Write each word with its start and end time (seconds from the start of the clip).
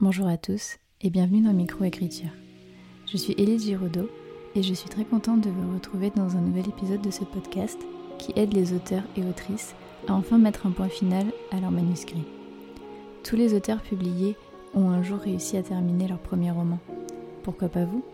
Bonjour 0.00 0.28
à 0.28 0.36
tous 0.36 0.78
et 1.00 1.10
bienvenue 1.10 1.40
dans 1.40 1.52
Microécriture. 1.52 2.30
Je 3.10 3.16
suis 3.16 3.32
Élise 3.32 3.64
Giraudot 3.64 4.08
et 4.54 4.62
je 4.62 4.72
suis 4.72 4.88
très 4.88 5.04
contente 5.04 5.40
de 5.40 5.50
vous 5.50 5.74
retrouver 5.74 6.10
dans 6.10 6.36
un 6.36 6.40
nouvel 6.40 6.68
épisode 6.68 7.02
de 7.02 7.10
ce 7.10 7.24
podcast 7.24 7.80
qui 8.16 8.32
aide 8.36 8.54
les 8.54 8.72
auteurs 8.74 9.02
et 9.16 9.24
autrices 9.24 9.74
à 10.06 10.14
enfin 10.14 10.38
mettre 10.38 10.68
un 10.68 10.70
point 10.70 10.88
final 10.88 11.26
à 11.50 11.58
leur 11.58 11.72
manuscrit. 11.72 12.22
Tous 13.24 13.34
les 13.34 13.54
auteurs 13.54 13.82
publiés 13.82 14.36
ont 14.72 14.88
un 14.88 15.02
jour 15.02 15.18
réussi 15.18 15.56
à 15.56 15.64
terminer 15.64 16.06
leur 16.06 16.20
premier 16.20 16.52
roman. 16.52 16.78
Pourquoi 17.42 17.68
pas 17.68 17.84
vous? 17.84 18.04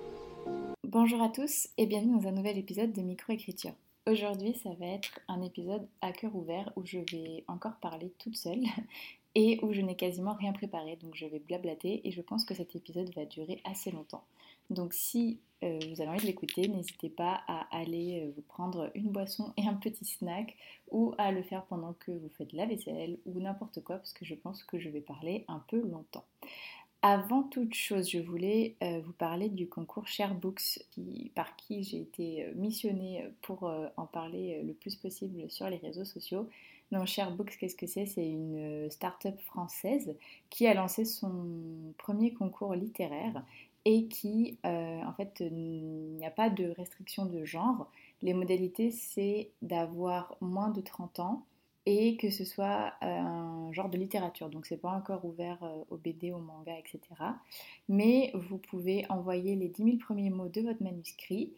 Bonjour 0.84 1.20
à 1.20 1.28
tous 1.28 1.68
et 1.76 1.84
bienvenue 1.84 2.18
dans 2.18 2.28
un 2.28 2.32
nouvel 2.32 2.56
épisode 2.56 2.94
de 2.94 3.02
Microécriture. 3.02 3.74
Aujourd'hui, 4.10 4.54
ça 4.54 4.70
va 4.80 4.86
être 4.86 5.20
un 5.28 5.42
épisode 5.42 5.86
à 6.00 6.12
cœur 6.12 6.34
ouvert 6.34 6.72
où 6.76 6.86
je 6.86 7.00
vais 7.12 7.44
encore 7.46 7.76
parler 7.82 8.10
toute 8.18 8.36
seule 8.36 8.62
et 9.34 9.58
où 9.62 9.72
je 9.72 9.80
n'ai 9.80 9.96
quasiment 9.96 10.34
rien 10.34 10.52
préparé, 10.52 10.96
donc 10.96 11.14
je 11.14 11.26
vais 11.26 11.40
blablater 11.40 12.06
et 12.06 12.12
je 12.12 12.22
pense 12.22 12.44
que 12.44 12.54
cet 12.54 12.76
épisode 12.76 13.12
va 13.14 13.24
durer 13.24 13.60
assez 13.64 13.90
longtemps. 13.90 14.24
Donc 14.70 14.94
si 14.94 15.40
euh, 15.62 15.78
vous 15.90 16.00
avez 16.00 16.10
envie 16.10 16.22
de 16.22 16.26
l'écouter, 16.26 16.68
n'hésitez 16.68 17.08
pas 17.08 17.42
à 17.48 17.66
aller 17.76 18.22
euh, 18.22 18.32
vous 18.34 18.42
prendre 18.42 18.90
une 18.94 19.10
boisson 19.10 19.52
et 19.56 19.66
un 19.66 19.74
petit 19.74 20.04
snack 20.04 20.56
ou 20.90 21.14
à 21.18 21.32
le 21.32 21.42
faire 21.42 21.64
pendant 21.64 21.94
que 21.94 22.12
vous 22.12 22.30
faites 22.36 22.52
la 22.52 22.66
vaisselle 22.66 23.18
ou 23.26 23.40
n'importe 23.40 23.82
quoi 23.82 23.96
parce 23.96 24.12
que 24.12 24.24
je 24.24 24.34
pense 24.34 24.62
que 24.64 24.78
je 24.78 24.88
vais 24.88 25.00
parler 25.00 25.44
un 25.48 25.62
peu 25.68 25.80
longtemps. 25.80 26.24
Avant 27.02 27.42
toute 27.42 27.74
chose, 27.74 28.08
je 28.08 28.18
voulais 28.18 28.76
euh, 28.82 29.00
vous 29.04 29.12
parler 29.12 29.50
du 29.50 29.68
concours 29.68 30.08
Sharebooks 30.08 30.78
par 31.34 31.54
qui 31.56 31.82
j'ai 31.82 32.00
été 32.00 32.46
missionnée 32.54 33.26
pour 33.42 33.70
en 33.96 34.06
parler 34.06 34.62
le 34.62 34.72
plus 34.72 34.96
possible 34.96 35.50
sur 35.50 35.68
les 35.68 35.76
réseaux 35.76 36.06
sociaux. 36.06 36.48
Donc 36.94 37.06
Sharebooks, 37.06 37.58
qu'est-ce 37.58 37.76
que 37.76 37.86
c'est? 37.86 38.06
C'est 38.06 38.26
une 38.26 38.90
start-up 38.90 39.38
française 39.40 40.16
qui 40.48 40.66
a 40.66 40.74
lancé 40.74 41.04
son 41.04 41.92
premier 41.98 42.32
concours 42.32 42.74
littéraire 42.74 43.44
et 43.84 44.06
qui, 44.06 44.58
en 44.64 45.12
fait, 45.14 45.40
il 45.40 46.16
n'y 46.16 46.24
a 46.24 46.30
pas 46.30 46.48
de 46.48 46.70
restriction 46.70 47.26
de 47.26 47.44
genre. 47.44 47.90
Les 48.22 48.32
modalités, 48.32 48.90
c'est 48.90 49.50
d'avoir 49.60 50.36
moins 50.40 50.70
de 50.70 50.80
30 50.80 51.20
ans, 51.20 51.44
et 51.86 52.16
que 52.16 52.30
ce 52.30 52.44
soit 52.44 52.94
euh, 53.02 53.06
un 53.06 53.72
genre 53.72 53.88
de 53.88 53.98
littérature. 53.98 54.48
Donc 54.48 54.66
c'est 54.66 54.76
pas 54.76 54.90
encore 54.90 55.24
ouvert 55.24 55.62
euh, 55.62 55.84
au 55.90 55.96
BD, 55.96 56.32
au 56.32 56.38
manga, 56.38 56.72
etc. 56.78 57.00
Mais 57.88 58.32
vous 58.34 58.58
pouvez 58.58 59.04
envoyer 59.10 59.54
les 59.54 59.68
10 59.68 59.84
000 59.84 59.96
premiers 59.98 60.30
mots 60.30 60.48
de 60.48 60.62
votre 60.62 60.82
manuscrit 60.82 61.52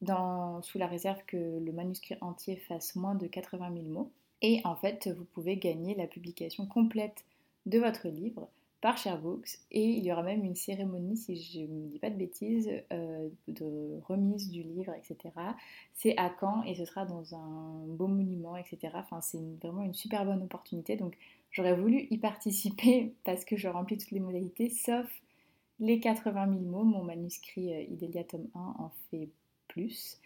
dans, 0.00 0.62
sous 0.62 0.78
la 0.78 0.86
réserve 0.86 1.20
que 1.26 1.36
le 1.36 1.72
manuscrit 1.72 2.16
entier 2.20 2.56
fasse 2.56 2.96
moins 2.96 3.14
de 3.14 3.26
80 3.26 3.72
000 3.74 3.86
mots. 3.86 4.10
Et 4.42 4.60
en 4.64 4.76
fait, 4.76 5.08
vous 5.08 5.24
pouvez 5.24 5.56
gagner 5.56 5.94
la 5.94 6.06
publication 6.06 6.66
complète 6.66 7.24
de 7.64 7.78
votre 7.78 8.08
livre 8.08 8.48
par 8.82 8.98
Sharebooks 8.98 9.60
et 9.70 9.84
il 9.84 10.04
y 10.04 10.10
aura 10.10 10.24
même 10.24 10.44
une 10.44 10.56
cérémonie, 10.56 11.16
si 11.16 11.36
je 11.36 11.60
ne 11.60 11.86
dis 11.86 12.00
pas 12.00 12.10
de 12.10 12.16
bêtises, 12.16 12.68
euh, 12.92 13.28
de 13.46 14.00
remise 14.08 14.50
du 14.50 14.64
livre, 14.64 14.92
etc. 14.94 15.32
C'est 15.94 16.18
à 16.18 16.34
Caen 16.38 16.64
et 16.64 16.74
ce 16.74 16.84
sera 16.84 17.06
dans 17.06 17.36
un 17.36 17.86
beau 17.86 18.08
monument, 18.08 18.56
etc. 18.56 18.92
Enfin, 18.94 19.20
c'est 19.20 19.38
vraiment 19.62 19.82
une 19.82 19.94
super 19.94 20.24
bonne 20.24 20.42
opportunité. 20.42 20.96
Donc, 20.96 21.16
j'aurais 21.52 21.76
voulu 21.76 22.08
y 22.10 22.18
participer 22.18 23.14
parce 23.24 23.44
que 23.44 23.56
je 23.56 23.68
remplis 23.68 23.98
toutes 23.98 24.10
les 24.10 24.20
modalités, 24.20 24.68
sauf 24.68 25.08
les 25.78 26.00
80 26.00 26.48
000 26.48 26.60
mots. 26.62 26.82
Mon 26.82 27.04
manuscrit 27.04 27.72
euh, 27.72 27.82
Idélia 27.82 28.24
tome 28.24 28.48
1 28.56 28.58
en 28.58 28.90
fait 29.10 29.28
plus. 29.68 30.18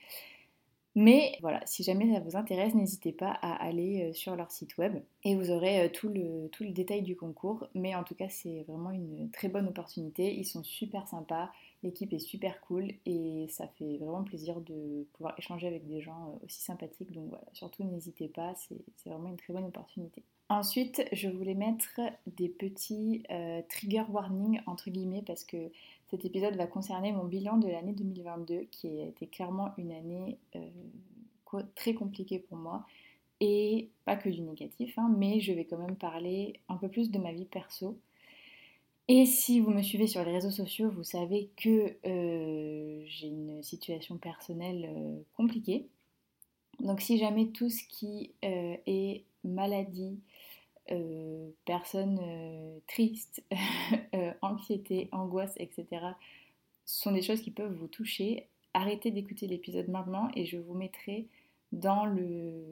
Mais 0.98 1.36
voilà, 1.42 1.60
si 1.66 1.82
jamais 1.82 2.10
ça 2.10 2.20
vous 2.20 2.36
intéresse, 2.36 2.74
n'hésitez 2.74 3.12
pas 3.12 3.30
à 3.42 3.52
aller 3.62 4.08
euh, 4.08 4.12
sur 4.14 4.34
leur 4.34 4.50
site 4.50 4.78
web 4.78 4.94
et 5.24 5.36
vous 5.36 5.50
aurez 5.50 5.82
euh, 5.82 5.88
tout 5.92 6.08
le, 6.08 6.48
tout 6.48 6.64
détail 6.64 7.02
du 7.02 7.14
concours. 7.14 7.68
Mais 7.74 7.94
en 7.94 8.02
tout 8.02 8.14
cas, 8.14 8.30
c'est 8.30 8.64
vraiment 8.66 8.90
une 8.92 9.30
très 9.30 9.48
bonne 9.48 9.68
opportunité. 9.68 10.34
Ils 10.34 10.46
sont 10.46 10.64
super 10.64 11.06
sympas, 11.06 11.50
l'équipe 11.82 12.14
est 12.14 12.18
super 12.18 12.62
cool 12.62 12.92
et 13.04 13.46
ça 13.50 13.68
fait 13.78 13.98
vraiment 13.98 14.24
plaisir 14.24 14.58
de 14.62 15.06
pouvoir 15.12 15.34
échanger 15.36 15.66
avec 15.66 15.86
des 15.86 16.00
gens 16.00 16.30
euh, 16.30 16.46
aussi 16.46 16.62
sympathiques. 16.62 17.12
Donc 17.12 17.28
voilà, 17.28 17.44
surtout 17.52 17.84
n'hésitez 17.84 18.28
pas, 18.28 18.54
c'est 18.56 19.10
vraiment 19.10 19.28
une 19.28 19.36
très 19.36 19.52
bonne 19.52 19.66
opportunité. 19.66 20.22
Ensuite, 20.48 21.02
je 21.12 21.28
voulais 21.28 21.54
mettre 21.54 22.00
des 22.26 22.48
petits 22.48 23.24
trigger 23.68 24.04
warnings 24.08 24.60
entre 24.66 24.90
guillemets 24.90 25.24
parce 25.26 25.42
que 25.42 25.72
cet 26.10 26.24
épisode 26.24 26.56
va 26.56 26.66
concerner 26.66 27.12
mon 27.12 27.24
bilan 27.24 27.56
de 27.56 27.68
l'année 27.68 27.92
2022 27.92 28.66
qui 28.70 29.00
a 29.00 29.06
été 29.06 29.26
clairement 29.26 29.72
une 29.76 29.92
année 29.92 30.38
euh, 30.54 31.62
très 31.74 31.94
compliquée 31.94 32.38
pour 32.38 32.56
moi 32.56 32.86
et 33.40 33.90
pas 34.04 34.16
que 34.16 34.28
du 34.28 34.40
négatif, 34.40 34.96
hein, 34.98 35.12
mais 35.16 35.40
je 35.40 35.52
vais 35.52 35.64
quand 35.64 35.78
même 35.78 35.96
parler 35.96 36.60
un 36.68 36.76
peu 36.76 36.88
plus 36.88 37.10
de 37.10 37.18
ma 37.18 37.32
vie 37.32 37.44
perso. 37.44 37.98
Et 39.08 39.26
si 39.26 39.60
vous 39.60 39.70
me 39.70 39.82
suivez 39.82 40.06
sur 40.06 40.24
les 40.24 40.32
réseaux 40.32 40.50
sociaux, 40.50 40.90
vous 40.90 41.04
savez 41.04 41.50
que 41.56 41.96
euh, 42.06 43.02
j'ai 43.06 43.28
une 43.28 43.62
situation 43.62 44.16
personnelle 44.16 44.88
euh, 44.88 45.18
compliquée. 45.36 45.86
Donc 46.80 47.00
si 47.00 47.18
jamais 47.18 47.48
tout 47.48 47.68
ce 47.68 47.82
qui 47.88 48.32
est 48.42 49.24
maladie, 49.44 50.18
euh, 50.92 51.50
personnes 51.64 52.20
euh, 52.22 52.78
tristes, 52.86 53.42
euh, 54.14 54.32
anxiété, 54.42 55.08
angoisse, 55.12 55.54
etc. 55.56 55.86
sont 56.84 57.12
des 57.12 57.22
choses 57.22 57.40
qui 57.40 57.50
peuvent 57.50 57.74
vous 57.74 57.88
toucher. 57.88 58.46
Arrêtez 58.74 59.10
d'écouter 59.10 59.46
l'épisode 59.46 59.88
maintenant 59.88 60.28
et 60.36 60.46
je 60.46 60.58
vous 60.58 60.74
mettrai 60.74 61.26
dans 61.72 62.06
le 62.06 62.62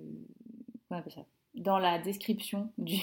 dans 1.56 1.78
la 1.78 1.98
description 1.98 2.70
du, 2.78 2.98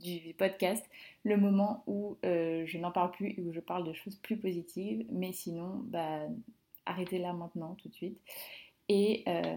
du 0.00 0.34
podcast 0.34 0.84
le 1.24 1.36
moment 1.36 1.82
où 1.88 2.16
je 2.22 2.78
n'en 2.78 2.92
parle 2.92 3.10
plus 3.10 3.30
et 3.36 3.40
où 3.40 3.52
je 3.52 3.60
parle 3.60 3.84
de 3.84 3.92
choses 3.92 4.16
plus 4.16 4.36
positives. 4.36 5.04
Mais 5.10 5.32
sinon, 5.32 5.80
bah, 5.86 6.20
arrêtez 6.86 7.18
là 7.18 7.32
maintenant 7.32 7.74
tout 7.74 7.88
de 7.88 7.94
suite. 7.94 8.20
Et 8.88 9.24
euh, 9.28 9.56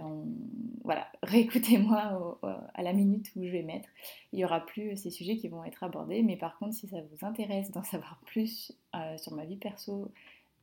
voilà, 0.84 1.08
réécoutez-moi 1.24 2.40
à 2.74 2.84
la 2.84 2.94
minute 2.94 3.32
où 3.36 3.44
je 3.44 3.50
vais 3.50 3.64
mettre. 3.64 3.90
Il 4.32 4.38
n'y 4.38 4.46
aura 4.46 4.66
plus 4.66 4.96
ces 4.98 5.10
sujets 5.10 5.38
qui 5.38 5.48
vont 5.48 5.64
être 5.64 5.84
abordés. 5.84 6.24
Mais 6.24 6.38
par 6.38 6.58
contre, 6.58 6.74
si 6.74 6.88
ça 6.88 6.98
vous 7.02 7.26
intéresse 7.26 7.72
d'en 7.72 7.84
savoir 7.84 8.20
plus 8.26 8.72
euh, 8.96 9.18
sur 9.18 9.34
ma 9.34 9.46
vie 9.46 9.58
perso 9.58 10.12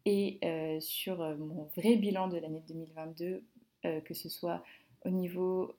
et 0.06 0.38
euh, 0.44 0.80
sur 0.80 1.18
mon 1.18 1.68
vrai 1.76 1.96
bilan 1.96 2.28
de 2.28 2.38
l'année 2.38 2.62
2022, 2.68 3.42
que 4.06 4.14
ce 4.14 4.30
soit 4.30 4.64
au 5.04 5.10
niveau 5.10 5.76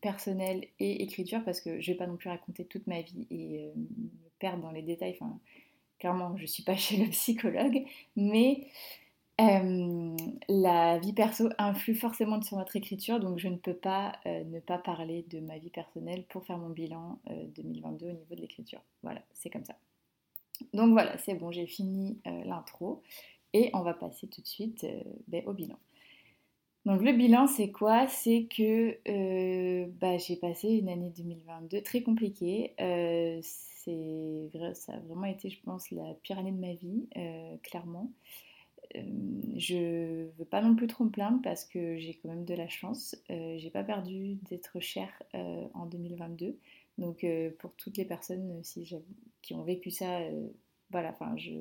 personnel 0.00 0.66
et 0.80 1.04
écriture, 1.04 1.44
parce 1.44 1.60
que 1.60 1.80
je 1.80 1.92
vais 1.92 1.96
pas 1.96 2.08
non 2.08 2.16
plus 2.16 2.28
raconter 2.28 2.64
toute 2.64 2.88
ma 2.88 3.02
vie 3.02 3.24
et 3.30 3.70
me 3.76 4.28
perdre 4.40 4.62
dans 4.62 4.72
les 4.72 4.82
détails. 4.82 5.16
Enfin, 5.20 5.38
clairement, 6.00 6.36
je 6.36 6.44
suis 6.44 6.64
pas 6.64 6.74
chez 6.76 6.96
le 6.96 7.08
psychologue. 7.10 7.84
Mais 8.16 8.66
euh, 9.42 10.16
la 10.48 10.98
vie 10.98 11.12
perso 11.12 11.48
influe 11.58 11.94
forcément 11.94 12.40
sur 12.42 12.58
notre 12.58 12.76
écriture, 12.76 13.18
donc 13.18 13.38
je 13.38 13.48
ne 13.48 13.56
peux 13.56 13.74
pas 13.74 14.12
euh, 14.26 14.44
ne 14.44 14.60
pas 14.60 14.78
parler 14.78 15.24
de 15.30 15.40
ma 15.40 15.58
vie 15.58 15.70
personnelle 15.70 16.24
pour 16.28 16.44
faire 16.44 16.58
mon 16.58 16.70
bilan 16.70 17.18
2022 17.56 18.06
euh, 18.06 18.10
au 18.10 18.12
niveau 18.12 18.34
de 18.34 18.40
l'écriture. 18.40 18.80
Voilà, 19.02 19.22
c'est 19.34 19.50
comme 19.50 19.64
ça. 19.64 19.76
Donc 20.74 20.92
voilà, 20.92 21.18
c'est 21.18 21.34
bon, 21.34 21.50
j'ai 21.50 21.66
fini 21.66 22.20
l'intro 22.24 23.02
et 23.52 23.70
on 23.74 23.80
va 23.80 23.94
passer 23.94 24.28
tout 24.28 24.42
de 24.42 24.46
suite 24.46 24.86
ben, 25.26 25.42
au 25.46 25.52
bilan. 25.52 25.76
Donc 26.86 27.02
le 27.02 27.12
bilan, 27.12 27.48
c'est 27.48 27.72
quoi? 27.72 28.06
C'est 28.06 28.44
que 28.44 28.96
bah, 29.98 30.18
j'ai 30.18 30.36
passé 30.36 30.68
une 30.68 30.88
année 30.88 31.12
2022 31.16 31.82
très 31.82 32.02
compliquée. 32.02 32.74
ça 32.78 32.92
a 34.92 34.98
vraiment 35.00 35.24
été, 35.24 35.50
je 35.50 35.60
pense, 35.64 35.90
la 35.90 36.14
pire 36.22 36.38
année 36.38 36.52
de 36.52 36.60
ma 36.60 36.74
vie, 36.74 37.08
clairement. 37.64 38.08
Euh, 38.96 39.00
je 39.56 40.28
veux 40.38 40.44
pas 40.44 40.60
non 40.60 40.74
plus 40.74 40.86
trop 40.86 41.04
me 41.04 41.10
plaindre 41.10 41.40
parce 41.42 41.64
que 41.64 41.98
j'ai 41.98 42.14
quand 42.14 42.28
même 42.28 42.44
de 42.44 42.54
la 42.54 42.68
chance. 42.68 43.16
Euh, 43.30 43.56
j'ai 43.58 43.70
pas 43.70 43.84
perdu 43.84 44.34
d'être 44.48 44.80
chère 44.80 45.22
euh, 45.34 45.66
en 45.74 45.86
2022. 45.86 46.58
Donc 46.98 47.24
pour 47.58 47.72
toutes 47.74 47.96
les 47.96 48.04
personnes 48.04 48.62
qui 49.40 49.54
ont 49.54 49.62
vécu 49.62 49.90
ça, 49.90 50.20
voilà, 50.90 51.08
enfin 51.08 51.34
je, 51.38 51.52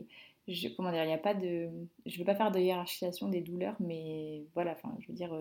je, 0.50 0.68
comment 0.68 0.92
dire, 0.92 1.06
il 1.06 1.08
n'y 1.08 1.14
a 1.14 1.18
pas 1.18 1.34
de, 1.34 1.70
je 2.06 2.18
veux 2.20 2.26
pas 2.26 2.36
faire 2.36 2.52
de 2.52 2.60
hiérarchisation 2.60 3.30
des 3.30 3.40
douleurs, 3.40 3.78
mais 3.80 4.44
voilà, 4.54 4.74
enfin 4.74 4.94
je 5.00 5.08
veux 5.08 5.14
dire, 5.14 5.34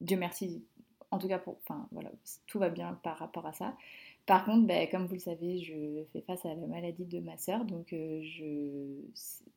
Dieu 0.00 0.16
merci, 0.16 0.64
en 1.12 1.18
tout 1.18 1.28
cas 1.28 1.38
pour, 1.38 1.58
enfin 1.62 1.86
voilà, 1.92 2.10
tout 2.48 2.58
va 2.58 2.68
bien 2.68 2.98
par 3.04 3.18
rapport 3.18 3.46
à 3.46 3.52
ça. 3.52 3.76
Par 4.26 4.44
contre, 4.44 4.66
ben, 4.66 4.88
comme 4.90 5.06
vous 5.06 5.14
le 5.14 5.20
savez, 5.20 5.60
je 5.60 6.02
fais 6.12 6.20
face 6.22 6.44
à 6.44 6.48
la 6.48 6.66
maladie 6.66 7.04
de 7.04 7.20
ma 7.20 7.36
sœur, 7.38 7.64
donc, 7.64 7.92
euh, 7.92 8.20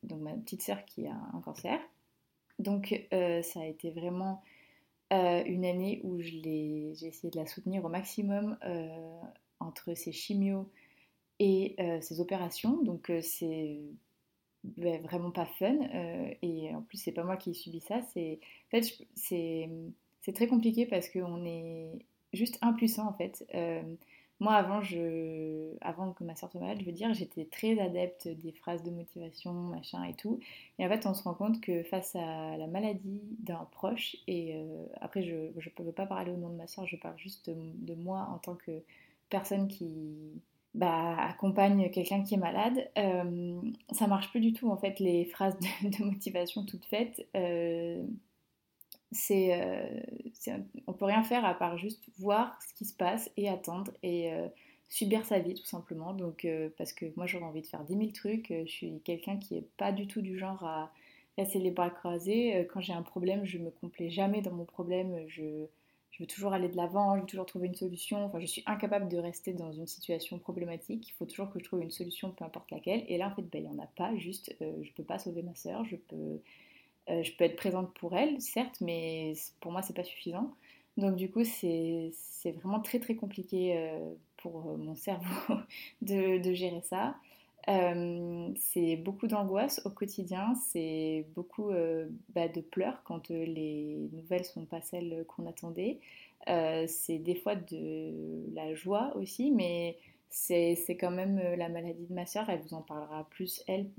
ma 0.03 0.33
petite 0.33 0.61
sœur 0.61 0.85
qui 0.85 1.07
a 1.07 1.15
un 1.33 1.41
cancer. 1.41 1.79
Donc 2.59 3.07
euh, 3.13 3.41
ça 3.41 3.61
a 3.61 3.65
été 3.65 3.89
vraiment 3.89 4.43
euh, 5.11 5.43
une 5.45 5.65
année 5.65 6.01
où 6.03 6.19
j'ai 6.21 6.91
essayé 7.01 7.31
de 7.31 7.37
la 7.37 7.47
soutenir 7.47 7.83
au 7.83 7.89
maximum 7.89 8.57
entre 9.59 9.95
ses 9.95 10.11
chimios 10.11 10.69
et 11.39 11.75
ses 12.01 12.21
opérations. 12.21 12.83
Donc 12.83 13.11
c'est 13.23 13.79
ben, 14.63 15.01
vraiment 15.01 15.31
pas 15.31 15.47
fun. 15.47 15.77
et 16.43 16.75
en 16.75 16.83
plus, 16.83 16.97
c'est 16.97 17.11
pas 17.11 17.23
moi 17.23 17.37
qui 17.37 17.51
ai 17.51 17.53
subi 17.53 17.79
ça. 17.79 18.01
C'est 18.13 18.39
en 18.67 18.69
fait, 18.69 19.07
c'est 19.15 20.33
très 20.35 20.47
compliqué 20.47 20.85
parce 20.85 21.09
qu'on 21.09 21.43
est 21.45 22.05
juste 22.33 22.59
impuissant 22.61 23.07
en 23.07 23.13
fait 23.13 23.47
moi, 24.39 24.53
avant, 24.53 24.81
je, 24.81 25.75
avant 25.81 26.13
que 26.13 26.23
ma 26.23 26.35
soeur 26.35 26.49
soit 26.49 26.61
malade, 26.61 26.77
je 26.79 26.85
veux 26.85 26.93
dire, 26.93 27.13
j'étais 27.13 27.45
très 27.45 27.77
adepte 27.79 28.27
des 28.27 28.53
phrases 28.53 28.83
de 28.83 28.91
motivation, 28.91 29.51
machin 29.53 30.03
et 30.05 30.13
tout. 30.13 30.39
Et 30.77 30.85
en 30.85 30.89
fait, 30.89 31.05
on 31.05 31.13
se 31.13 31.23
rend 31.23 31.33
compte 31.33 31.59
que 31.59 31.83
face 31.83 32.15
à 32.15 32.55
la 32.57 32.67
maladie 32.67 33.21
d'un 33.39 33.67
proche, 33.71 34.15
et 34.27 34.55
euh, 34.55 34.85
après, 35.01 35.23
je 35.23 35.35
ne 35.35 35.69
peux 35.75 35.91
pas 35.91 36.05
parler 36.05 36.31
au 36.31 36.37
nom 36.37 36.49
de 36.49 36.55
ma 36.55 36.67
soeur, 36.67 36.87
je 36.87 36.95
parle 36.95 37.17
juste 37.17 37.49
de, 37.49 37.95
moi 37.95 38.29
en 38.33 38.37
tant 38.37 38.55
que 38.55 38.81
personne 39.29 39.67
qui 39.67 40.41
bah, 40.73 41.17
accompagne 41.17 41.89
quelqu'un 41.89 42.23
qui 42.23 42.35
est 42.35 42.37
malade, 42.37 42.89
euh, 42.97 43.59
ça 43.91 44.07
marche 44.07 44.29
plus 44.29 44.39
du 44.39 44.53
tout 44.53 44.69
en 44.69 44.77
fait 44.77 44.99
les 44.99 45.25
phrases 45.25 45.57
de, 45.59 46.03
motivation 46.05 46.63
toutes 46.63 46.85
faites. 46.85 47.27
Euh, 47.35 48.03
c'est, 49.11 49.59
euh, 49.59 50.01
on 50.87 50.93
peut 50.93 51.05
rien 51.05 51.23
faire 51.23 51.43
à 51.45 51.53
part 51.53 51.77
juste 51.77 52.03
voir 52.19 52.59
ce 52.67 52.73
qui 52.73 52.85
se 52.85 52.93
passe 52.93 53.29
et 53.37 53.49
attendre 53.49 53.91
et 54.03 54.31
euh, 54.31 54.47
subir 54.87 55.25
sa 55.25 55.39
vie 55.39 55.55
tout 55.55 55.65
simplement. 55.65 56.13
Donc, 56.13 56.45
euh, 56.45 56.69
parce 56.77 56.93
que 56.93 57.05
moi 57.15 57.25
j'aurais 57.25 57.45
envie 57.45 57.61
de 57.61 57.67
faire 57.67 57.83
10 57.83 57.95
000 57.97 58.11
trucs, 58.11 58.47
je 58.49 58.69
suis 58.69 59.01
quelqu'un 59.03 59.37
qui 59.37 59.57
est 59.57 59.67
pas 59.77 59.91
du 59.91 60.07
tout 60.07 60.21
du 60.21 60.37
genre 60.37 60.63
à 60.63 60.91
rester 61.37 61.59
les 61.59 61.71
bras 61.71 61.89
croisés. 61.89 62.67
Quand 62.71 62.81
j'ai 62.81 62.93
un 62.93 63.01
problème, 63.01 63.45
je 63.45 63.57
me 63.57 63.71
complais 63.71 64.09
jamais 64.09 64.41
dans 64.41 64.51
mon 64.51 64.65
problème. 64.65 65.25
Je, 65.27 65.65
veux 66.19 66.27
toujours 66.27 66.51
aller 66.51 66.67
de 66.67 66.75
l'avant, 66.75 67.15
je 67.15 67.21
veux 67.21 67.27
toujours 67.27 67.45
trouver 67.45 67.67
une 67.67 67.75
solution. 67.75 68.25
Enfin, 68.25 68.41
je 68.41 68.45
suis 68.45 68.61
incapable 68.65 69.07
de 69.07 69.17
rester 69.17 69.53
dans 69.53 69.71
une 69.71 69.87
situation 69.87 70.37
problématique. 70.37 71.07
Il 71.07 71.13
faut 71.13 71.25
toujours 71.25 71.49
que 71.49 71.59
je 71.59 71.63
trouve 71.63 71.81
une 71.81 71.91
solution, 71.91 72.31
peu 72.31 72.43
importe 72.43 72.69
laquelle. 72.71 73.05
Et 73.07 73.17
là, 73.17 73.29
en 73.29 73.35
fait, 73.35 73.43
ben, 73.43 73.63
il 73.63 73.69
n'y 73.69 73.73
en 73.73 73.81
a 73.81 73.87
pas. 73.87 74.13
Juste, 74.17 74.53
je 74.59 74.91
peux 74.97 75.03
pas 75.03 75.17
sauver 75.17 75.43
ma 75.43 75.55
soeur, 75.55 75.85
je 75.85 75.95
peux 75.95 76.17
euh, 76.17 76.43
je 77.09 77.31
peux 77.35 77.43
être 77.43 77.55
présente 77.55 77.93
pour 77.95 78.15
elle, 78.15 78.39
certes, 78.41 78.79
mais 78.81 79.33
pour 79.59 79.71
moi, 79.71 79.81
c'est 79.81 79.95
pas 79.95 80.03
suffisant. 80.03 80.53
Donc 80.99 81.15
du 81.15 81.31
coup, 81.31 81.43
c'est 81.43 82.11
vraiment 82.61 82.79
très 82.81 82.99
très 82.99 83.15
compliqué 83.15 83.77
euh, 83.77 84.13
pour 84.37 84.69
euh, 84.69 84.77
mon 84.77 84.95
cerveau 84.95 85.55
de, 86.01 86.53
gérer 86.53 86.81
ça. 86.81 87.15
c'est 87.67 88.95
beaucoup 88.97 89.27
d'angoisse 89.27 89.81
au 89.85 89.89
quotidien, 89.89 90.53
c'est 90.71 91.25
beaucoup 91.35 91.71
bah, 92.35 92.47
de 92.47 92.61
pleurs 92.61 93.01
quand 93.03 93.29
les 93.29 94.09
nouvelles 94.13 94.45
sont 94.45 94.65
pas 94.65 94.81
celles 94.81 95.25
qu'on 95.27 95.45
attendait. 95.47 95.99
c'est 96.47 97.19
des 97.19 97.35
fois 97.35 97.55
de 97.55 98.13
la 98.53 98.73
joie 98.73 99.15
aussi, 99.15 99.51
mais 99.51 99.97
c'est 100.29 100.97
quand 100.99 101.11
même 101.11 101.39
la 101.57 101.69
maladie 101.69 102.07
de 102.07 102.13
ma 102.13 102.25
soeur, 102.25 102.49
elle 102.49 102.61
vous 102.61 102.73
en 102.73 102.81
parlera 102.81 103.27
plus 103.29 103.63
elle 103.67 103.89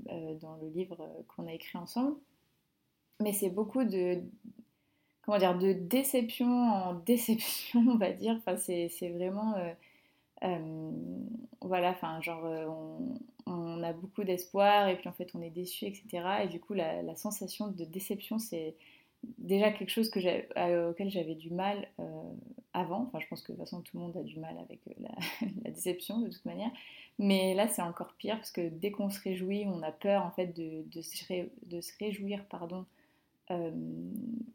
dans 0.41 0.57
le 0.61 0.67
livre 0.69 0.97
qu'on 1.27 1.47
a 1.47 1.53
écrit 1.53 1.77
ensemble 1.77 2.17
mais 3.19 3.33
c'est 3.33 3.49
beaucoup 3.49 3.83
de 3.83 4.21
comment 5.21 5.37
dire 5.37 5.57
de 5.57 5.73
déception 5.73 6.47
en 6.47 6.93
déception 7.05 7.85
on 7.87 7.97
va 7.97 8.11
dire. 8.11 8.35
Enfin 8.37 8.57
c'est 8.57 9.09
vraiment 9.09 9.55
euh, 9.57 9.73
euh, 10.43 10.91
voilà 11.61 11.91
enfin 11.91 12.21
genre 12.21 12.45
euh, 12.45 12.67
on, 13.45 13.83
a 13.83 13.93
beaucoup 13.93 14.23
d'espoir 14.23 14.89
et 14.89 14.97
puis 14.97 15.09
en 15.09 15.13
fait 15.13 15.29
on 15.33 15.41
est 15.41 15.49
déçu 15.49 15.85
etc 15.85 16.43
et 16.43 16.47
du 16.47 16.59
coup 16.59 16.73
la, 16.73 17.15
sensation 17.15 17.67
de 17.67 17.83
déception 17.83 18.39
c'est 18.39 18.75
déjà 19.37 19.71
quelque 19.71 19.89
chose 19.89 20.09
que 20.09 20.89
auquel 20.89 21.09
j'avais 21.09 21.35
du 21.35 21.51
mal 21.51 21.87
avant. 22.73 23.03
Enfin 23.03 23.19
je 23.19 23.27
pense 23.27 23.41
que 23.41 23.51
de 23.51 23.57
toute 23.57 23.65
façon 23.65 23.81
tout 23.81 23.97
le 23.97 24.03
monde 24.03 24.17
a 24.17 24.23
du 24.23 24.39
mal 24.39 24.57
avec 24.59 24.79
la, 24.99 25.71
déception 25.71 26.19
de 26.19 26.29
toute 26.29 26.45
manière. 26.45 26.71
Mais 27.19 27.53
là 27.53 27.67
c'est 27.67 27.81
encore 27.81 28.13
pire 28.17 28.37
parce 28.37 28.51
que 28.51 28.69
dès 28.69 28.91
qu'on 28.91 29.09
se 29.09 29.19
réjouit 29.21 29.65
on 29.67 29.81
a 29.83 29.91
peur 29.91 30.25
en 30.25 30.31
fait 30.31 30.47
de, 30.47 31.01
se, 31.01 31.47
de 31.65 31.81
se 31.81 31.91
réjouir 31.99 32.45
pardon 32.45 32.85
euh, 33.51 33.71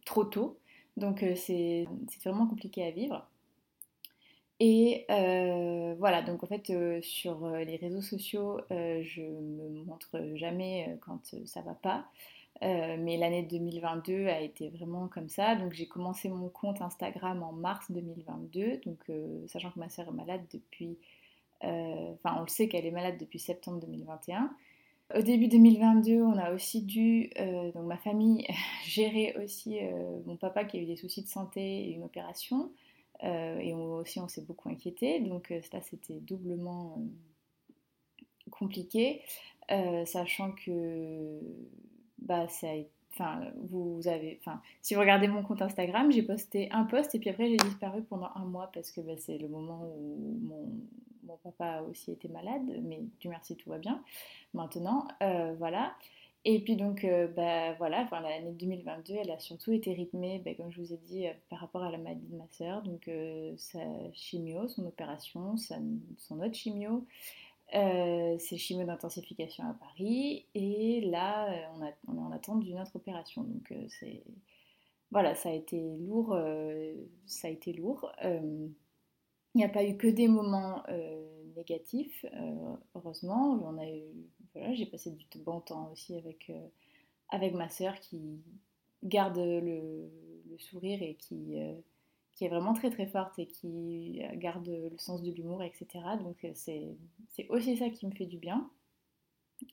trop 0.05 0.25
tôt. 0.25 0.59
Donc 0.97 1.23
euh, 1.23 1.35
c'est 1.37 1.87
vraiment 2.25 2.47
compliqué 2.47 2.85
à 2.87 2.91
vivre. 2.91 3.29
Et 4.59 5.05
euh, 5.11 5.95
voilà, 5.99 6.23
donc 6.23 6.43
en 6.43 6.47
fait 6.47 6.73
sur 7.03 7.47
les 7.51 7.77
réseaux 7.77 8.01
sociaux, 8.01 8.59
je 8.71 9.21
me 9.21 9.85
montre 9.85 10.19
jamais 10.35 10.97
quand 11.03 11.21
ça 11.45 11.61
va 11.61 11.75
pas. 11.75 12.07
mais 12.63 13.19
l'année 13.19 13.43
2022 13.43 14.29
a 14.29 14.41
été 14.41 14.71
vraiment 14.71 15.09
comme 15.09 15.29
ça. 15.29 15.57
Donc 15.57 15.75
j'ai 15.75 15.87
commencé 15.87 16.31
mon 16.31 16.49
compte 16.49 16.81
Instagram 16.81 17.43
en 17.43 17.53
mars 17.53 17.91
2022, 17.91 18.81
donc 18.87 19.11
sachant 19.49 19.71
que 19.71 19.79
ma 19.79 19.91
soeur 19.91 20.09
est 20.09 20.13
malade 20.13 20.47
depuis, 20.51 20.97
enfin 21.61 22.37
on 22.39 22.41
le 22.41 22.49
sait 22.49 22.69
qu'elle 22.69 22.87
est 22.87 22.91
malade 22.91 23.19
depuis 23.19 23.39
septembre 23.39 23.81
2021. 23.81 24.51
Au 25.15 25.23
début 25.23 25.47
2022, 25.47 26.21
on 26.21 26.37
a 26.37 26.53
aussi 26.53 26.83
dû, 26.83 27.31
euh, 27.39 27.71
donc 27.73 27.87
ma 27.87 27.97
famille, 27.97 28.45
gérer 28.85 29.37
aussi 29.43 29.79
euh, 29.79 30.21
mon 30.27 30.37
papa 30.37 30.65
qui 30.65 30.79
a 30.79 30.81
eu 30.81 30.87
des 30.87 30.97
soucis 30.97 31.23
de 31.23 31.29
santé 31.29 31.61
et 31.61 31.91
une 31.93 32.03
opération. 32.03 32.73
Euh, 33.23 33.59
et 33.61 33.73
aussi, 33.73 34.19
on 34.19 34.29
s'est 34.29 34.43
beaucoup 34.43 34.69
inquiété. 34.69 35.21
Donc, 35.21 35.53
ça, 35.71 35.81
c'était 35.81 36.21
doublement 36.21 36.99
compliqué, 38.51 39.23
sachant 40.05 40.53
que 40.53 41.41
bah, 42.19 42.49
ça 42.49 42.69
Enfin, 43.19 43.41
vous 43.71 44.03
avez, 44.09 44.39
enfin, 44.43 44.61
si 44.83 44.93
vous 44.93 45.01
regardez 45.01 45.27
mon 45.27 45.43
compte 45.43 45.63
Instagram, 45.63 46.13
j'ai 46.13 46.23
posté 46.23 46.71
un 46.71 46.85
post 46.85 47.15
et 47.15 47.19
puis 47.19 47.31
après 47.31 47.49
j'ai 47.49 47.57
disparu 47.57 48.03
pendant 48.03 48.29
un 48.35 48.45
mois 48.45 48.71
parce 48.75 48.91
que 48.91 49.01
bah, 49.01 49.15
c'est 49.17 49.39
le 49.39 49.49
moment 49.49 49.91
où 49.97 50.39
mon, 50.43 50.69
mon 51.27 51.37
papa 51.39 51.67
a 51.67 51.83
aussi 51.83 52.13
été 52.13 52.29
malade, 52.29 52.63
mais 52.83 53.03
du 53.21 53.29
merci, 53.29 53.57
tout 53.57 53.71
va 53.71 53.79
bien 53.79 54.03
maintenant. 54.55 55.07
Euh, 55.23 55.55
voilà. 55.59 55.95
Et 56.45 56.61
puis 56.61 56.77
donc, 56.77 57.05
euh, 57.05 57.27
bah, 57.29 57.75
voilà, 57.75 58.03
enfin, 58.03 58.21
l'année 58.21 58.53
2022, 58.53 59.15
elle 59.15 59.31
a 59.33 59.39
surtout 59.39 59.73
été 59.73 59.93
rythmée, 59.93 60.41
bah, 60.45 60.55
comme 60.55 60.71
je 60.71 60.81
vous 60.81 60.93
ai 60.93 60.97
dit, 60.99 61.27
euh, 61.27 61.33
par 61.51 61.59
rapport 61.61 61.83
à 61.83 61.91
la 61.91 61.99
maladie 61.99 62.27
de 62.29 62.37
ma 62.37 62.47
sœur. 62.53 62.83
Donc, 62.83 63.11
sa 63.57 63.81
chimio, 64.13 64.69
son 64.69 64.87
opération, 64.87 65.57
son 65.57 66.41
autre 66.41 66.55
chimio, 66.55 67.05
ses 67.73 68.59
chimios 68.59 68.87
d'intensification 68.87 69.65
à 69.65 69.75
Paris. 69.75 70.47
Et 70.55 71.01
là, 71.03 71.49
on, 71.77 71.85
a, 71.85 71.91
on 72.07 72.17
est 72.17 72.21
en 72.21 72.33
attente 72.33 72.61
d'une 72.61 72.81
autre 72.81 72.95
opération. 72.97 73.43
Donc, 73.43 73.75
c'est... 73.89 74.23
Voilà, 75.13 75.35
ça 75.37 75.51
a 75.51 75.53
été 75.53 75.81
lourd. 75.99 76.37
ça 77.27 77.49
a 77.49 77.51
été 77.51 77.73
lourd. 77.73 78.11
Il 79.57 79.61
n'y 79.61 79.65
a 79.65 79.71
pas 79.71 79.85
eu 79.85 79.97
que 79.97 80.07
des 80.07 80.29
moments 80.29 80.83
euh, 80.91 81.55
négatifs, 81.57 82.27
euh, 82.27 82.77
heureusement. 82.95 83.59
On 83.65 83.79
a 83.79 83.89
eu, 83.89 84.03
voilà, 84.53 84.75
j'ai 84.75 84.85
passé 84.85 85.13
du 85.13 85.39
bon 85.39 85.63
temps 85.63 85.91
aussi 85.91 86.15
avec, 86.15 86.51
euh, 86.51 86.69
avec 87.31 87.55
ma 87.55 87.71
sœur 87.71 87.99
qui 88.01 88.43
garde 89.03 89.39
le, 89.39 90.11
sourire 90.59 91.03
et 91.03 91.15
qui, 91.15 91.55
qui 92.33 92.45
est 92.45 92.49
vraiment 92.49 92.75
très 92.75 92.91
très 92.91 93.07
forte 93.07 93.39
et 93.39 93.47
qui 93.47 94.21
garde 94.35 94.69
le 94.69 94.99
sens 94.99 95.23
de 95.23 95.31
l'humour, 95.31 95.63
etc. 95.63 95.87
Donc 96.21 96.47
c'est 96.53 97.49
aussi 97.49 97.79
ça 97.79 97.89
qui 97.89 98.07
me 98.07 98.13
fait 98.13 98.27
du 98.27 98.37
bien, 98.37 98.71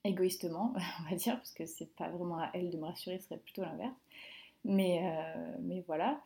égoïstement, 0.06 0.74
on 1.02 1.10
va 1.10 1.16
dire, 1.18 1.36
parce 1.36 1.54
que 1.54 1.66
c'est 1.66 1.94
pas 1.98 2.08
vraiment 2.08 2.38
à 2.38 2.52
elle 2.54 2.70
de 2.70 2.78
me 2.78 2.86
rassurer, 2.86 3.20
ce 3.20 3.26
serait 3.26 3.38
plutôt 3.38 3.64
l'inverse. 3.64 3.98
Mais, 4.64 5.02
mais 5.62 5.84
voilà. 5.88 6.22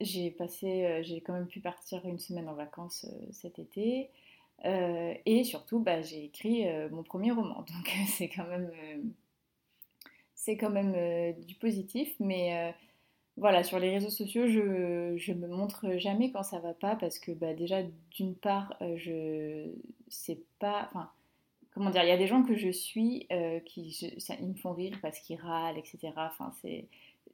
J'ai 0.00 0.30
passé, 0.30 0.84
euh, 0.84 1.02
j'ai 1.02 1.20
quand 1.20 1.32
même 1.32 1.46
pu 1.46 1.60
partir 1.60 2.04
une 2.06 2.18
semaine 2.18 2.48
en 2.48 2.54
vacances 2.54 3.06
euh, 3.08 3.26
cet 3.32 3.58
été. 3.58 4.10
et 4.64 5.44
surtout, 5.44 5.80
bah, 5.80 6.02
j'ai 6.02 6.24
écrit 6.24 6.66
mon 6.90 7.02
premier 7.02 7.32
roman. 7.32 7.62
Donc 7.68 7.90
c'est 8.08 8.28
quand 8.28 8.46
même, 8.46 8.70
quand 10.58 10.70
même 10.70 11.34
du 11.46 11.54
positif. 11.54 12.14
Mais 12.20 12.74
voilà, 13.36 13.62
sur 13.64 13.78
les 13.78 13.90
réseaux 13.90 14.10
sociaux, 14.10 14.46
je, 14.46 15.14
je 15.16 15.32
me 15.32 15.48
montre 15.48 15.96
jamais 15.96 16.30
quand 16.30 16.42
ça 16.42 16.58
va 16.58 16.74
pas 16.74 16.96
parce 16.96 17.18
que 17.18 17.32
bah, 17.32 17.54
déjà, 17.54 17.82
d'une 18.10 18.34
part, 18.34 18.76
je 18.96 19.70
sais 20.08 20.40
pas. 20.58 20.90
Enfin, 20.90 21.10
comment 21.72 21.88
dire, 21.90 22.02
il 22.02 22.08
y 22.08 22.12
a 22.12 22.18
des 22.18 22.26
gens 22.26 22.42
que 22.42 22.54
je 22.56 22.70
suis 22.70 23.26
qui 23.64 23.92
ça, 24.18 24.34
ils 24.40 24.48
me 24.48 24.54
font 24.54 24.74
rire 24.74 24.98
parce 25.00 25.18
qu'ils 25.20 25.40
râlent, 25.40 25.78
etc. 25.78 26.12
Enfin, 26.16 26.52
c'est 26.60 26.86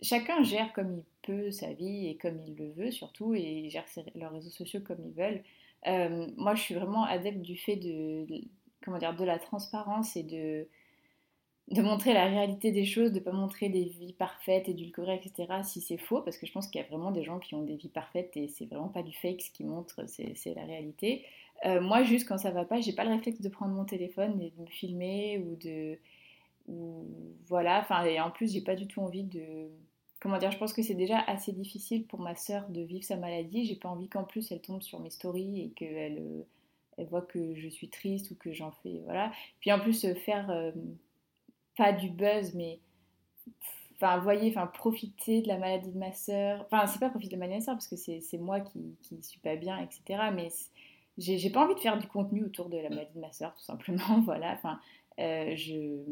chacun 0.03 0.43
gère 0.43 0.73
comme 0.73 0.93
il 0.93 1.05
peut 1.23 1.51
sa 1.51 1.73
vie 1.73 2.09
et 2.09 2.17
comme 2.17 2.41
il 2.47 2.57
le 2.57 2.71
veut 2.73 2.91
surtout, 2.91 3.35
et 3.35 3.41
ils 3.41 3.71
gèrent 3.71 3.87
leurs 4.15 4.33
réseaux 4.33 4.51
sociaux 4.51 4.81
comme 4.81 5.05
ils 5.05 5.15
veulent. 5.15 5.43
Euh, 5.87 6.27
moi, 6.37 6.55
je 6.55 6.63
suis 6.63 6.75
vraiment 6.75 7.05
adepte 7.05 7.41
du 7.41 7.57
fait 7.57 7.77
de, 7.77 8.27
comment 8.85 8.99
dire, 8.99 9.15
de 9.15 9.25
la 9.25 9.39
transparence 9.39 10.17
et 10.17 10.23
de, 10.23 10.67
de 11.71 11.83
montrer 11.83 12.13
la 12.13 12.27
réalité 12.27 12.73
des 12.73 12.85
choses, 12.85 13.13
de 13.13 13.19
ne 13.19 13.25
pas 13.25 13.33
montrer 13.33 13.69
des 13.69 13.85
vies 13.85 14.13
parfaites, 14.13 14.69
édulcorées, 14.69 15.21
etc. 15.23 15.63
si 15.63 15.81
c'est 15.81 15.97
faux, 15.97 16.23
parce 16.23 16.39
que 16.39 16.47
je 16.47 16.53
pense 16.53 16.69
qu'il 16.69 16.81
y 16.81 16.85
a 16.85 16.87
vraiment 16.87 17.11
des 17.11 17.25
gens 17.25 17.39
qui 17.39 17.55
ont 17.55 17.63
des 17.63 17.77
vies 17.77 17.89
parfaites 17.89 18.37
et 18.37 18.49
c'est 18.49 18.67
vraiment 18.67 18.89
pas 18.89 19.03
du 19.03 19.13
fake 19.13 19.43
ce 19.43 19.51
qui 19.51 19.65
montre, 19.65 20.05
c'est 20.07 20.55
la 20.55 20.65
réalité. 20.65 21.25
Euh, 21.65 21.81
moi, 21.81 22.03
juste 22.05 22.29
quand 22.29 22.39
ça 22.39 22.51
va 22.51 22.65
pas, 22.65 22.81
j'ai 22.81 22.93
pas 22.93 23.05
le 23.05 23.11
réflexe 23.11 23.41
de 23.41 23.49
prendre 23.49 23.73
mon 23.73 23.85
téléphone 23.85 24.41
et 24.41 24.51
de 24.51 24.61
me 24.61 24.67
filmer 24.67 25.39
ou 25.39 25.57
de. 25.57 25.99
Voilà, 27.49 27.81
enfin, 27.81 28.05
et 28.05 28.21
en 28.21 28.31
plus, 28.31 28.53
j'ai 28.53 28.61
pas 28.61 28.75
du 28.75 28.87
tout 28.87 29.01
envie 29.01 29.25
de 29.25 29.71
comment 30.21 30.39
dire, 30.39 30.51
je 30.51 30.59
pense 30.59 30.73
que 30.73 30.83
c'est 30.83 30.95
déjà 30.95 31.21
assez 31.21 31.53
difficile 31.53 32.07
pour 32.07 32.21
ma 32.21 32.35
sœur 32.35 32.69
de 32.69 32.81
vivre 32.81 33.05
sa 33.05 33.17
maladie. 33.17 33.65
J'ai 33.65 33.77
pas 33.77 33.89
envie 33.89 34.09
qu'en 34.09 34.25
plus 34.25 34.51
elle 34.51 34.61
tombe 34.61 34.83
sur 34.83 35.01
mes 35.01 35.11
stories 35.11 35.61
et 35.61 35.71
qu'elle 35.71 36.19
euh, 36.19 36.43
elle 36.99 37.07
voit 37.07 37.23
que 37.23 37.55
je 37.55 37.69
suis 37.69 37.91
triste 37.91 38.31
ou 38.31 38.35
que 38.35 38.53
j'en 38.53 38.73
fais, 38.83 39.03
voilà. 39.05 39.33
Puis 39.61 39.73
en 39.73 39.79
plus 39.79 40.05
euh, 40.05 40.15
faire 40.15 40.51
euh, 40.51 40.73
pas 41.77 41.93
du 41.93 42.11
buzz, 42.11 42.55
mais 42.55 42.81
enfin, 43.97 44.19
voyez, 44.19 44.51
enfin, 44.51 44.67
profiter 44.67 45.43
de 45.43 45.49
la 45.49 45.59
maladie 45.59 45.93
de 45.93 45.99
ma 45.99 46.13
sœur. 46.13 46.67
Enfin, 46.71 46.87
c'est 46.87 46.99
pas 46.99 47.11
profiter 47.11 47.37
de 47.37 47.41
la 47.41 47.47
maladie 47.47 47.61
de 47.61 47.61
ma 47.61 47.65
sœur 47.65 47.75
parce 47.75 47.89
que 47.89 47.97
c'est 47.97 48.39
moi 48.39 48.61
qui, 48.61 48.97
qui 49.03 49.23
suis 49.23 49.41
pas 49.41 49.57
bien, 49.57 49.79
etc. 49.79 50.31
Mais 50.35 50.49
j'ai 51.19 51.51
pas 51.51 51.65
envie 51.65 51.75
de 51.75 51.81
faire 51.81 51.99
du 51.99 52.07
contenu 52.09 52.45
autour 52.45 52.69
de 52.69 52.79
la 52.79 52.89
maladie 52.89 53.15
de 53.15 53.21
ma 53.21 53.33
sœur, 53.33 53.55
tout 53.55 53.63
simplement. 53.63 54.21
voilà. 54.25 54.55
Enfin, 54.55 54.81
je, 55.19 56.03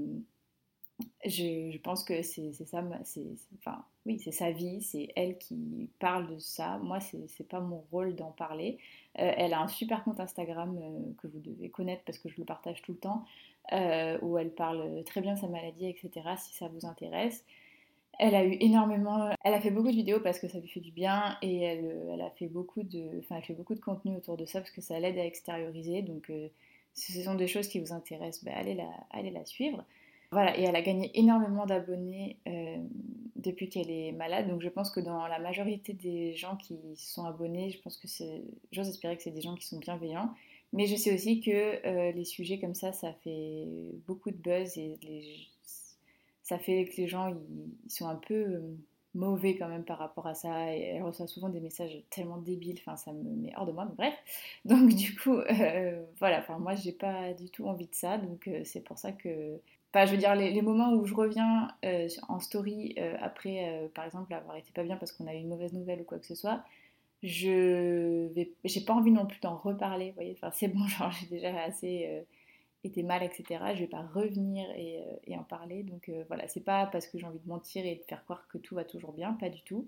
je, 1.25 1.79
pense 1.79 2.05
que 2.05 2.23
c'est 2.23 2.53
ça, 2.53 2.83
enfin, 3.59 3.85
oui, 4.07 4.21
c'est 4.23 4.33
sa 4.33 4.51
vie, 4.51 4.83
c'est 4.83 5.09
elle 5.17 5.39
qui 5.39 5.89
parle 5.99 6.29
de 6.35 6.39
ça. 6.39 6.79
Moi, 6.79 6.99
c'est 7.01 7.49
pas 7.49 7.61
mon 7.61 7.85
rôle 7.91 8.15
d'en 8.15 8.31
parler. 8.31 8.79
Euh, 9.19 9.33
elle 9.37 9.55
a 9.55 9.61
un 9.61 9.69
super 9.69 10.05
compte 10.05 10.21
Instagram 10.21 10.79
euh, 10.81 11.13
que 11.21 11.27
vous 11.27 11.41
devez 11.41 11.71
connaître 11.71 12.03
parce 12.05 12.19
que 12.19 12.29
je 12.29 12.37
le 12.39 12.45
partage 12.45 12.83
tout 12.83 12.93
le 12.93 12.99
temps, 12.99 13.25
où 14.23 14.39
elle 14.39 14.51
parle 14.51 15.03
très 15.05 15.21
bien 15.21 15.35
de 15.35 15.39
sa 15.41 15.49
maladie, 15.49 15.87
etc. 15.87 16.11
Si 16.39 16.55
ça 16.55 16.69
vous 16.69 16.87
intéresse. 16.87 17.45
Elle 18.21 18.37
a 18.37 18.45
eu 18.45 18.57
énormément, 18.61 19.31
elle 19.43 19.55
a 19.55 19.61
fait 19.61 19.73
beaucoup 19.73 19.91
de 19.91 19.97
vidéos 19.97 20.21
parce 20.21 20.39
que 20.39 20.47
ça 20.47 20.61
lui 20.61 20.69
fait 20.69 20.79
du 20.79 20.93
bien 20.93 21.37
et 21.43 21.63
elle, 21.63 21.97
elle 22.13 22.21
a 22.21 22.31
fait 22.31 22.47
beaucoup 22.47 22.85
de, 22.85 23.19
enfin, 23.19 23.37
elle 23.39 23.43
fait 23.43 23.55
beaucoup 23.55 23.75
de 23.75 23.81
contenu 23.81 24.15
autour 24.17 24.37
de 24.37 24.45
ça 24.45 24.61
parce 24.61 24.71
que 24.71 24.81
ça 24.81 25.01
l'aide 25.01 25.19
à 25.19 25.25
extérioriser. 25.25 26.03
Donc, 26.03 26.31
si 26.95 27.13
ce 27.13 27.23
sont 27.23 27.35
des 27.35 27.49
choses 27.49 27.69
qui 27.69 27.81
vous 27.81 27.93
intéressent, 27.93 28.45
ben, 28.45 28.55
allez, 28.55 28.75
la, 28.75 28.89
allez 29.11 29.31
la 29.31 29.45
suivre. 29.45 29.85
Voilà, 30.35 30.59
et 30.59 30.63
elle 30.65 30.75
a 30.75 30.83
gagné 30.83 31.13
énormément 31.15 31.65
d'abonnés 31.65 32.39
euh, 32.49 32.79
depuis 33.37 33.69
qu'elle 33.69 33.89
est 33.89 34.11
malade. 34.11 34.49
Donc 34.49 34.63
je 34.63 34.69
pense 34.69 34.91
que 34.91 34.99
dans 34.99 35.29
la 35.29 35.39
majorité 35.39 35.93
des 35.93 36.35
gens 36.35 36.57
qui 36.57 36.77
sont 36.97 37.25
abonnés, 37.25 37.71
je 37.71 37.81
pense 37.81 37.97
que 37.97 38.09
c'est, 38.09 38.43
j'ose 38.73 38.89
espérer 38.89 39.17
que 39.17 39.23
c'est 39.23 39.31
des 39.31 39.43
gens 39.43 39.55
qui 39.55 39.65
sont 39.65 39.79
bienveillants. 39.79 40.35
Mais 40.73 40.87
je 40.87 40.97
sais 40.97 41.15
aussi 41.15 41.41
que 41.41 41.87
euh, 41.87 42.11
les 42.11 42.25
sujets 42.25 42.59
comme 42.59 42.75
ça, 42.75 42.93
ça 42.93 43.13
fait 43.23 43.69
beaucoup 44.09 44.33
de 44.33 44.37
buzz 44.37 44.77
et 44.77 44.99
ça 46.43 46.59
fait 46.59 46.87
que 46.87 46.97
les 46.97 47.07
gens 47.07 47.29
ils, 47.29 47.89
sont 47.89 48.09
un 48.09 48.17
peu 48.17 48.35
euh, 48.35 48.77
mauvais 49.15 49.55
quand 49.57 49.69
même 49.69 49.85
par 49.85 49.99
rapport 49.99 50.27
à 50.27 50.35
ça. 50.35 50.75
Et 50.75 50.81
elle 50.97 51.05
reçoit 51.05 51.29
souvent 51.29 51.49
des 51.49 51.61
messages 51.61 52.03
tellement 52.11 52.39
débiles, 52.39 52.81
enfin 52.81 52.97
ça 52.97 53.13
me 53.13 53.23
met 53.23 53.53
hors 53.57 53.67
de 53.67 53.73
moi, 53.73 53.85
mais 53.85 53.95
bref. 53.97 54.15
Donc 54.65 54.93
du 54.97 55.15
coup, 55.15 55.37
voilà, 56.19 56.41
enfin 56.41 56.59
moi 56.59 56.75
j'ai 56.75 56.91
pas 56.91 57.33
du 57.35 57.51
tout 57.51 57.69
envie 57.69 57.87
de 57.87 57.95
ça, 57.95 58.19
donc 58.19 58.51
c'est 58.65 58.83
pour 58.83 58.99
ça 58.99 59.13
que... 59.13 59.61
Enfin 59.95 60.07
je 60.07 60.13
veux 60.13 60.19
dire, 60.19 60.35
les, 60.35 60.61
moments 60.61 60.93
où 60.93 61.07
je 61.07 61.15
reviens 61.15 61.69
euh, 61.85 62.09
en 62.29 62.41
story 62.41 62.97
après, 63.21 63.91
par 63.95 64.05
exemple, 64.05 64.35
avoir 64.35 64.57
été 64.57 64.73
pas 64.75 64.83
bien 64.83 64.97
parce 64.97 65.13
qu'on 65.13 65.27
a 65.27 65.35
eu 65.35 65.39
une 65.39 65.49
mauvaise 65.49 65.73
nouvelle 65.73 66.01
ou 66.01 66.05
quoi 66.05 66.19
que 66.19 66.27
ce 66.27 66.35
soit, 66.35 66.65
je. 67.23 68.29
J'ai 68.65 68.81
pas 68.81 68.93
envie 68.93 69.13
non 69.13 69.27
plus 69.27 69.41
d'en 69.41 69.57
reparler, 69.57 70.09
vous 70.09 70.15
voyez, 70.15 70.37
enfin 70.37 70.51
c'est 70.53 70.69
bon, 70.69 70.87
genre 70.89 71.13
j'ai 71.13 71.27
déjà 71.27 71.63
assez 71.63 72.25
était 72.87 73.03
mal, 73.03 73.23
etc. 73.23 73.45
Je 73.75 73.81
vais 73.81 73.87
pas 73.87 74.03
revenir 74.15 74.69
et, 74.77 75.01
euh, 75.31 75.37
en 75.37 75.45
parler. 75.45 75.83
Donc 75.83 76.09
euh, 76.09 76.25
voilà, 76.29 76.47
c'est 76.49 76.65
pas 76.65 76.87
parce 76.87 77.07
que 77.07 77.19
j'ai 77.19 77.27
envie 77.27 77.39
de 77.39 77.49
mentir 77.49 77.85
et 77.85 77.97
de 77.97 78.03
faire 78.03 78.23
croire 78.25 78.47
que 78.49 78.59
tout 78.59 78.75
va 78.75 78.85
toujours 78.85 79.13
bien, 79.13 79.33
pas 79.35 79.49
du 79.49 79.63
tout. 79.63 79.87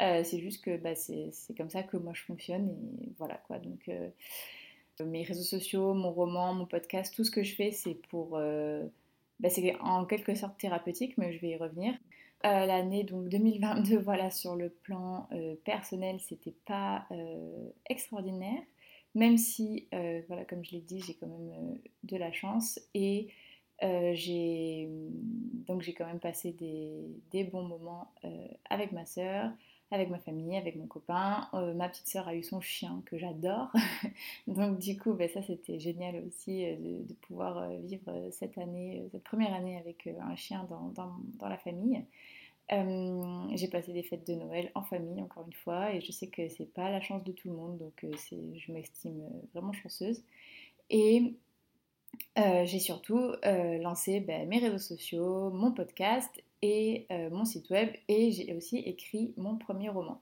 Euh, 0.00 0.22
c'est 0.24 0.38
juste 0.38 0.64
que 0.64 0.76
bah, 0.76 0.94
c'est 0.94 1.32
comme 1.56 1.70
ça 1.70 1.82
que 1.82 1.96
moi 1.96 2.12
je 2.14 2.22
fonctionne 2.22 2.68
et 2.70 3.08
voilà 3.18 3.34
quoi. 3.46 3.58
Donc 3.58 3.90
mes 5.00 5.22
réseaux 5.22 5.44
sociaux, 5.44 5.94
mon 5.94 6.10
roman, 6.10 6.54
mon 6.54 6.66
podcast, 6.66 7.14
tout 7.14 7.24
ce 7.24 7.30
que 7.30 7.42
je 7.42 7.54
fais, 7.54 7.72
c'est 7.72 7.94
pour. 7.94 8.40
Bah, 9.40 9.50
c'est 9.50 9.76
en 9.80 10.04
quelque 10.04 10.34
sorte 10.34 10.58
thérapeutique, 10.58 11.16
mais 11.18 11.32
je 11.32 11.40
vais 11.40 11.50
y 11.50 11.56
revenir. 11.56 11.94
L'année 12.44 13.04
donc 13.04 13.28
2022, 13.28 13.98
voilà, 14.04 14.30
sur 14.30 14.56
le 14.56 14.70
plan 14.70 15.28
personnel, 15.64 16.20
c'était 16.20 16.54
pas 16.66 17.06
extraordinaire 17.88 18.62
même 19.14 19.36
si, 19.36 19.88
euh, 19.94 20.22
voilà, 20.28 20.44
comme 20.44 20.64
je 20.64 20.72
l'ai 20.72 20.80
dit, 20.80 21.00
j'ai 21.00 21.14
quand 21.14 21.26
même 21.26 21.50
euh, 21.50 21.74
de 22.04 22.16
la 22.16 22.30
chance 22.32 22.78
et 22.94 23.28
euh, 23.82 24.12
j'ai 24.14 24.88
j'ai 25.80 25.94
quand 25.94 26.06
même 26.06 26.20
passé 26.20 26.52
des, 26.52 27.44
bons 27.44 27.62
moments 27.62 28.12
avec 28.70 28.92
ma 28.92 29.04
soeur, 29.06 29.50
avec 29.90 30.10
ma 30.10 30.18
famille, 30.18 30.56
avec 30.56 30.76
mon 30.76 30.86
copain. 30.86 31.48
ma 31.74 31.88
petite 31.88 32.08
soeur 32.08 32.28
a 32.28 32.34
eu 32.34 32.42
son 32.42 32.60
chien 32.60 33.02
que 33.06 33.18
j'adore. 33.18 33.72
donc 34.46 34.78
du 34.78 34.98
coup, 34.98 35.14
ben, 35.14 35.28
ça 35.28 35.42
c'était 35.42 35.78
génial 35.78 36.22
aussi 36.26 36.64
de, 36.64 37.14
pouvoir 37.22 37.70
vivre 37.84 38.10
cette 38.30 38.58
année, 38.58 39.02
cette 39.12 39.24
première 39.24 39.54
année 39.54 39.78
avec 39.78 40.08
un 40.20 40.36
chien 40.36 40.66
dans 40.68 41.48
la 41.48 41.58
famille. 41.58 42.04
Euh, 42.70 43.48
j'ai 43.54 43.68
passé 43.68 43.92
des 43.92 44.02
fêtes 44.02 44.26
de 44.26 44.34
Noël 44.34 44.70
en 44.74 44.82
famille, 44.82 45.22
encore 45.22 45.46
une 45.46 45.54
fois, 45.54 45.94
et 45.94 46.00
je 46.00 46.12
sais 46.12 46.26
que 46.26 46.48
c'est 46.48 46.70
pas 46.72 46.90
la 46.90 47.00
chance 47.00 47.24
de 47.24 47.32
tout 47.32 47.48
le 47.48 47.54
monde, 47.54 47.78
donc 47.78 48.04
euh, 48.04 48.12
je 48.30 48.72
m'estime 48.72 49.22
euh, 49.22 49.46
vraiment 49.54 49.72
chanceuse. 49.72 50.22
Et 50.90 51.34
j'ai 52.36 52.78
surtout 52.78 53.32
lancé 53.80 54.20
ben, 54.20 54.48
mes 54.48 54.58
réseaux 54.58 54.78
sociaux, 54.78 55.50
mon 55.50 55.70
podcast 55.72 56.42
et 56.62 57.06
mon 57.30 57.44
site 57.44 57.70
web, 57.70 57.90
et 58.08 58.32
j'ai 58.32 58.54
aussi 58.54 58.78
écrit 58.78 59.32
mon 59.36 59.56
premier 59.56 59.88
roman. 59.88 60.20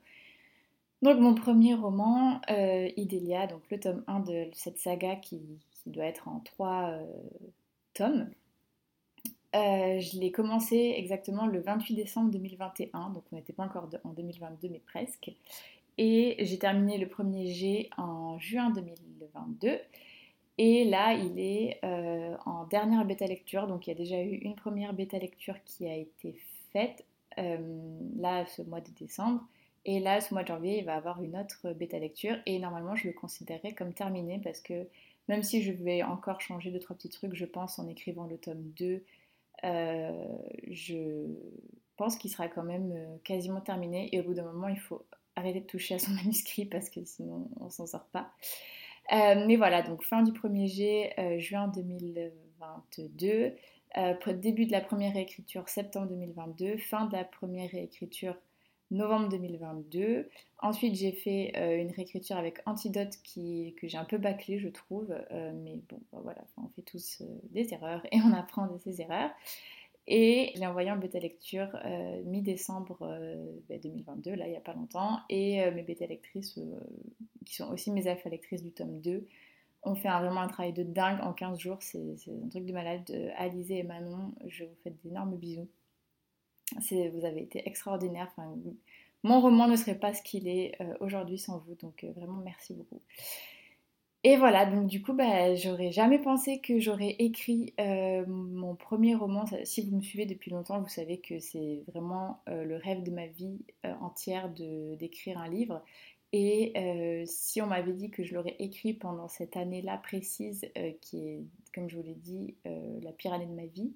Donc 1.02 1.18
mon 1.18 1.34
premier 1.34 1.74
roman, 1.74 2.40
Idélia, 2.96 3.46
donc 3.46 3.62
le 3.70 3.80
tome 3.80 4.04
1 4.06 4.20
de 4.20 4.48
cette 4.52 4.78
saga 4.78 5.16
qui, 5.16 5.40
qui 5.72 5.90
doit 5.90 6.04
être 6.04 6.28
en 6.28 6.40
trois 6.40 6.98
tomes, 7.94 8.28
euh, 9.56 10.00
je 10.00 10.18
l'ai 10.18 10.32
commencé 10.32 10.94
exactement 10.96 11.46
le 11.46 11.60
28 11.60 11.94
décembre 11.94 12.30
2021, 12.30 13.10
donc 13.10 13.24
on 13.32 13.36
n'était 13.36 13.52
pas 13.52 13.64
encore 13.64 13.88
en 14.04 14.10
2022 14.10 14.68
mais 14.68 14.82
presque. 14.86 15.30
Et 15.98 16.36
j'ai 16.40 16.58
terminé 16.58 16.98
le 16.98 17.08
premier 17.08 17.46
G 17.52 17.88
en 17.96 18.38
juin 18.38 18.70
2022. 18.70 19.78
Et 20.58 20.84
là, 20.84 21.12
il 21.12 21.38
est 21.38 21.78
euh, 21.84 22.34
en 22.46 22.64
dernière 22.64 23.04
bêta 23.04 23.26
lecture, 23.26 23.66
donc 23.66 23.86
il 23.86 23.90
y 23.90 23.92
a 23.92 23.96
déjà 23.96 24.22
eu 24.22 24.36
une 24.36 24.54
première 24.54 24.94
bêta 24.94 25.18
lecture 25.18 25.56
qui 25.64 25.86
a 25.86 25.94
été 25.94 26.34
faite, 26.72 27.04
euh, 27.38 27.58
là, 28.16 28.46
ce 28.46 28.62
mois 28.62 28.80
de 28.80 28.90
décembre. 28.98 29.42
Et 29.84 30.00
là, 30.00 30.20
ce 30.20 30.32
mois 30.32 30.42
de 30.42 30.48
janvier, 30.48 30.78
il 30.78 30.84
va 30.84 30.96
avoir 30.96 31.22
une 31.22 31.36
autre 31.36 31.72
bêta 31.74 31.98
lecture. 31.98 32.36
Et 32.46 32.58
normalement, 32.58 32.96
je 32.96 33.06
le 33.06 33.12
considérerai 33.12 33.74
comme 33.74 33.92
terminé 33.92 34.40
parce 34.42 34.60
que 34.60 34.86
même 35.28 35.42
si 35.42 35.62
je 35.62 35.72
vais 35.72 36.02
encore 36.02 36.40
changer 36.40 36.70
deux, 36.70 36.80
trois 36.80 36.96
petits 36.96 37.10
trucs, 37.10 37.34
je 37.34 37.44
pense, 37.44 37.78
en 37.78 37.86
écrivant 37.88 38.24
le 38.24 38.38
tome 38.38 38.62
2 38.78 39.04
euh, 39.64 40.12
je 40.68 41.26
pense 41.96 42.16
qu'il 42.16 42.30
sera 42.30 42.46
quand 42.48 42.62
même 42.62 42.94
quasiment 43.24 43.60
terminé 43.60 44.14
et 44.14 44.20
au 44.20 44.24
bout 44.24 44.34
d'un 44.34 44.44
moment 44.44 44.68
il 44.68 44.78
faut 44.78 45.06
arrêter 45.34 45.60
de 45.60 45.66
toucher 45.66 45.94
à 45.94 45.98
son 45.98 46.10
manuscrit 46.14 46.66
parce 46.66 46.90
que 46.90 47.04
sinon 47.04 47.48
on 47.60 47.70
s'en 47.70 47.86
sort 47.86 48.04
pas. 48.06 48.30
Euh, 49.12 49.44
mais 49.46 49.56
voilà, 49.56 49.82
donc 49.82 50.02
fin 50.02 50.22
du 50.22 50.32
premier 50.32 50.66
G, 50.66 51.12
juin 51.38 51.68
2022, 51.68 53.54
début 54.34 54.66
de 54.66 54.72
la 54.72 54.80
première 54.80 55.12
réécriture 55.12 55.68
septembre 55.68 56.08
2022, 56.08 56.76
fin 56.78 57.06
de 57.06 57.12
la 57.12 57.24
première 57.24 57.70
réécriture 57.70 58.34
novembre 58.90 59.28
2022. 59.28 60.28
Ensuite, 60.58 60.94
j'ai 60.94 61.12
fait 61.12 61.52
euh, 61.56 61.80
une 61.80 61.90
réécriture 61.90 62.36
avec 62.36 62.60
Antidote 62.66 63.14
qui, 63.22 63.74
que 63.80 63.88
j'ai 63.88 63.98
un 63.98 64.04
peu 64.04 64.18
bâclé, 64.18 64.58
je 64.58 64.68
trouve. 64.68 65.14
Euh, 65.32 65.52
mais 65.54 65.80
bon, 65.88 66.00
bah 66.12 66.20
voilà, 66.22 66.44
on 66.56 66.68
fait 66.68 66.82
tous 66.82 67.20
euh, 67.20 67.24
des 67.50 67.72
erreurs 67.74 68.02
et 68.12 68.20
on 68.22 68.32
apprend 68.32 68.66
de 68.66 68.78
ses 68.78 69.00
erreurs. 69.00 69.30
Et 70.08 70.52
j'ai 70.54 70.66
envoyé 70.66 70.90
en 70.90 70.96
bêta 70.96 71.18
lecture 71.18 71.68
mi-décembre 72.24 72.98
2022, 73.68 74.30
bah, 74.30 74.36
là, 74.36 74.46
il 74.46 74.50
n'y 74.50 74.56
a 74.56 74.60
pas 74.60 74.74
longtemps. 74.74 75.18
Et 75.28 75.68
mes 75.72 75.82
bêta 75.82 76.06
lectrices, 76.06 76.58
qui 77.44 77.54
sont 77.54 77.72
aussi 77.72 77.90
mes 77.90 78.06
alpha 78.06 78.28
lectrices 78.28 78.62
du 78.62 78.72
tome 78.72 79.00
2, 79.00 79.26
ont 79.82 79.94
fait 79.94 80.08
vraiment 80.08 80.40
un 80.40 80.48
travail 80.48 80.72
de 80.72 80.84
dingue 80.84 81.18
en 81.22 81.32
15 81.32 81.58
jours. 81.58 81.78
C'est 81.80 81.98
un 81.98 82.48
truc 82.48 82.66
de 82.66 82.72
malade. 82.72 83.10
Alizé 83.36 83.78
et 83.78 83.82
Manon, 83.82 84.32
je 84.46 84.64
vous 84.64 84.76
fais 84.84 84.94
d'énormes 85.02 85.36
bisous 85.36 85.68
vous 86.74 87.24
avez 87.24 87.42
été 87.42 87.66
extraordinaire. 87.66 88.28
Enfin, 88.36 88.54
mon 89.22 89.40
roman 89.40 89.68
ne 89.68 89.76
serait 89.76 89.98
pas 89.98 90.14
ce 90.14 90.22
qu'il 90.22 90.48
est 90.48 90.80
euh, 90.80 90.94
aujourd'hui 91.00 91.38
sans 91.38 91.58
vous, 91.58 91.74
donc 91.74 92.04
euh, 92.04 92.12
vraiment 92.12 92.40
merci 92.44 92.74
beaucoup. 92.74 93.02
Et 94.26 94.36
voilà, 94.36 94.66
donc 94.66 94.88
du 94.88 95.02
coup, 95.02 95.12
bah, 95.12 95.54
j'aurais 95.54 95.92
jamais 95.92 96.18
pensé 96.18 96.58
que 96.58 96.80
j'aurais 96.80 97.14
écrit 97.20 97.74
euh, 97.78 98.24
mon 98.26 98.74
premier 98.74 99.14
roman. 99.14 99.44
Si 99.62 99.88
vous 99.88 99.96
me 99.96 100.02
suivez 100.02 100.26
depuis 100.26 100.50
longtemps, 100.50 100.80
vous 100.80 100.88
savez 100.88 101.18
que 101.20 101.38
c'est 101.38 101.84
vraiment 101.86 102.42
le 102.48 102.74
rêve 102.76 103.04
de 103.04 103.12
ma 103.12 103.28
vie 103.28 103.60
entière 104.00 104.48
d'écrire 104.48 105.38
un 105.38 105.48
livre. 105.48 105.80
Et 106.32 106.72
si 107.26 107.62
on 107.62 107.66
m'avait 107.66 107.92
dit 107.92 108.10
que 108.10 108.24
je 108.24 108.34
l'aurais 108.34 108.56
écrit 108.58 108.94
pendant 108.94 109.28
cette 109.28 109.56
année-là 109.56 109.96
précise, 109.98 110.66
qui 111.00 111.28
est, 111.28 111.44
comme 111.72 111.88
je 111.88 111.96
vous 111.96 112.02
l'ai 112.02 112.16
dit, 112.16 112.56
la 112.64 113.12
pire 113.12 113.32
année 113.32 113.46
de 113.46 113.54
ma 113.54 113.66
vie, 113.66 113.92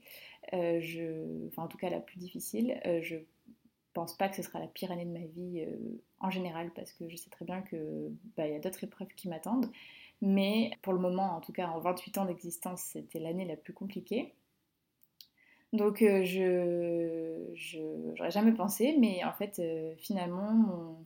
euh, 0.55 1.47
enfin 1.49 1.63
en 1.63 1.69
tout 1.69 1.79
cas 1.79 1.91
la 1.91 2.01
plus 2.01 2.19
difficile. 2.19 2.81
Euh, 2.87 3.01
je 3.03 3.17
pense 3.93 4.17
pas 4.17 4.29
que 4.29 4.37
ce 4.37 4.43
sera 4.43 4.59
la 4.59 4.67
pire 4.67 4.91
année 4.93 5.05
de 5.05 5.13
ma 5.13 5.27
vie 5.27 5.65
euh, 5.67 5.77
en 6.21 6.31
général 6.31 6.71
parce 6.75 6.93
que 6.93 7.09
je 7.09 7.17
sais 7.17 7.31
très 7.31 7.45
bien 7.45 7.63
que 7.63 8.11
bah, 8.37 8.47
y 8.47 8.55
a 8.55 8.59
d'autres 8.59 8.85
épreuves 8.85 9.09
qui 9.17 9.29
m'attendent. 9.29 9.71
Mais 10.23 10.71
pour 10.83 10.93
le 10.93 10.99
moment, 10.99 11.37
en 11.37 11.41
tout 11.41 11.53
cas 11.53 11.69
en 11.69 11.79
28 11.81 12.19
ans 12.19 12.25
d'existence, 12.25 12.83
c'était 12.93 13.19
l'année 13.19 13.47
la 13.47 13.57
plus 13.57 13.73
compliquée. 13.73 14.35
Donc 15.73 16.01
je 16.01 17.49
j'aurais 17.55 18.31
jamais 18.31 18.53
pensé, 18.53 18.97
mais 18.99 19.25
en 19.25 19.33
fait 19.33 19.63
finalement 19.99 20.97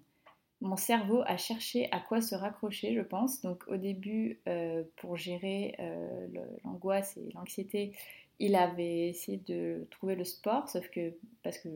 mon, 0.61 0.77
cerveau 0.77 1.23
a 1.27 1.37
cherché 1.37 1.89
à 1.93 2.01
quoi 2.01 2.23
se 2.23 2.35
raccrocher, 2.35 2.95
je 2.95 3.03
pense. 3.03 3.43
Donc 3.43 3.65
au 3.69 3.77
début, 3.77 4.41
pour 4.97 5.17
gérer 5.17 5.77
l'angoisse 6.65 7.17
et 7.19 7.29
l'anxiété, 7.35 7.93
il 8.39 8.57
avait 8.57 9.09
essayé 9.09 9.39
de 9.39 9.87
trouver 9.91 10.17
le 10.17 10.25
sport, 10.25 10.69
sauf 10.69 10.89
que, 10.91 11.15
parce 11.43 11.59
que, 11.59 11.69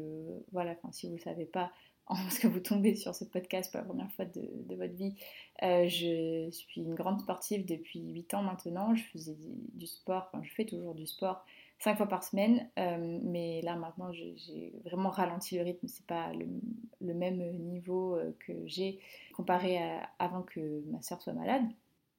voilà, 0.53 0.77
si 0.93 1.07
vous 1.07 1.15
ne 1.15 1.21
savez 1.21 1.45
pas, 1.45 1.71
parce 2.23 2.39
que 2.39 2.47
vous 2.47 2.61
tombez 2.61 2.95
sur 2.95 3.15
ce 3.15 3.25
podcast 3.25 3.71
pour 3.71 3.81
la 3.81 3.87
première 3.87 4.11
fois 4.13 4.25
de, 4.25 4.75
votre 4.75 4.95
vie, 4.95 5.15
euh, 5.63 5.87
je 5.89 6.49
suis 6.51 6.81
une 6.81 6.95
grande 6.95 7.21
sportive 7.21 7.67
depuis 7.67 8.01
8 8.01 8.35
ans 8.35 8.43
maintenant. 8.43 8.95
Je 8.95 9.03
faisais 9.03 9.37
du, 9.75 9.87
sport, 9.87 10.31
enfin, 10.33 10.43
je 10.43 10.51
fais 10.53 10.65
toujours 10.65 10.95
du 10.95 11.07
sport 11.07 11.45
5 11.81 11.97
fois 11.99 12.09
par 12.09 12.25
semaine, 12.25 12.69
euh, 12.79 13.19
mais 13.23 13.61
là 13.63 13.77
maintenant 13.77 14.11
j'ai 14.13 14.73
vraiment 14.85 15.11
ralenti 15.11 15.57
le 15.57 15.65
rythme. 15.65 15.87
C'est 15.87 16.07
pas 16.07 16.33
le, 16.33 17.15
même 17.15 17.53
niveau 17.59 18.17
euh, 18.17 18.35
que 18.41 18.53
j'ai 18.65 19.01
comparé 19.35 19.79
à 19.79 20.09
avant 20.19 20.43
que 20.43 20.83
ma 20.91 21.03
soeur 21.03 21.21
soit 21.21 21.35
malade. 21.35 21.65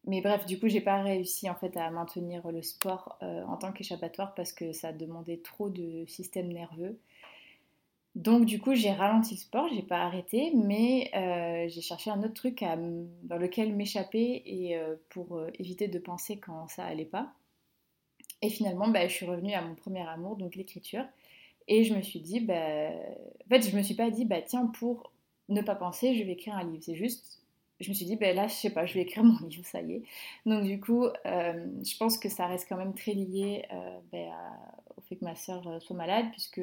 Mais 0.06 0.22
bref, 0.22 0.46
du 0.46 0.60
coup, 0.60 0.70
j'ai 0.70 0.82
pas 0.82 1.02
réussi 1.02 1.50
en 1.50 1.56
fait 1.56 1.76
à 1.76 1.90
maintenir 1.92 2.50
le 2.52 2.62
sport 2.62 3.18
en 3.22 3.58
tant 3.58 3.74
qu'échappatoire 3.74 4.34
parce 4.34 4.54
que 4.54 4.72
ça 4.72 4.94
demandait 4.94 5.42
trop 5.44 5.70
de 5.70 6.06
système 6.06 6.48
nerveux. 6.54 6.98
Donc 8.20 8.44
du 8.44 8.60
coup, 8.60 8.76
j'ai 8.76 8.92
ralenti 8.92 9.36
le 9.36 9.40
sport, 9.40 9.70
j'ai 9.74 9.82
pas 9.82 10.00
arrêté, 10.00 10.52
mais 10.54 11.10
euh, 11.16 11.70
j'ai 11.70 11.80
cherché 11.80 12.12
un 12.12 12.22
autre 12.22 12.34
truc 12.34 12.66
dans 13.24 13.38
lequel 13.38 13.74
m'échapper 13.74 14.44
et 14.46 14.76
euh, 14.76 14.98
pour 15.08 15.38
euh, 15.38 15.50
éviter 15.58 15.88
de 15.88 16.00
penser 16.00 16.38
quand 16.38 16.68
ça 16.68 16.84
allait 16.84 17.06
pas. 17.06 17.32
Et 18.42 18.50
finalement, 18.50 18.90
bah, 18.90 19.08
je 19.08 19.14
suis 19.14 19.26
revenue 19.26 19.54
à 19.54 19.62
mon 19.62 19.74
premier 19.74 20.06
amour, 20.06 20.36
donc 20.36 20.56
l'écriture. 20.56 21.06
Et 21.70 21.86
je 21.86 21.94
me 21.96 22.02
suis 22.02 22.20
dit, 22.20 22.42
bah, 22.42 22.90
en 23.46 23.48
fait, 23.48 23.62
je 23.70 23.78
me 23.78 23.82
suis 23.82 23.96
pas 23.96 24.10
dit, 24.10 24.26
bah 24.26 24.42
tiens, 24.42 24.66
pour 24.68 25.14
ne 25.48 25.62
pas 25.62 25.76
penser, 25.76 26.16
je 26.16 26.24
vais 26.26 26.34
écrire 26.34 26.56
un 26.56 26.66
livre. 26.66 26.84
C'est 26.84 26.96
juste, 26.96 27.42
je 27.80 27.88
me 27.88 27.94
suis 27.94 28.06
dit, 28.06 28.18
bah 28.18 28.34
là, 28.34 28.48
je 28.50 28.54
sais 28.54 28.72
pas, 28.72 28.86
je 28.86 28.96
vais 28.96 29.02
écrire 29.02 29.24
mon 29.24 29.40
livre, 29.48 29.66
ça 29.66 29.82
y 29.82 29.94
est. 29.94 30.04
Donc 30.46 30.66
du 30.66 30.82
coup, 30.82 31.06
je 31.24 31.98
pense 31.98 32.18
que 32.18 32.28
ça 32.28 32.48
reste 32.48 32.68
quand 32.68 32.78
même 32.78 32.96
très 32.96 33.14
lié 33.14 33.64
bah, 34.12 34.18
au 34.98 35.02
fait 35.02 35.16
que 35.16 35.24
ma 35.24 35.36
soeur 35.36 35.82
soit 35.82 35.96
malade, 35.96 36.26
puisque 36.34 36.60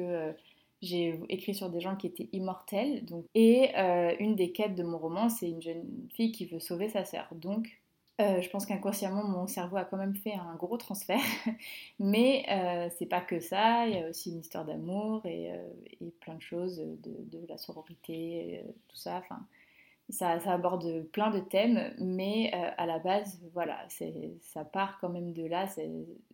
j'ai 0.81 1.19
écrit 1.29 1.55
sur 1.55 1.69
des 1.69 1.79
gens 1.79 1.95
qui 1.95 2.07
étaient 2.07 2.29
immortels. 2.33 3.03
Donc, 3.05 3.25
et 3.33 3.75
euh, 3.77 4.15
une 4.19 4.35
des 4.35 4.51
quêtes 4.51 4.75
de 4.75 4.83
mon 4.83 4.97
roman, 4.97 5.29
c'est 5.29 5.49
une 5.49 5.61
jeune 5.61 6.07
fille 6.13 6.31
qui 6.31 6.45
veut 6.45 6.59
sauver 6.59 6.89
sa 6.89 7.03
sœur. 7.03 7.27
Donc, 7.31 7.81
euh, 8.19 8.41
je 8.41 8.49
pense 8.49 8.65
qu'inconsciemment, 8.65 9.23
mon 9.23 9.47
cerveau 9.47 9.77
a 9.77 9.85
quand 9.85 9.97
même 9.97 10.15
fait 10.15 10.33
un 10.33 10.55
gros 10.55 10.77
transfert. 10.77 11.19
Mais 11.99 12.45
euh, 12.49 12.89
c'est 12.97 13.05
pas 13.07 13.21
que 13.21 13.39
ça. 13.39 13.87
Il 13.87 13.95
y 13.95 14.03
a 14.03 14.09
aussi 14.09 14.31
une 14.31 14.39
histoire 14.39 14.65
d'amour 14.65 15.25
et, 15.25 15.51
plein 16.19 16.35
de 16.35 16.41
choses, 16.41 16.77
de, 16.77 17.45
la 17.47 17.57
sororité, 17.57 18.63
tout 18.87 18.97
ça. 18.97 19.17
Enfin, 19.17 19.45
ça, 20.09 20.29
aborde 20.51 21.03
plein 21.11 21.31
de 21.31 21.39
thèmes, 21.39 21.93
mais 21.99 22.51
à 22.77 22.85
la 22.85 22.99
base, 22.99 23.41
voilà, 23.53 23.79
ça 24.41 24.63
part 24.63 24.99
quand 24.99 25.09
même 25.09 25.33
de 25.33 25.45
là. 25.45 25.65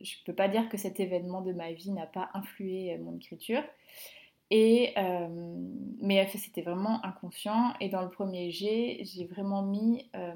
Je 0.01 0.15
peux 0.25 0.33
pas 0.33 0.47
dire 0.47 0.69
que 0.69 0.77
cet 0.77 0.99
événement 0.99 1.41
de 1.41 1.53
ma 1.53 1.71
vie 1.71 1.91
n'a 1.91 2.07
pas 2.07 2.29
influé 2.33 2.97
mon 2.97 3.15
écriture. 3.15 3.63
Euh, 4.53 5.27
mais 6.01 6.27
c'était 6.27 6.61
vraiment 6.61 7.03
inconscient. 7.05 7.73
Et 7.79 7.89
dans 7.89 8.01
le 8.01 8.09
premier 8.09 8.51
jet, 8.51 8.99
j'ai 9.03 9.25
vraiment 9.25 9.63
mis 9.63 10.09
euh, 10.15 10.33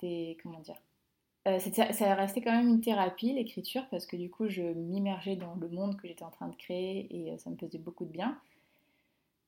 des. 0.00 0.36
Comment 0.42 0.60
dire 0.60 0.76
euh, 1.48 1.60
ça, 1.60 2.14
restait 2.16 2.40
quand 2.40 2.50
même 2.50 2.66
une 2.66 2.80
thérapie, 2.80 3.32
l'écriture, 3.32 3.86
parce 3.92 4.04
que 4.04 4.16
du 4.16 4.28
coup, 4.28 4.48
je 4.48 4.62
m'immergeais 4.62 5.36
dans 5.36 5.54
le 5.54 5.68
monde 5.68 5.96
que 5.96 6.08
j'étais 6.08 6.24
en 6.24 6.30
train 6.30 6.48
de 6.48 6.56
créer 6.56 7.06
et 7.08 7.38
ça 7.38 7.50
me 7.50 7.56
faisait 7.56 7.78
beaucoup 7.78 8.04
de 8.04 8.10
bien. 8.10 8.36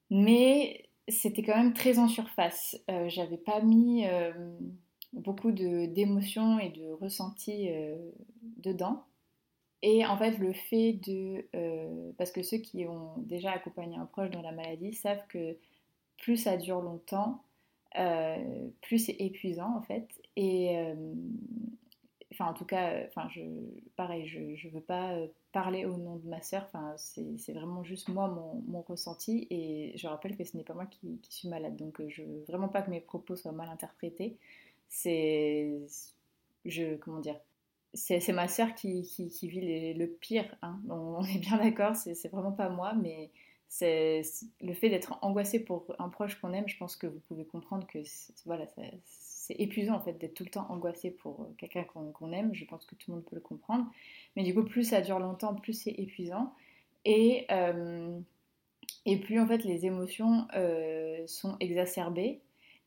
Mais 0.09 0.89
c'était 1.09 1.43
quand 1.43 1.57
même 1.57 1.75
très 1.75 1.99
en 1.99 2.07
surface. 2.07 2.77
J'avais 3.09 3.37
pas 3.37 3.61
mis 3.63 4.05
beaucoup 5.13 5.51
d'émotions 5.51 6.61
et 6.61 6.69
de 6.69 6.93
ressentis 6.93 7.69
dedans. 8.59 9.03
Et 9.83 10.05
en 10.05 10.17
fait, 10.17 10.39
le 10.39 10.53
fait 10.53 10.95
de... 10.95 11.47
Euh, 11.55 12.13
parce 12.19 12.33
que 12.33 12.43
ceux 12.43 12.59
qui 12.59 12.87
ont 12.87 13.15
déjà 13.19 13.53
accompagné 13.53 13.97
un 13.97 14.07
proche 14.07 14.31
dans 14.31 14.43
la 14.43 14.53
maladie 14.53 14.93
savent 14.95 15.27
que 15.29 15.57
plus 16.19 16.37
ça 16.37 16.57
dure 16.57 16.81
longtemps, 16.81 17.45
euh, 17.99 18.69
plus 18.83 18.99
c'est 18.99 19.17
épuisant 19.21 19.77
en 19.77 19.83
fait. 19.83 20.09
Et... 20.37 20.77
Euh, 20.79 20.95
enfin, 22.33 22.47
en 22.47 22.55
tout 22.55 22.65
cas, 22.65 23.05
pareil, 23.97 24.27
je 24.27 24.41
ne 24.41 24.73
veux 24.73 24.81
pas 24.81 25.17
parler 25.53 25.85
au 25.85 25.97
nom 25.97 26.17
de 26.17 26.29
ma 26.29 26.43
sœur. 26.43 26.69
C'est 26.97 27.53
vraiment 27.53 27.85
juste 27.85 28.09
moi, 28.09 28.29
mon, 28.29 28.83
ressenti. 28.83 29.47
Et 29.51 29.93
je 29.97 30.09
rappelle 30.09 30.37
que 30.37 30.45
ce 30.45 30.57
n'est 30.57 30.65
pas 30.65 30.75
moi 30.75 30.87
qui, 30.87 31.19
qui, 31.23 31.33
suis 31.33 31.49
malade. 31.49 31.77
Donc, 31.77 32.03
je 32.09 32.23
veux 32.23 32.45
vraiment 32.49 32.69
pas 32.69 32.83
que 32.83 32.91
mes 32.91 33.01
propos 33.01 33.37
soient 33.37 33.53
mal 33.53 33.69
interprétés. 33.69 34.37
C'est... 34.89 35.81
Je... 36.65 36.97
Comment 36.97 37.21
dire 37.21 37.41
c'est 37.95 38.33
ma 38.33 38.49
sœur 38.49 38.75
qui, 38.75 39.03
qui, 39.03 39.49
vit 39.49 39.95
le 39.95 40.07
pire. 40.07 40.57
Hein. 40.63 40.81
On, 40.89 41.23
est 41.25 41.39
bien 41.39 41.59
d'accord, 41.59 41.97
c'est 41.97 42.29
vraiment 42.29 42.53
pas 42.53 42.69
moi, 42.69 42.95
mais 42.95 43.31
c'est 43.69 44.23
le 44.61 44.73
fait 44.73 44.89
d'être 44.89 45.19
angoissé 45.23 45.61
pour 45.61 45.95
un 45.99 46.09
proche 46.09 46.41
qu'on 46.41 46.53
aime. 46.53 46.69
Je 46.69 46.77
pense 46.77 46.97
que 46.97 47.07
vous 47.07 47.21
pouvez 47.29 47.45
comprendre 47.45 47.87
que 47.87 47.99
voilà, 48.47 48.67
c'est 49.05 49.55
épuisant 49.59 49.95
en 49.95 50.01
fait 50.01 50.15
d'être 50.15 50.35
tout 50.35 50.45
le 50.45 50.51
temps 50.51 50.67
angoissé 50.71 51.11
pour 51.11 51.49
quelqu'un 51.59 51.85
qu'on 51.85 52.33
aime. 52.33 52.55
Je 52.55 52.65
pense 52.65 52.87
que 52.87 52.95
tout 52.95 53.11
le 53.11 53.17
monde 53.17 53.25
peut 53.25 53.37
le 53.37 53.43
comprendre. 53.43 53.87
Mais 54.37 54.43
du 54.43 54.55
coup, 54.55 54.65
plus 54.65 54.85
ça 54.85 55.01
dure 55.01 55.19
longtemps, 55.19 55.55
plus 55.55 55.75
c'est 55.75 55.91
épuisant. 55.91 56.55
Et, 57.05 57.47
euh, 57.51 58.19
et 59.07 59.19
plus 59.19 59.41
en 59.41 59.47
fait 59.47 59.65
les 59.65 59.87
émotions 59.87 60.47
euh, 60.55 61.27
sont 61.27 61.57
exacerbées. 61.61 62.41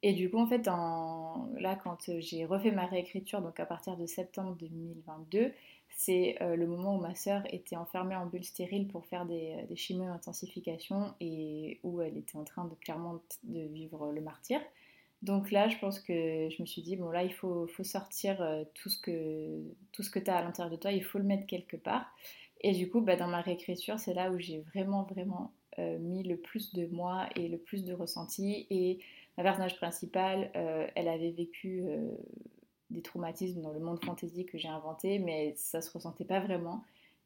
Et 0.04 0.14
du 0.14 0.30
coup, 0.30 0.40
en 0.40 0.48
fait, 0.48 0.66
là, 0.66 1.76
quand 1.84 2.10
j'ai 2.20 2.46
refait 2.46 2.72
ma 2.72 2.86
réécriture, 2.86 3.42
donc 3.42 3.60
à 3.60 3.66
partir 3.66 3.98
de 3.98 4.06
septembre 4.06 4.56
2022, 4.60 5.52
c'est 5.90 6.38
euh, 6.42 6.56
le 6.56 6.66
moment 6.66 6.96
où 6.96 7.02
ma 7.02 7.14
sœur 7.16 7.44
était 7.52 7.76
enfermée 7.76 8.16
en 8.16 8.26
bulle 8.26 8.44
stérile 8.44 8.88
pour 8.88 9.06
faire 9.06 9.26
des, 9.26 9.66
des 9.68 9.76
chimio-intensifications 9.76 11.14
et 11.20 11.80
où 11.84 12.02
elle 12.02 12.18
était 12.18 12.38
en 12.38 12.44
train 12.44 12.66
de 12.66 12.74
clairement 12.76 13.22
de 13.44 13.62
vivre 13.68 14.12
le 14.12 14.22
martyr. 14.22 14.60
Donc 15.22 15.52
là, 15.52 15.68
je 15.70 15.78
pense 15.78 16.00
que 16.00 16.50
je 16.50 16.62
me 16.62 16.66
suis 16.66 16.82
dit, 16.82 16.96
bon 16.96 17.12
là, 17.12 17.24
il 17.24 17.34
faut, 17.34 17.68
faut 17.68 17.84
sortir 17.84 18.42
euh, 18.42 18.64
tout 18.74 18.90
ce 18.90 19.00
que, 19.00 20.20
tu 20.20 20.32
as 20.32 20.38
à 20.38 20.42
l'intérieur 20.42 20.72
de 20.72 20.80
toi, 20.80 20.92
il 20.92 21.04
faut 21.04 21.20
le 21.20 21.24
mettre 21.26 21.46
quelque 21.46 21.78
part. 21.78 22.06
Et 22.62 22.72
du 22.74 22.90
coup, 22.90 23.02
bah, 23.02 23.16
dans 23.16 23.28
ma 23.28 23.42
réécriture, 23.42 24.00
c'est 24.00 24.14
là 24.14 24.32
où 24.32 24.40
j'ai 24.40 24.60
vraiment, 24.74 25.04
vraiment 25.04 25.54
euh, 25.78 26.00
mis 26.00 26.24
le 26.24 26.38
plus 26.38 26.74
de 26.74 26.88
moi 26.88 27.28
et 27.36 27.48
le 27.48 27.58
plus 27.58 27.84
de 27.84 27.94
ressenti. 27.94 28.66
Et 28.72 29.00
ma 29.38 29.44
personnage 29.44 29.78
principale, 29.78 30.52
euh, 30.56 30.88
elle 30.96 31.08
avait 31.08 31.32
vécu 31.32 31.84
euh, 31.86 32.12
des 32.90 33.02
traumatismes 33.02 33.62
dans 33.62 33.72
le 33.72 33.80
monde 33.80 34.04
fantasy 34.04 34.46
que 34.46 34.58
j'ai 34.58 34.68
inventé, 34.68 35.20
mais 35.20 35.54
ça 35.56 35.82
se 35.82 35.92
ressentait 35.92 36.26
pas 36.26 36.40
vraiment. 36.40 36.84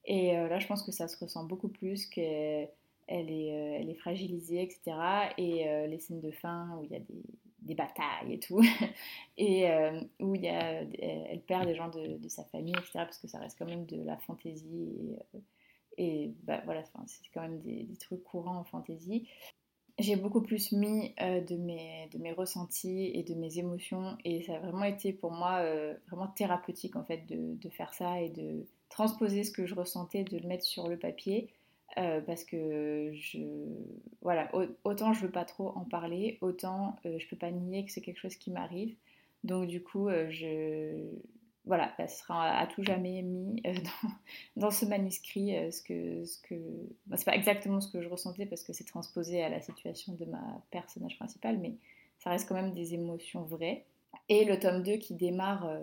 Et 0.07 0.33
là, 0.33 0.59
je 0.59 0.67
pense 0.67 0.83
que 0.83 0.91
ça 0.91 1.07
se 1.07 1.17
ressent 1.17 1.45
beaucoup 1.45 1.67
plus 1.67 2.05
qu'elle 2.05 2.69
est, 3.07 3.95
fragilisée, 3.95 4.61
etc. 4.61 4.95
Et 5.39 5.65
les 5.87 5.97
scènes 5.97 6.21
de 6.21 6.29
fin 6.29 6.77
où 6.77 6.83
il 6.83 6.91
y 6.91 6.95
a 6.95 6.99
des, 6.99 7.73
batailles 7.73 8.33
et 8.33 8.39
tout, 8.39 8.61
et 9.39 9.65
où 10.19 10.35
y 10.35 10.47
a, 10.47 10.81
elle 10.83 11.41
perd 11.41 11.65
des 11.65 11.73
gens 11.73 11.89
de, 11.89 12.27
sa 12.27 12.43
famille, 12.43 12.75
etc. 12.77 12.91
Parce 12.93 13.17
que 13.17 13.27
ça 13.27 13.39
reste 13.39 13.57
quand 13.57 13.65
même 13.65 13.87
de 13.87 14.03
la 14.03 14.17
fantaisie. 14.17 15.15
Et, 15.33 15.41
et 15.97 16.33
bah, 16.43 16.61
voilà, 16.65 16.83
c'est 16.83 17.29
quand 17.33 17.41
même 17.41 17.59
des, 17.59 17.87
trucs 17.99 18.23
courants 18.23 18.57
en 18.57 18.63
fantasy. 18.63 19.27
J'ai 19.97 20.17
beaucoup 20.17 20.41
plus 20.41 20.73
mis 20.73 21.13
euh, 21.21 21.39
de, 21.39 21.55
mes, 21.55 22.09
de 22.11 22.17
mes 22.17 22.33
ressentis 22.33 23.11
et 23.13 23.23
de 23.23 23.33
mes 23.33 23.59
émotions 23.59 24.17
et 24.25 24.43
ça 24.43 24.55
a 24.55 24.59
vraiment 24.59 24.83
été 24.83 25.13
pour 25.13 25.31
moi 25.31 25.59
euh, 25.59 25.93
vraiment 26.07 26.27
thérapeutique 26.27 26.97
en 26.97 27.05
fait 27.05 27.25
de, 27.27 27.55
de, 27.55 27.69
faire 27.69 27.93
ça 27.93 28.19
et 28.19 28.29
de 28.29 28.65
transposer 28.89 29.45
ce 29.45 29.51
que 29.51 29.65
je 29.65 29.73
ressentais, 29.73 30.25
de 30.25 30.37
le 30.37 30.47
mettre 30.49 30.65
sur 30.65 30.89
le 30.89 30.99
papier 30.99 31.49
euh, 31.97 32.19
parce 32.19 32.43
que 32.43 33.11
je 33.13 33.39
voilà 34.21 34.51
autant 34.83 35.13
je 35.13 35.21
veux 35.21 35.31
pas 35.31 35.45
trop 35.45 35.69
en 35.69 35.85
parler, 35.85 36.39
autant 36.41 36.97
je 37.05 37.25
peux 37.29 37.37
pas 37.37 37.51
nier 37.51 37.85
que 37.85 37.91
c'est 37.91 38.01
quelque 38.01 38.19
chose 38.19 38.35
qui 38.35 38.51
m'arrive. 38.51 38.95
Donc 39.45 39.67
du 39.67 39.81
coup 39.81 40.09
je 40.09 41.07
voilà, 41.65 41.91
ça 41.97 42.07
sera 42.07 42.57
à 42.57 42.67
tout 42.67 42.83
jamais 42.83 43.21
mis 43.21 43.61
euh, 43.65 43.73
dans, 44.55 44.71
ce 44.71 44.85
manuscrit. 44.85 45.55
Euh, 45.55 45.71
ce 45.71 45.81
que, 45.81 46.25
ce 46.25 46.37
que... 46.41 46.55
c'est 47.15 47.25
pas 47.25 47.35
exactement 47.35 47.81
ce 47.81 47.91
que 47.91 48.01
je 48.01 48.07
ressentais 48.07 48.45
parce 48.45 48.63
que 48.63 48.73
c'est 48.73 48.83
transposé 48.83 49.43
à 49.43 49.49
la 49.49 49.61
situation 49.61 50.13
de 50.13 50.25
ma 50.25 50.61
personnage 50.71 51.17
principal, 51.17 51.57
mais 51.57 51.73
ça 52.19 52.29
reste 52.29 52.47
quand 52.47 52.55
même 52.55 52.73
des 52.73 52.93
émotions 52.93 53.43
vraies. 53.43 53.85
Et 54.29 54.45
le 54.45 54.59
tome 54.59 54.83
2 54.83 54.97
qui 54.97 55.15
démarre 55.15 55.65
euh, 55.65 55.79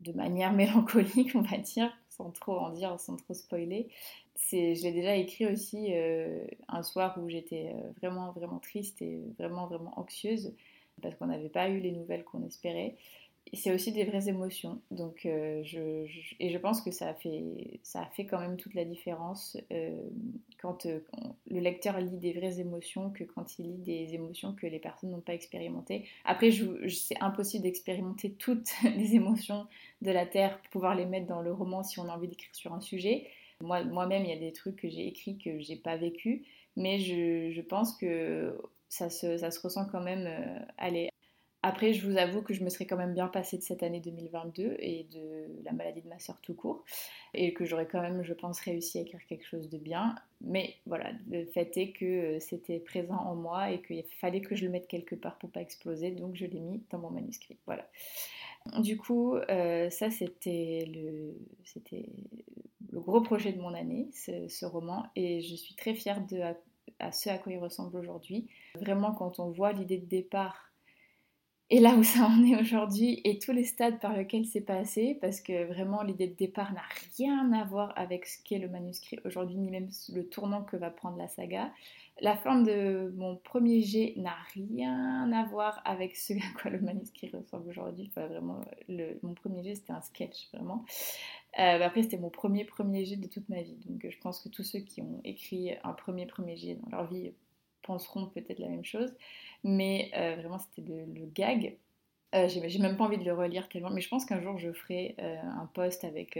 de 0.00 0.12
manière 0.12 0.52
mélancolique, 0.54 1.34
on 1.34 1.42
va 1.42 1.58
dire, 1.58 1.92
sans 2.08 2.30
trop 2.30 2.58
en 2.58 2.70
dire, 2.70 2.98
sans 2.98 3.16
trop 3.16 3.34
spoiler. 3.34 3.88
C'est, 4.34 4.74
je 4.76 4.82
l'ai 4.84 4.92
déjà 4.92 5.16
écrit 5.16 5.46
aussi 5.46 5.92
un 6.68 6.82
soir 6.84 7.18
où 7.20 7.28
j'étais 7.28 7.74
vraiment, 8.00 8.30
vraiment 8.30 8.60
triste 8.60 9.02
et 9.02 9.20
vraiment, 9.36 9.66
vraiment 9.66 9.98
anxieuse 9.98 10.54
parce 11.02 11.14
qu'on 11.16 11.26
n'avait 11.26 11.48
pas 11.48 11.68
eu 11.68 11.80
les 11.80 11.92
nouvelles 11.92 12.24
qu'on 12.24 12.44
espérait 12.44 12.96
c'est 13.54 13.72
aussi 13.72 13.92
des 13.92 14.04
vraies 14.04 14.28
émotions. 14.28 14.80
Donc, 14.90 15.24
euh, 15.24 15.62
je, 15.64 15.78
et 16.40 16.50
je 16.50 16.58
pense 16.58 16.80
que 16.82 16.90
ça 16.90 17.08
a 17.08 17.14
fait, 17.14 17.80
ça 17.82 18.02
a 18.02 18.06
fait 18.06 18.26
quand 18.26 18.40
même 18.40 18.56
toute 18.56 18.74
la 18.74 18.84
différence 18.84 19.56
euh, 19.72 20.00
quand 20.60 20.86
euh, 20.86 21.00
le 21.50 21.60
lecteur 21.60 21.98
lit 22.00 22.18
des 22.18 22.32
vraies 22.32 22.60
émotions 22.60 23.10
que 23.10 23.24
quand 23.24 23.58
il 23.58 23.66
lit 23.66 23.78
des 23.78 24.14
émotions 24.14 24.54
que 24.54 24.66
les 24.66 24.78
personnes 24.78 25.10
n'ont 25.10 25.20
pas 25.20 25.34
expérimentées. 25.34 26.06
Après, 26.24 26.50
c'est 26.88 27.20
impossible 27.20 27.62
d'expérimenter 27.62 28.32
toutes 28.32 28.70
les 28.96 29.14
émotions 29.14 29.66
de 30.02 30.10
la 30.10 30.26
Terre 30.26 30.58
pour 30.58 30.70
pouvoir 30.70 30.94
les 30.94 31.06
mettre 31.06 31.26
dans 31.26 31.42
le 31.42 31.52
roman 31.52 31.82
si 31.82 31.98
on 32.00 32.08
a 32.08 32.14
envie 32.14 32.28
d'écrire 32.28 32.54
sur 32.54 32.72
un 32.72 32.80
sujet. 32.80 33.28
Moi, 33.60 33.82
moi-même, 33.84 34.24
il 34.24 34.30
y 34.30 34.36
a 34.36 34.38
des 34.38 34.52
trucs 34.52 34.76
que 34.76 34.88
j'ai 34.88 35.06
écrits 35.06 35.38
que 35.38 35.58
j'ai 35.58 35.76
pas 35.76 35.96
vécu, 35.96 36.44
mais 36.76 37.00
je, 37.00 37.50
je, 37.50 37.60
pense 37.60 37.96
que 37.96 38.56
ça 38.88 39.10
se, 39.10 39.38
ça 39.38 39.50
se 39.50 39.60
ressent 39.60 39.86
quand 39.86 40.00
même. 40.00 40.28
Allez, 40.76 41.10
après, 41.62 41.92
je 41.92 42.08
vous 42.08 42.16
avoue 42.16 42.42
que 42.42 42.54
je 42.54 42.62
me 42.62 42.70
serais 42.70 42.86
quand 42.86 42.96
même 42.96 43.14
bien 43.14 43.26
passée 43.26 43.58
de 43.58 43.62
cette 43.62 43.82
année 43.82 44.00
2022 44.00 44.76
et 44.78 45.08
de 45.12 45.64
la 45.64 45.72
maladie 45.72 46.02
de 46.02 46.08
ma 46.08 46.20
soeur 46.20 46.38
tout 46.40 46.54
court, 46.54 46.84
et 47.34 47.52
que 47.52 47.64
j'aurais 47.64 47.86
quand 47.86 48.00
même, 48.00 48.22
je 48.22 48.32
pense, 48.32 48.60
réussi 48.60 48.98
à 48.98 49.02
écrire 49.02 49.20
quelque 49.26 49.44
chose 49.44 49.68
de 49.68 49.76
bien. 49.76 50.14
Mais 50.40 50.76
voilà, 50.86 51.10
le 51.28 51.44
fait 51.46 51.76
est 51.76 51.90
que 51.90 52.04
euh, 52.04 52.40
c'était 52.40 52.78
présent 52.78 53.16
en 53.16 53.34
moi 53.34 53.72
et 53.72 53.82
qu'il 53.82 54.04
fallait 54.20 54.40
que 54.40 54.54
je 54.54 54.66
le 54.66 54.70
mette 54.70 54.86
quelque 54.86 55.16
part 55.16 55.36
pour 55.38 55.50
pas 55.50 55.60
exploser, 55.60 56.12
donc 56.12 56.36
je 56.36 56.46
l'ai 56.46 56.60
mis 56.60 56.80
dans 56.90 56.98
mon 56.98 57.10
manuscrit. 57.10 57.56
Voilà. 57.66 57.88
Du 58.80 58.96
coup, 58.96 59.34
euh, 59.34 59.90
ça 59.90 60.10
c'était 60.10 60.84
le, 60.94 61.34
c'était 61.64 62.06
le 62.92 63.00
gros 63.00 63.20
projet 63.20 63.52
de 63.52 63.60
mon 63.60 63.74
année, 63.74 64.08
ce, 64.12 64.64
roman, 64.64 65.06
et 65.16 65.40
je 65.40 65.56
suis 65.56 65.74
très 65.74 65.94
fière 65.94 66.24
de 66.26 66.40
à 67.00 67.12
ce 67.12 67.30
à 67.30 67.38
quoi 67.38 67.52
il 67.52 67.58
ressemble 67.58 67.96
aujourd'hui. 67.96 68.48
Vraiment, 68.76 69.12
quand 69.12 69.38
on 69.40 69.50
voit 69.50 69.72
l'idée 69.72 69.98
de 69.98 70.06
départ 70.06 70.67
et 71.70 71.80
là 71.80 71.94
où 71.96 72.02
ça 72.02 72.26
en 72.26 72.42
est 72.44 72.58
aujourd'hui 72.58 73.20
et 73.24 73.38
tous 73.38 73.52
les 73.52 73.64
stades 73.64 74.00
par 74.00 74.16
lesquels 74.16 74.46
c'est 74.46 74.62
passé, 74.62 75.18
parce 75.20 75.42
que 75.42 75.66
vraiment 75.66 76.02
l'idée 76.02 76.26
de 76.26 76.34
départ 76.34 76.72
n'a 76.72 76.82
rien 77.16 77.52
à 77.52 77.64
voir 77.64 77.92
avec 77.96 78.26
ce 78.26 78.42
qu'est 78.42 78.58
le 78.58 78.68
manuscrit 78.68 79.18
aujourd'hui, 79.24 79.56
ni 79.56 79.70
même 79.70 79.90
le 80.14 80.26
tournant 80.26 80.62
que 80.62 80.76
va 80.76 80.90
prendre 80.90 81.18
la 81.18 81.28
saga. 81.28 81.70
La 82.20 82.36
fin 82.36 82.62
de 82.62 83.12
mon 83.16 83.36
premier 83.36 83.82
jet 83.82 84.14
n'a 84.16 84.34
rien 84.54 85.30
à 85.30 85.44
voir 85.44 85.82
avec 85.84 86.16
ce 86.16 86.32
à 86.32 86.60
quoi 86.60 86.70
le 86.70 86.80
manuscrit 86.80 87.30
ressemble 87.30 87.68
aujourd'hui. 87.68 88.10
Enfin, 88.10 88.26
vraiment, 88.26 88.60
mon 89.22 89.34
premier 89.34 89.62
jet 89.62 89.74
c'était 89.74 89.92
un 89.92 90.00
sketch, 90.00 90.48
vraiment. 90.54 90.84
Euh, 91.58 91.82
après, 91.82 92.02
c'était 92.02 92.18
mon 92.18 92.30
premier 92.30 92.64
premier 92.64 93.04
jet 93.04 93.16
de 93.16 93.28
toute 93.28 93.48
ma 93.48 93.62
vie. 93.62 93.76
Donc, 93.86 94.06
je 94.08 94.18
pense 94.18 94.40
que 94.40 94.48
tous 94.48 94.64
ceux 94.64 94.80
qui 94.80 95.02
ont 95.02 95.20
écrit 95.22 95.72
un 95.84 95.92
premier 95.92 96.26
premier 96.26 96.56
jet 96.56 96.76
dans 96.76 96.96
leur 96.96 97.06
vie 97.06 97.32
penseront 97.88 98.26
peut-être 98.26 98.58
la 98.58 98.68
même 98.68 98.84
chose. 98.84 99.12
Mais 99.64 100.10
euh, 100.14 100.36
vraiment, 100.36 100.58
c'était 100.58 100.82
le, 100.82 101.26
gag. 101.26 101.76
Euh, 102.34 102.46
j'ai 102.48 102.78
même 102.78 102.96
pas 102.96 103.04
envie 103.04 103.18
de 103.18 103.24
le 103.24 103.32
relire 103.32 103.68
tellement, 103.68 103.90
mais 103.90 104.02
je 104.02 104.08
pense 104.08 104.26
qu'un 104.26 104.40
jour 104.40 104.58
je 104.58 104.70
ferai 104.72 105.16
euh, 105.18 105.36
un 105.42 105.66
post 105.72 106.04
avec 106.04 106.38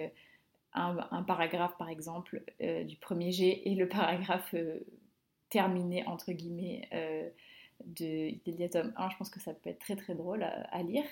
un, 0.74 1.22
paragraphe, 1.26 1.76
par 1.78 1.88
exemple, 1.88 2.42
du 2.60 2.96
premier 2.98 3.32
G 3.32 3.68
et 3.68 3.74
le 3.74 3.88
paragraphe 3.88 4.54
terminé, 5.48 6.06
entre 6.06 6.32
guillemets, 6.32 6.88
de 7.84 8.68
tome 8.68 8.92
1. 8.96 9.10
Je 9.10 9.16
pense 9.16 9.30
que 9.30 9.40
ça 9.40 9.54
peut 9.54 9.70
être 9.70 9.80
très 9.80 9.96
très 9.96 10.14
drôle 10.14 10.42
à, 10.44 10.82
lire. 10.82 11.04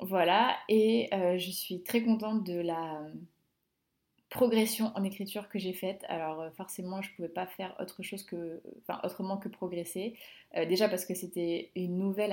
voilà, 0.00 0.56
et 0.68 1.10
je 1.12 1.50
suis 1.50 1.82
très 1.82 2.02
contente 2.02 2.44
de 2.44 2.60
la 2.60 3.02
progression 4.32 4.92
en 4.94 5.04
écriture 5.04 5.48
que 5.48 5.58
j'ai 5.58 5.74
faite. 5.74 6.04
Alors 6.08 6.40
euh, 6.40 6.50
forcément, 6.50 7.02
je 7.02 7.10
ne 7.10 7.16
pouvais 7.16 7.28
pas 7.28 7.46
faire 7.46 7.76
autre 7.78 8.02
chose 8.02 8.22
que, 8.22 8.62
enfin, 8.80 8.98
autrement 9.04 9.36
que 9.36 9.48
progresser. 9.48 10.14
Euh, 10.56 10.64
déjà 10.64 10.88
parce 10.88 11.04
que 11.04 11.14
c'était 11.14 11.70
une 11.76 11.98
nouvelle 11.98 12.32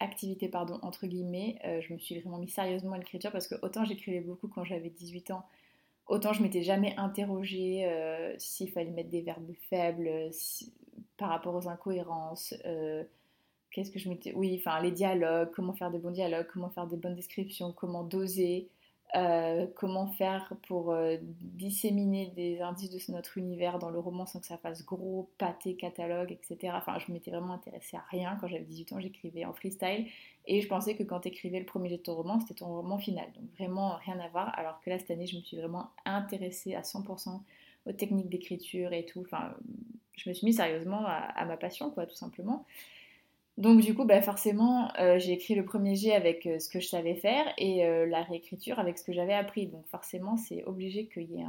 activité, 0.00 0.48
pardon, 0.48 0.80
entre 0.82 1.06
guillemets. 1.06 1.58
Euh, 1.64 1.80
je 1.80 1.92
me 1.92 1.98
suis 1.98 2.18
vraiment 2.18 2.38
mis 2.38 2.48
sérieusement 2.48 2.92
à 2.94 2.98
l'écriture 2.98 3.30
parce 3.30 3.46
que 3.46 3.54
autant 3.62 3.84
j'écrivais 3.84 4.20
beaucoup 4.20 4.48
quand 4.48 4.64
j'avais 4.64 4.90
18 4.90 5.30
ans, 5.30 5.46
autant 6.08 6.32
je 6.32 6.42
m'étais 6.42 6.64
jamais 6.64 6.94
interrogée 6.96 7.88
s'il 8.38 8.70
fallait 8.72 8.90
mettre 8.90 9.10
des 9.10 9.22
verbes 9.22 9.52
faibles 9.70 10.10
par 11.16 11.28
rapport 11.28 11.54
aux 11.54 11.68
incohérences. 11.68 12.52
Qu'est-ce 13.70 13.92
que 13.92 14.00
je 14.00 14.08
m'étais... 14.08 14.34
Oui, 14.34 14.56
enfin 14.58 14.82
les 14.82 14.90
dialogues, 14.90 15.50
comment 15.54 15.72
faire 15.72 15.92
des 15.92 15.98
bons 15.98 16.10
dialogues, 16.10 16.48
comment 16.52 16.68
faire 16.68 16.88
des 16.88 16.96
bonnes 16.96 17.14
descriptions, 17.14 17.72
comment 17.72 18.02
doser. 18.02 18.68
Euh, 19.14 19.66
comment 19.76 20.06
faire 20.06 20.54
pour 20.66 20.90
euh, 20.90 21.18
disséminer 21.20 22.32
des 22.34 22.62
indices 22.62 22.88
de 22.90 23.12
notre 23.12 23.36
univers 23.36 23.78
dans 23.78 23.90
le 23.90 23.98
roman 23.98 24.24
sans 24.24 24.40
que 24.40 24.46
ça 24.46 24.56
fasse 24.56 24.86
gros 24.86 25.30
pâté 25.36 25.76
catalogue, 25.76 26.32
etc. 26.32 26.72
Enfin, 26.74 26.98
je 26.98 27.12
m'étais 27.12 27.30
vraiment 27.30 27.52
intéressée 27.52 27.98
à 27.98 28.04
rien. 28.08 28.38
Quand 28.40 28.48
j'avais 28.48 28.64
18 28.64 28.92
ans, 28.94 29.00
j'écrivais 29.00 29.44
en 29.44 29.52
freestyle 29.52 30.06
et 30.46 30.62
je 30.62 30.66
pensais 30.66 30.96
que 30.96 31.02
quand 31.02 31.20
tu 31.20 31.28
écrivais 31.28 31.58
le 31.58 31.66
premier 31.66 31.90
jet 31.90 31.98
de 31.98 32.02
ton 32.02 32.14
roman, 32.14 32.40
c'était 32.40 32.54
ton 32.54 32.68
roman 32.68 32.96
final. 32.96 33.26
Donc 33.34 33.44
vraiment 33.58 33.96
rien 33.96 34.18
à 34.18 34.28
voir. 34.28 34.58
Alors 34.58 34.80
que 34.80 34.88
là, 34.88 34.98
cette 34.98 35.10
année, 35.10 35.26
je 35.26 35.36
me 35.36 35.42
suis 35.42 35.58
vraiment 35.58 35.90
intéressée 36.06 36.74
à 36.74 36.80
100% 36.80 37.38
aux 37.84 37.92
techniques 37.92 38.30
d'écriture 38.30 38.94
et 38.94 39.04
tout. 39.04 39.20
Enfin, 39.20 39.52
je 40.16 40.30
me 40.30 40.34
suis 40.34 40.46
mis 40.46 40.54
sérieusement 40.54 41.04
à, 41.04 41.16
à 41.16 41.44
ma 41.44 41.58
passion, 41.58 41.90
quoi, 41.90 42.06
tout 42.06 42.16
simplement. 42.16 42.64
Donc 43.58 43.80
du 43.82 43.94
coup, 43.94 44.04
bah, 44.04 44.22
forcément, 44.22 44.90
euh, 44.98 45.18
j'ai 45.18 45.32
écrit 45.32 45.54
le 45.54 45.64
premier 45.64 45.94
jet 45.94 46.14
avec 46.14 46.46
euh, 46.46 46.58
ce 46.58 46.68
que 46.70 46.80
je 46.80 46.88
savais 46.88 47.14
faire 47.14 47.44
et 47.58 47.84
euh, 47.84 48.06
la 48.06 48.22
réécriture 48.22 48.78
avec 48.78 48.98
ce 48.98 49.04
que 49.04 49.12
j'avais 49.12 49.34
appris. 49.34 49.66
Donc 49.66 49.86
forcément, 49.88 50.36
c'est 50.36 50.64
obligé 50.64 51.06
qu'il 51.06 51.30
y 51.30 51.40
ait 51.40 51.46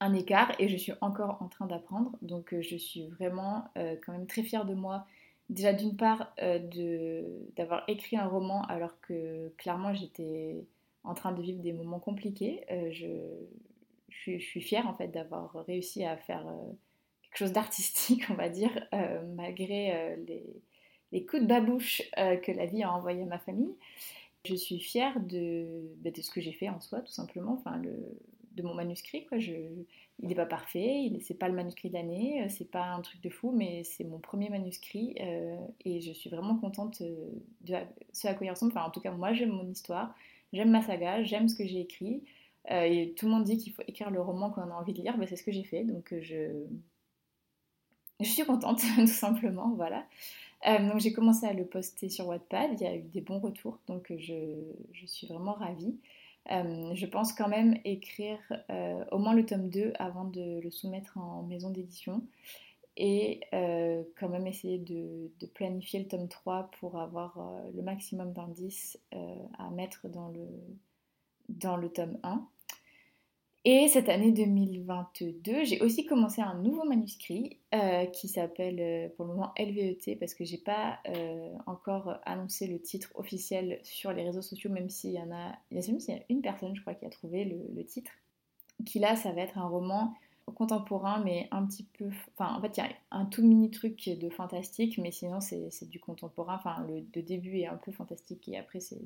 un, 0.00 0.14
écart 0.14 0.52
et 0.60 0.68
je 0.68 0.76
suis 0.76 0.92
encore 1.00 1.38
en 1.40 1.48
train 1.48 1.66
d'apprendre. 1.66 2.16
Donc 2.22 2.54
je 2.60 2.76
suis 2.76 3.08
vraiment 3.08 3.68
quand 3.74 4.12
même 4.12 4.26
très 4.26 4.42
fière 4.42 4.64
de 4.64 4.74
moi. 4.74 5.06
Déjà 5.50 5.72
d'une 5.72 5.96
part 5.96 6.32
d'avoir 7.56 7.84
écrit 7.88 8.16
un 8.16 8.26
roman 8.26 8.62
alors 8.62 9.00
que 9.00 9.52
clairement 9.56 9.94
j'étais 9.94 10.64
en 11.02 11.14
train 11.14 11.32
de 11.32 11.42
vivre 11.42 11.60
des 11.60 11.72
moments 11.72 11.98
compliqués. 11.98 12.64
Je, 12.92 13.08
je, 14.10 14.38
suis 14.38 14.60
fière 14.60 14.86
en 14.86 14.94
fait 14.94 15.08
d'avoir 15.08 15.52
réussi 15.66 16.04
à 16.04 16.16
faire 16.16 16.46
chose 17.38 17.52
d'artistique, 17.52 18.24
on 18.30 18.34
va 18.34 18.48
dire, 18.48 18.70
euh, 18.94 19.22
malgré 19.34 19.94
euh, 19.94 20.16
les, 21.12 21.26
coups 21.26 21.42
de 21.42 21.48
babouche 21.48 22.02
euh, 22.18 22.36
que 22.36 22.52
la 22.52 22.66
vie 22.66 22.82
a 22.82 22.92
envoyé 22.92 23.22
à 23.22 23.26
ma 23.26 23.38
famille. 23.38 23.74
Je 24.44 24.54
suis 24.54 24.78
fière 24.78 25.18
de, 25.20 25.92
bah, 25.98 26.10
ce 26.14 26.30
que 26.30 26.40
j'ai 26.40 26.52
fait 26.52 26.68
en 26.68 26.80
soi, 26.80 27.00
tout 27.00 27.12
simplement, 27.12 27.52
enfin, 27.54 27.80
de 27.80 28.62
mon 28.62 28.74
manuscrit. 28.74 29.26
Quoi. 29.26 29.38
Je, 29.38 29.52
il 30.20 30.28
n'est 30.28 30.34
pas 30.34 30.46
parfait, 30.46 31.10
c'est 31.20 31.38
pas 31.38 31.48
le 31.48 31.54
manuscrit 31.54 31.88
de 31.88 31.94
l'année, 31.94 32.46
c'est 32.48 32.70
pas 32.70 32.84
un 32.84 33.00
truc 33.00 33.20
de 33.22 33.28
fou, 33.28 33.50
mais 33.50 33.82
c'est 33.84 34.04
mon 34.04 34.18
premier 34.18 34.48
manuscrit 34.48 35.14
et 35.84 36.00
je 36.00 36.12
suis 36.12 36.30
vraiment 36.30 36.56
contente 36.56 37.02
de 37.02 37.74
ce 38.12 38.28
à 38.28 38.34
quoi 38.34 38.46
il 38.46 38.50
ressemble. 38.50 38.72
En 38.78 38.90
tout 38.90 39.00
cas, 39.00 39.10
moi, 39.10 39.34
j'aime 39.34 39.50
mon 39.50 39.68
histoire, 39.68 40.14
j'aime 40.52 40.70
ma 40.70 40.80
saga, 40.80 41.22
j'aime 41.22 41.48
ce 41.48 41.56
que 41.56 41.66
j'ai 41.66 41.80
écrit. 41.80 42.22
et 42.70 43.14
tout 43.16 43.26
le 43.26 43.32
monde 43.32 43.44
dit 43.44 43.58
qu'il 43.58 43.72
faut 43.72 43.82
écrire 43.88 44.10
le 44.10 44.20
roman 44.22 44.50
qu'on 44.50 44.62
a 44.62 44.74
envie 44.74 44.94
de 44.94 45.02
lire, 45.02 45.18
bah, 45.18 45.26
c'est 45.26 45.36
ce 45.36 45.42
que 45.42 45.52
j'ai 45.52 45.64
fait. 45.64 45.84
Donc, 45.84 46.14
je, 46.20 46.64
je 48.20 48.28
suis 48.28 48.44
contente, 48.44 48.80
tout 48.96 49.06
simplement, 49.06 49.72
voilà. 49.76 50.06
Euh, 50.66 50.78
donc 50.88 51.00
j'ai 51.00 51.12
commencé 51.12 51.46
à 51.46 51.52
le 51.52 51.64
poster 51.64 52.08
sur 52.08 52.26
Wattpad, 52.28 52.80
il 52.80 52.84
y 52.84 52.86
a 52.86 52.96
eu 52.96 53.02
des 53.02 53.20
bons 53.20 53.38
retours, 53.38 53.78
donc 53.86 54.12
je, 54.18 54.34
je 54.92 55.06
suis 55.06 55.26
vraiment 55.26 55.52
ravie. 55.52 55.96
Euh, 56.50 56.94
je 56.94 57.06
pense 57.06 57.32
quand 57.32 57.48
même 57.48 57.76
écrire 57.84 58.38
euh, 58.70 59.04
au 59.10 59.18
moins 59.18 59.34
le 59.34 59.44
tome 59.44 59.68
2 59.68 59.92
avant 59.98 60.24
de 60.24 60.60
le 60.60 60.70
soumettre 60.70 61.18
en 61.18 61.42
maison 61.42 61.70
d'édition 61.70 62.22
et 62.96 63.40
quand 63.52 64.30
même 64.30 64.46
essayer 64.46 64.78
de, 64.78 65.30
de, 65.38 65.46
planifier 65.46 66.00
le 66.00 66.08
tome 66.08 66.28
3 66.28 66.70
pour 66.80 66.98
avoir 66.98 67.38
le 67.74 67.82
maximum 67.82 68.32
d'indices 68.32 68.98
à 69.58 69.68
mettre 69.68 70.08
dans 70.08 70.28
le, 70.28 70.46
dans 71.50 71.76
le 71.76 71.90
tome 71.90 72.18
1. 72.22 72.48
Et 73.68 73.88
cette 73.88 74.08
année 74.08 74.30
2022, 74.30 75.64
j'ai 75.64 75.80
aussi 75.80 76.06
commencé 76.06 76.40
un 76.40 76.54
nouveau 76.54 76.84
manuscrit 76.84 77.58
euh, 77.74 78.06
qui 78.06 78.28
s'appelle 78.28 78.78
euh, 78.78 79.08
pour 79.16 79.26
le 79.26 79.32
moment 79.32 79.52
LVET 79.58 80.16
parce 80.20 80.34
que 80.34 80.44
j'ai 80.44 80.58
pas 80.58 81.00
euh, 81.08 81.52
encore 81.66 82.16
annoncé 82.24 82.68
le 82.68 82.80
titre 82.80 83.10
officiel 83.16 83.80
sur 83.82 84.12
les 84.12 84.22
réseaux 84.22 84.40
sociaux, 84.40 84.70
même 84.70 84.88
s'il 84.88 85.10
y 85.10 85.20
en 85.20 85.32
a, 85.32 85.56
il 85.72 85.78
y 85.78 86.12
a 86.12 86.18
une 86.28 86.42
personne, 86.42 86.76
je 86.76 86.80
crois, 86.80 86.94
qui 86.94 87.06
a 87.06 87.10
trouvé 87.10 87.44
le, 87.44 87.84
titre. 87.84 88.12
Qui 88.84 89.00
là, 89.00 89.16
ça 89.16 89.32
va 89.32 89.40
être 89.40 89.58
un 89.58 89.66
roman 89.66 90.14
contemporain, 90.54 91.20
mais 91.24 91.48
un 91.50 91.66
petit 91.66 91.88
peu. 91.98 92.08
Enfin, 92.38 92.54
en 92.54 92.60
fait, 92.60 92.76
il 92.76 92.84
y 92.84 92.86
a 92.86 92.90
un 93.10 93.24
tout 93.24 93.42
mini 93.42 93.72
truc 93.72 94.08
de 94.08 94.28
fantastique, 94.30 94.96
mais 94.98 95.10
sinon, 95.10 95.40
c'est 95.40 95.88
du 95.88 95.98
contemporain. 95.98 96.54
Enfin, 96.54 96.86
le, 96.86 97.04
le, 97.12 97.22
début 97.22 97.58
est 97.58 97.66
un 97.66 97.78
peu 97.78 97.90
fantastique 97.90 98.48
et 98.48 98.56
après, 98.58 98.78
c'est. 98.78 99.02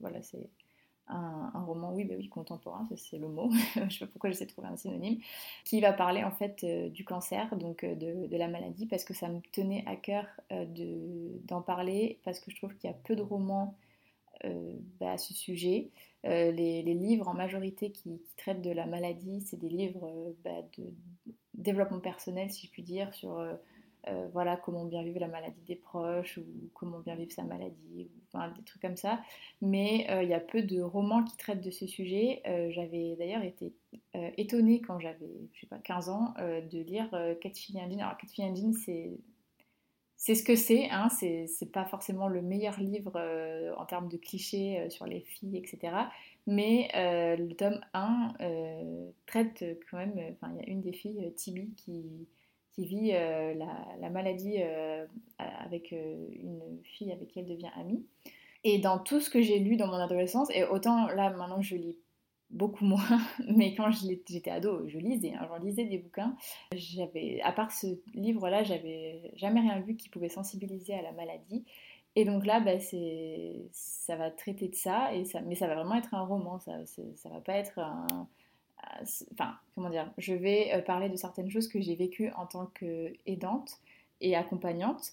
Voilà, 0.00 0.20
c'est 0.20 0.50
un, 1.08 1.64
roman, 1.64 1.92
oui, 1.92 2.04
bah 2.04 2.14
oui, 2.16 2.28
contemporain, 2.28 2.88
c'est 2.96 3.18
le 3.18 3.28
mot, 3.28 3.50
je 3.74 3.80
ne 3.80 3.90
sais 3.90 3.98
pas 4.00 4.06
pourquoi 4.06 4.30
j'essaie 4.30 4.46
de 4.46 4.50
trouver 4.50 4.68
un 4.68 4.76
synonyme, 4.76 5.18
qui 5.64 5.80
va 5.80 5.92
parler 5.92 6.22
en 6.24 6.30
fait 6.30 6.62
euh, 6.64 6.88
du 6.88 7.04
cancer, 7.04 7.56
donc 7.56 7.84
euh, 7.84 7.94
de, 7.94 8.36
la 8.36 8.48
maladie, 8.48 8.86
parce 8.86 9.04
que 9.04 9.14
ça 9.14 9.28
me 9.28 9.40
tenait 9.52 9.84
à 9.86 9.96
cœur 9.96 10.26
euh, 10.52 10.66
d'en 11.44 11.62
parler, 11.62 12.20
parce 12.24 12.40
que 12.40 12.50
je 12.50 12.56
trouve 12.56 12.74
qu'il 12.76 12.88
y 12.88 12.92
a 12.92 12.96
peu 12.96 13.16
de 13.16 13.22
romans 13.22 13.76
bah, 14.98 15.12
à 15.12 15.18
ce 15.18 15.34
sujet. 15.34 15.90
Les, 16.24 16.82
livres 16.82 17.28
en 17.28 17.34
majorité 17.34 17.92
qui, 17.92 18.22
traitent 18.38 18.62
de 18.62 18.70
la 18.70 18.86
maladie, 18.86 19.42
c'est 19.42 19.58
des 19.58 19.68
livres 19.68 20.34
bah, 20.42 20.62
de 20.78 20.94
développement 21.52 22.00
personnel, 22.00 22.50
si 22.50 22.66
je 22.66 22.72
puis 22.72 22.82
dire, 22.82 23.12
sur 23.12 23.38
euh, 24.08 24.28
voilà, 24.32 24.56
comment 24.56 24.84
bien 24.84 25.02
vivre 25.02 25.20
la 25.20 25.28
maladie 25.28 25.60
des 25.66 25.76
proches 25.76 26.38
ou 26.38 26.44
comment 26.74 27.00
bien 27.00 27.14
vivre 27.14 27.32
sa 27.32 27.42
maladie, 27.42 28.08
des 28.32 28.64
trucs 28.64 28.82
comme 28.82 28.96
ça. 28.96 29.20
Mais 29.60 30.06
euh, 30.10 30.22
il 30.22 30.28
y 30.28 30.34
a 30.34 30.40
peu 30.40 30.62
de 30.62 30.80
romans 30.80 31.22
qui 31.22 31.36
traitent 31.36 31.60
de 31.60 31.70
ce 31.70 31.86
sujet. 31.86 32.42
Euh, 32.46 32.70
j'avais 32.70 33.16
d'ailleurs 33.16 33.42
été 33.42 33.74
étonnée 34.36 34.80
quand 34.80 34.98
j'avais, 35.00 35.48
je 35.52 35.60
sais 35.60 35.66
pas, 35.66 35.78
15 35.78 36.08
ans, 36.08 36.34
de 36.38 36.78
lire 36.80 37.10
Catherine 37.40 37.78
Engine. 37.78 38.00
Alors, 38.00 38.16
Catherine 38.16 38.52
Engine, 38.52 38.72
c'est 38.72 39.10
c'est 40.16 40.34
ce 40.34 40.44
que 40.44 40.54
c'est, 40.54 40.90
hein, 40.90 41.08
c'est 41.08 41.72
pas 41.72 41.86
forcément 41.86 42.28
le 42.28 42.42
meilleur 42.42 42.78
livre 42.78 43.18
en 43.78 43.86
termes 43.86 44.08
de 44.08 44.18
clichés 44.18 44.88
sur 44.90 45.06
les 45.06 45.20
filles, 45.20 45.56
etc. 45.56 45.94
Mais 46.46 46.90
le 46.94 47.52
tome 47.54 47.80
1 47.94 48.34
traite 49.26 49.64
quand 49.90 49.96
même, 49.96 50.14
enfin 50.32 50.52
il 50.54 50.60
y 50.60 50.68
a 50.68 50.70
une 50.70 50.82
des 50.82 50.92
filles, 50.92 51.32
Tibi, 51.36 51.72
qui, 51.74 52.28
qui 52.72 52.86
vit 52.86 53.10
la, 53.10 53.86
la, 54.00 54.10
maladie 54.10 54.58
avec 55.38 55.92
une 55.92 56.80
fille 56.84 57.12
avec 57.12 57.28
qui 57.28 57.40
elle 57.40 57.48
devient 57.48 57.70
amie. 57.76 58.04
Et 58.64 58.78
dans 58.78 58.98
tout 58.98 59.20
ce 59.20 59.30
que 59.30 59.40
j'ai 59.40 59.58
lu 59.58 59.76
dans 59.76 59.86
mon 59.86 59.94
adolescence, 59.94 60.50
et 60.50 60.64
autant 60.64 61.06
là 61.08 61.30
maintenant 61.30 61.62
je 61.62 61.76
lis 61.76 61.96
beaucoup 62.50 62.84
moins, 62.84 63.20
mais 63.48 63.74
quand 63.74 63.90
j'étais 63.90 64.50
ado, 64.50 64.86
je 64.88 64.98
lisais, 64.98 65.32
hein, 65.34 65.46
j'en 65.48 65.58
lisais 65.58 65.84
des 65.84 65.98
bouquins. 65.98 66.36
J'avais, 66.74 67.40
à 67.42 67.52
part 67.52 67.72
ce 67.72 67.86
livre-là, 68.14 68.64
j'avais 68.64 69.32
jamais 69.36 69.60
rien 69.60 69.80
vu 69.80 69.96
qui 69.96 70.08
pouvait 70.08 70.28
sensibiliser 70.28 70.94
à 70.94 71.02
la 71.02 71.12
maladie. 71.12 71.64
Et 72.16 72.24
donc 72.24 72.44
là, 72.44 72.58
bah, 72.60 72.80
c'est, 72.80 73.68
ça 73.70 74.16
va 74.16 74.30
traiter 74.30 74.68
de 74.68 74.74
ça, 74.74 75.14
et 75.14 75.24
ça, 75.24 75.40
mais 75.42 75.54
ça 75.54 75.68
va 75.68 75.76
vraiment 75.76 75.94
être 75.94 76.12
un 76.12 76.24
roman, 76.24 76.58
ça, 76.58 76.84
ça 76.86 77.28
va 77.28 77.40
pas 77.40 77.54
être 77.54 77.78
un... 77.78 78.06
Enfin, 79.32 79.54
comment 79.74 79.90
dire, 79.90 80.10
je 80.18 80.34
vais 80.34 80.72
euh, 80.74 80.82
parler 80.82 81.08
de 81.08 81.16
certaines 81.16 81.50
choses 81.50 81.68
que 81.68 81.80
j'ai 81.80 81.94
vécues 81.94 82.30
en 82.36 82.46
tant 82.46 82.66
qu'aidante 82.66 83.78
et 84.20 84.36
accompagnante, 84.36 85.12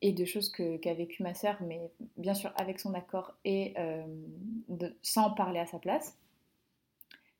et 0.00 0.12
de 0.12 0.24
choses 0.24 0.50
qu'a 0.50 0.94
vécu 0.94 1.22
ma 1.22 1.34
sœur, 1.34 1.56
mais 1.60 1.80
bien 2.16 2.34
sûr 2.34 2.52
avec 2.56 2.80
son 2.80 2.94
accord 2.94 3.34
et 3.44 3.74
euh, 3.78 4.02
sans 5.02 5.30
parler 5.30 5.58
à 5.58 5.66
sa 5.66 5.78
place. 5.78 6.16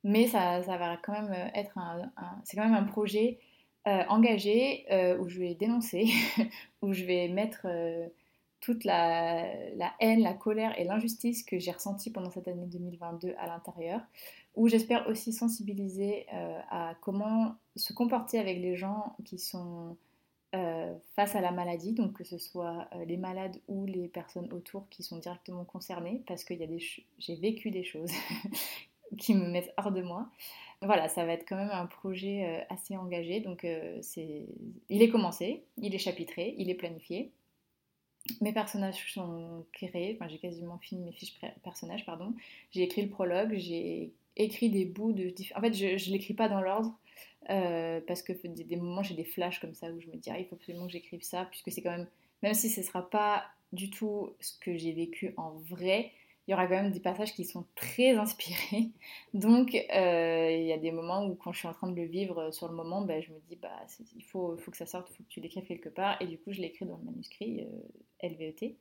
Mais 0.02 0.26
ça, 0.26 0.62
ça 0.62 0.76
va 0.76 0.98
quand 0.98 1.12
même 1.12 1.50
être 1.54 1.78
un, 1.78 2.10
c'est 2.44 2.56
quand 2.56 2.64
même 2.64 2.74
un 2.74 2.84
projet 2.84 3.38
euh, 3.86 4.02
engagé 4.08 4.86
euh, 4.90 5.18
où 5.18 5.28
je 5.28 5.38
vais 5.38 5.54
dénoncer, 5.54 6.08
où 6.82 6.92
je 6.92 7.04
vais 7.04 7.28
mettre 7.28 7.66
toute 8.64 8.85
la, 8.85 9.44
haine, 10.00 10.22
la 10.22 10.35
colère 10.35 10.79
et 10.79 10.85
l'injustice 10.85 11.42
que 11.42 11.59
j'ai 11.59 11.72
ressentie 11.72 12.11
pendant 12.11 12.31
cette 12.31 12.48
année 12.48 12.66
2022 12.66 13.35
à 13.38 13.46
l'intérieur, 13.46 14.00
où 14.55 14.68
j'espère 14.68 15.09
aussi 15.09 15.33
sensibiliser 15.33 16.27
à 16.70 16.94
comment 17.00 17.57
se 17.77 17.92
comporter 17.92 18.38
avec 18.38 18.59
les 18.59 18.77
gens 18.77 19.16
qui 19.24 19.38
sont 19.38 19.96
euh, 20.55 20.94
face 21.16 21.35
à 21.35 21.40
la 21.40 21.50
maladie, 21.50 21.94
donc 21.94 22.12
que 22.12 22.22
ce 22.22 22.38
soit 22.38 22.87
euh, 22.94 23.05
les 23.07 23.16
malades 23.16 23.57
ou 23.66 23.87
les 23.87 24.07
personnes 24.07 24.53
autour 24.53 24.88
qui 24.88 25.03
sont 25.03 25.18
directement 25.18 25.64
concernées, 25.64 26.22
parce 26.29 26.44
que 26.44 26.55
j'ai 27.18 27.35
vécu 27.35 27.72
des 27.72 27.83
choses 27.83 28.12
qui 29.18 29.35
me 29.35 29.48
mettent 29.48 29.72
hors 29.79 29.90
de 29.90 30.00
moi. 30.00 30.29
Voilà, 30.81 31.09
ça 31.09 31.24
va 31.24 31.33
être 31.33 31.44
quand 31.48 31.57
même 31.57 31.72
un 31.72 31.87
projet 31.87 32.44
euh, 32.44 32.64
assez 32.72 32.96
engagé, 32.96 33.40
donc 33.40 33.66
c'est, 34.03 34.46
il 34.88 35.03
est 35.03 35.09
commencé, 35.09 35.64
il 35.77 35.92
est 35.92 35.98
chapitré, 35.98 36.55
il 36.57 36.70
est 36.70 36.74
planifié. 36.74 37.33
Mes 38.40 38.52
personnages 38.52 39.12
sont 39.12 39.66
créés, 39.72 40.16
enfin 40.16 40.28
j'ai 40.28 40.38
quasiment 40.38 40.78
fini 40.78 41.02
mes 41.02 41.12
fiches 41.12 41.38
personnages, 41.62 42.06
pardon. 42.06 42.32
J'ai 42.70 42.82
écrit 42.82 43.02
le 43.02 43.10
prologue, 43.10 43.54
j'ai 43.56 44.12
écrit 44.37 44.70
des 44.70 44.87
bouts 44.87 45.12
de... 45.12 45.32
En 45.54 45.60
fait, 45.60 45.74
je 45.74 45.87
ne 45.87 46.12
l'écris 46.12 46.34
pas 46.34 46.48
dans 46.48 46.60
l'ordre, 46.60 46.96
euh, 47.50 48.00
parce 48.06 48.22
que 48.22 48.32
des, 48.32 48.64
des 48.64 48.76
moments 48.76 49.02
j'ai 49.02 49.14
des 49.14 49.24
flashs 49.24 49.60
comme 49.60 49.74
ça 49.74 49.88
où 49.90 50.00
je 50.00 50.06
me 50.06 50.16
dis 50.16 50.30
ah, 50.30 50.38
il 50.38 50.46
faut 50.46 50.54
absolument 50.54 50.87
que 50.87 50.92
j'écrive 50.92 51.22
ça 51.22 51.44
puisque 51.50 51.70
c'est 51.70 51.82
quand 51.82 51.90
même 51.90 52.06
même 52.42 52.54
si 52.54 52.70
ce 52.70 52.80
ne 52.80 52.87
sera 52.87 53.08
pas 53.10 53.44
du 53.72 53.90
tout 53.90 54.30
ce 54.40 54.58
que 54.60 54.78
j'ai 54.78 54.92
vécu 54.92 55.34
en 55.37 55.50
vrai 55.68 56.10
il 56.46 56.50
y 56.50 56.54
aura 56.54 56.66
quand 56.66 56.74
même 56.74 56.90
des 56.90 57.00
passages 57.00 57.33
qui 57.35 57.44
sont 57.44 57.64
très 57.74 58.11
inspirés 58.16 58.90
donc 59.33 59.74
euh, 59.74 60.50
il 60.50 60.66
y 60.66 60.72
a 60.72 60.78
des 60.78 60.92
moments 60.92 61.26
où 61.26 61.35
quand 61.35 61.52
je 61.52 61.59
suis 61.59 61.68
en 61.68 61.72
train 61.72 61.90
de 61.90 61.96
le 61.96 62.07
vivre 62.07 62.50
sur 62.50 62.68
le 62.68 62.74
moment 62.74 63.02
ben, 63.02 63.22
je 63.22 63.30
me 63.30 63.38
dis 63.48 63.57
bah 63.57 63.70
il 64.16 64.24
faut, 64.24 64.57
faut 64.59 64.70
que 64.70 64.76
ça 64.76 64.87
sorte 64.87 65.09
il 65.11 65.16
faut 65.16 65.22
que 65.22 65.28
tu 65.28 65.40
l'écrives 65.40 65.66
quelque 65.66 65.88
part 65.88 66.20
et 66.20 66.26
du 66.26 66.38
coup 66.38 66.52
je 66.52 66.61
l'écris 66.61 66.87
dans 66.87 66.96
le 66.96 67.04
manuscrit 67.04 67.62
euh, 67.62 68.28
LVET 68.28 68.76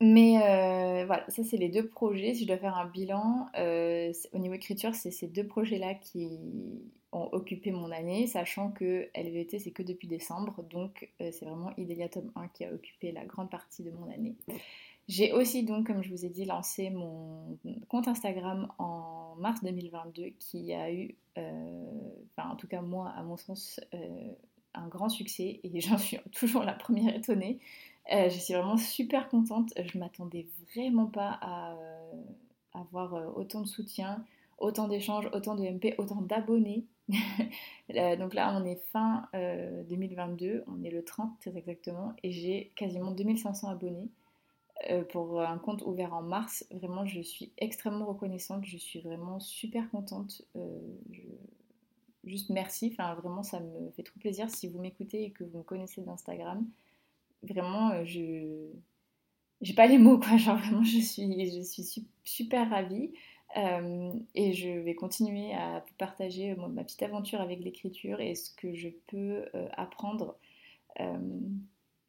mais 0.00 0.36
euh, 0.42 1.06
voilà, 1.06 1.24
ça 1.30 1.42
c'est 1.42 1.56
les 1.56 1.70
deux 1.70 1.88
projets. 1.88 2.34
Si 2.34 2.42
je 2.42 2.46
dois 2.46 2.58
faire 2.58 2.76
un 2.76 2.86
bilan, 2.86 3.48
euh, 3.58 4.12
au 4.32 4.38
niveau 4.38 4.54
écriture, 4.54 4.94
c'est 4.94 5.10
ces 5.10 5.26
deux 5.26 5.46
projets-là 5.46 5.94
qui 5.94 6.38
ont 7.12 7.28
occupé 7.32 7.70
mon 7.70 7.90
année, 7.90 8.26
sachant 8.26 8.70
que 8.70 9.08
LVT 9.14 9.58
c'est 9.58 9.70
que 9.70 9.82
depuis 9.82 10.06
décembre, 10.06 10.62
donc 10.64 11.08
euh, 11.22 11.30
c'est 11.32 11.46
vraiment 11.46 11.74
Idelia 11.78 12.10
Tome 12.10 12.30
1 12.36 12.48
qui 12.48 12.64
a 12.66 12.72
occupé 12.74 13.10
la 13.10 13.24
grande 13.24 13.50
partie 13.50 13.82
de 13.84 13.90
mon 13.90 14.10
année. 14.12 14.34
J'ai 15.08 15.32
aussi 15.32 15.62
donc, 15.62 15.86
comme 15.86 16.02
je 16.02 16.10
vous 16.10 16.24
ai 16.24 16.28
dit, 16.28 16.44
lancé 16.44 16.90
mon 16.90 17.58
compte 17.88 18.08
Instagram 18.08 18.72
en 18.78 19.34
mars 19.38 19.62
2022 19.62 20.30
qui 20.38 20.72
a 20.72 20.92
eu, 20.92 21.14
enfin 21.36 22.50
en 22.50 22.56
tout 22.56 22.66
cas 22.66 22.80
moi 22.80 23.10
à 23.16 23.22
mon 23.22 23.36
sens, 23.36 23.78
un 24.76 24.88
grand 24.88 25.08
succès 25.08 25.60
et 25.62 25.80
j'en 25.80 25.98
suis 25.98 26.18
toujours 26.32 26.62
la 26.62 26.74
première 26.74 27.14
étonnée. 27.14 27.58
Euh, 28.12 28.28
je 28.28 28.38
suis 28.38 28.54
vraiment 28.54 28.76
super 28.76 29.28
contente. 29.28 29.72
Je 29.76 29.98
m'attendais 29.98 30.46
vraiment 30.74 31.06
pas 31.06 31.38
à 31.40 31.72
euh, 31.72 32.22
avoir 32.74 33.14
euh, 33.14 33.26
autant 33.34 33.62
de 33.62 33.66
soutien, 33.66 34.24
autant 34.58 34.86
d'échanges, 34.86 35.28
autant 35.32 35.56
de 35.56 35.64
MP, 35.64 35.94
autant 35.98 36.22
d'abonnés. 36.22 36.86
donc 38.18 38.34
là, 38.34 38.56
on 38.60 38.64
est 38.64 38.80
fin 38.92 39.28
2022, 39.32 40.64
on 40.66 40.82
est 40.82 40.90
le 40.90 41.04
30 41.04 41.38
très 41.38 41.56
exactement, 41.56 42.14
et 42.24 42.32
j'ai 42.32 42.72
quasiment 42.74 43.12
2500 43.12 43.68
abonnés 43.68 44.08
pour 45.10 45.40
un 45.40 45.58
compte 45.58 45.82
ouvert 45.82 46.14
en 46.14 46.22
mars. 46.22 46.66
Vraiment, 46.70 47.06
je 47.06 47.20
suis 47.20 47.52
extrêmement 47.58 48.06
reconnaissante, 48.06 48.64
je 48.64 48.76
suis 48.76 49.00
vraiment 49.00 49.40
super 49.40 49.90
contente. 49.90 50.42
Juste 52.24 52.50
merci, 52.50 52.90
vraiment, 52.90 53.42
ça 53.42 53.60
me 53.60 53.90
fait 53.92 54.02
trop 54.02 54.18
plaisir. 54.18 54.50
Si 54.50 54.68
vous 54.68 54.80
m'écoutez 54.80 55.24
et 55.24 55.30
que 55.30 55.44
vous 55.44 55.58
me 55.58 55.62
connaissez 55.62 56.02
d'Instagram 56.02 56.66
vraiment, 57.42 57.90
euh, 57.90 58.04
je 58.04 58.70
j'ai 59.62 59.74
pas 59.74 59.86
les 59.86 59.98
mots 59.98 60.18
quoi. 60.18 60.36
Genre 60.36 60.58
vraiment 60.58 60.84
je 60.84 60.98
suis 60.98 61.50
je 61.50 61.62
suis 61.62 62.06
super 62.24 62.70
ravie. 62.70 63.12
Euh, 63.56 64.12
et 64.34 64.52
je 64.52 64.68
vais 64.68 64.94
continuer 64.96 65.54
à 65.54 65.82
partager 65.98 66.50
euh, 66.50 66.68
ma 66.68 66.82
petite 66.82 67.02
aventure 67.02 67.40
avec 67.40 67.60
l'écriture 67.60 68.20
et 68.20 68.34
ce 68.34 68.50
que 68.50 68.74
je 68.74 68.88
peux 69.06 69.44
apprendre 69.76 70.36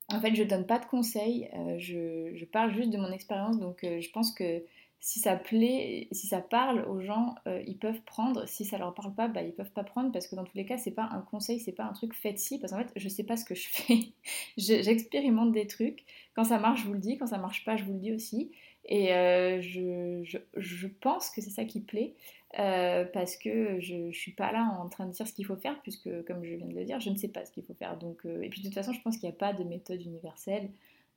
en 0.09 0.19
fait 0.21 0.35
je 0.35 0.43
donne 0.43 0.65
pas 0.65 0.79
de 0.79 0.85
conseils 0.85 1.49
je, 1.77 2.31
je, 2.33 2.45
parle 2.45 2.73
juste 2.73 2.89
de 2.89 2.97
mon 2.97 3.11
expérience 3.11 3.59
donc 3.59 3.79
je 3.83 4.09
pense 4.11 4.31
que 4.31 4.63
si 4.99 5.19
ça 5.19 5.35
plaît, 5.35 6.07
si 6.11 6.27
ça 6.27 6.41
parle 6.41 6.83
aux 6.85 6.99
gens, 6.99 7.35
euh, 7.47 7.61
ils 7.67 7.77
peuvent 7.77 8.01
prendre. 8.01 8.47
Si 8.47 8.65
ça 8.65 8.77
leur 8.77 8.93
parle 8.93 9.13
pas, 9.13 9.27
bah, 9.27 9.43
ils 9.43 9.53
peuvent 9.53 9.71
pas 9.71 9.83
prendre 9.83 10.11
parce 10.11 10.27
que 10.27 10.35
dans 10.35 10.43
tous 10.43 10.57
les 10.57 10.65
cas, 10.65 10.77
c'est 10.77 10.91
pas 10.91 11.07
un 11.11 11.21
conseil, 11.21 11.59
c'est 11.59 11.71
pas 11.71 11.83
un 11.83 11.93
truc 11.93 12.13
fait 12.13 12.37
ci. 12.37 12.59
Parce 12.59 12.73
qu'en 12.73 12.79
fait, 12.79 12.91
je 12.95 13.07
sais 13.07 13.23
pas 13.23 13.37
ce 13.37 13.45
que 13.45 13.55
je 13.55 13.67
fais. 13.69 13.99
J'expérimente 14.57 15.51
des 15.51 15.67
trucs. 15.67 16.03
Quand 16.35 16.45
ça 16.45 16.59
marche, 16.59 16.81
je 16.81 16.87
vous 16.87 16.93
le 16.93 16.99
dis. 16.99 17.17
Quand 17.17 17.27
ça 17.27 17.37
marche 17.37 17.63
pas, 17.63 17.77
je 17.77 17.83
vous 17.83 17.93
le 17.93 17.99
dis 17.99 18.11
aussi. 18.11 18.51
Et 18.85 19.13
euh, 19.13 19.61
je, 19.61 20.87
pense 21.01 21.29
que 21.29 21.41
c'est 21.41 21.51
ça 21.51 21.65
qui 21.65 21.81
plaît. 21.81 22.15
Euh, 22.59 23.03
parce 23.13 23.35
que 23.35 23.79
je 23.81 23.95
ne 23.95 24.11
suis 24.13 24.31
pas 24.31 24.51
là 24.53 24.63
en 24.81 24.87
train 24.87 25.05
de 25.05 25.11
dire 25.11 25.27
ce 25.27 25.33
qu'il 25.33 25.45
faut 25.45 25.57
faire, 25.57 25.79
puisque 25.81 26.09
comme 26.25 26.43
je 26.45 26.55
viens 26.55 26.67
de 26.67 26.73
le 26.73 26.85
dire, 26.85 26.99
je 26.99 27.09
ne 27.09 27.15
sais 27.17 27.27
pas 27.27 27.45
ce 27.45 27.51
qu'il 27.51 27.63
faut 27.63 27.73
faire. 27.73 27.97
Donc, 27.97 28.25
et 28.25 28.49
puis 28.49 28.61
de 28.61 28.67
toute 28.67 28.75
façon, 28.75 28.93
je 28.93 29.01
pense 29.01 29.17
qu'il 29.17 29.29
n'y 29.29 29.35
a 29.35 29.37
pas 29.37 29.53
de 29.53 29.63
méthode 29.63 30.01
universelle. 30.01 30.69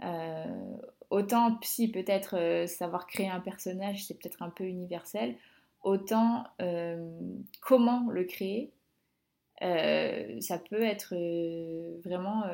Euh, 0.03 0.77
autant 1.11 1.59
si 1.62 1.90
peut-être 1.90 2.37
euh, 2.37 2.66
savoir 2.66 3.07
créer 3.07 3.29
un 3.29 3.40
personnage, 3.40 4.05
c'est 4.05 4.19
peut-être 4.19 4.43
un 4.43 4.51
peu 4.51 4.64
universel, 4.64 5.37
autant 5.83 6.45
euh, 6.62 7.11
comment 7.61 8.09
le 8.11 8.25
créer, 8.25 8.73
ça 9.61 10.59
peut 10.59 10.83
être 10.83 11.14
vraiment 12.03 12.45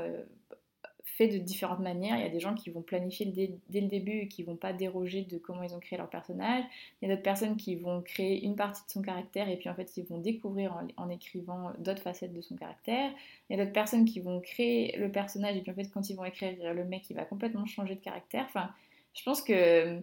fait 1.16 1.28
de 1.28 1.38
différentes 1.38 1.80
manières. 1.80 2.16
Il 2.16 2.22
y 2.22 2.26
a 2.26 2.30
des 2.30 2.40
gens 2.40 2.54
qui 2.54 2.68
vont 2.68 2.82
planifier 2.82 3.24
dès, 3.26 3.80
le 3.80 3.86
début 3.88 4.18
et 4.18 4.28
qui 4.28 4.42
vont 4.42 4.56
pas 4.56 4.74
déroger 4.74 5.22
de 5.22 5.38
comment 5.38 5.62
ils 5.62 5.74
ont 5.74 5.80
créé 5.80 5.98
leur 5.98 6.10
personnage. 6.10 6.62
Il 7.00 7.08
y 7.08 7.10
a 7.10 7.14
d'autres 7.14 7.24
personnes 7.24 7.56
qui 7.56 7.74
vont 7.76 8.02
créer 8.02 8.44
une 8.44 8.54
partie 8.54 8.82
de 8.84 8.90
son 8.90 9.00
caractère 9.00 9.48
et 9.48 9.56
puis 9.56 9.70
en 9.70 9.74
fait 9.74 9.96
ils 9.96 10.04
vont 10.04 10.18
découvrir 10.18 10.76
en, 10.96 11.08
écrivant 11.08 11.72
d'autres 11.78 12.02
facettes 12.02 12.34
de 12.34 12.42
son 12.42 12.56
caractère. 12.56 13.10
Il 13.48 13.56
y 13.56 13.60
a 13.60 13.64
d'autres 13.64 13.74
personnes 13.74 14.04
qui 14.04 14.20
vont 14.20 14.40
créer 14.40 14.94
le 14.98 15.10
personnage 15.10 15.56
et 15.56 15.62
puis 15.62 15.70
en 15.70 15.74
fait 15.74 15.88
quand 15.88 16.10
ils 16.10 16.16
vont 16.16 16.24
écrire 16.24 16.74
le 16.74 16.84
mec 16.84 17.08
il 17.08 17.16
va 17.16 17.24
complètement 17.24 17.64
changer 17.64 17.94
de 17.94 18.00
caractère. 18.00 18.44
Enfin, 18.46 18.70
je 19.14 19.22
pense 19.22 19.40
que 19.40 19.98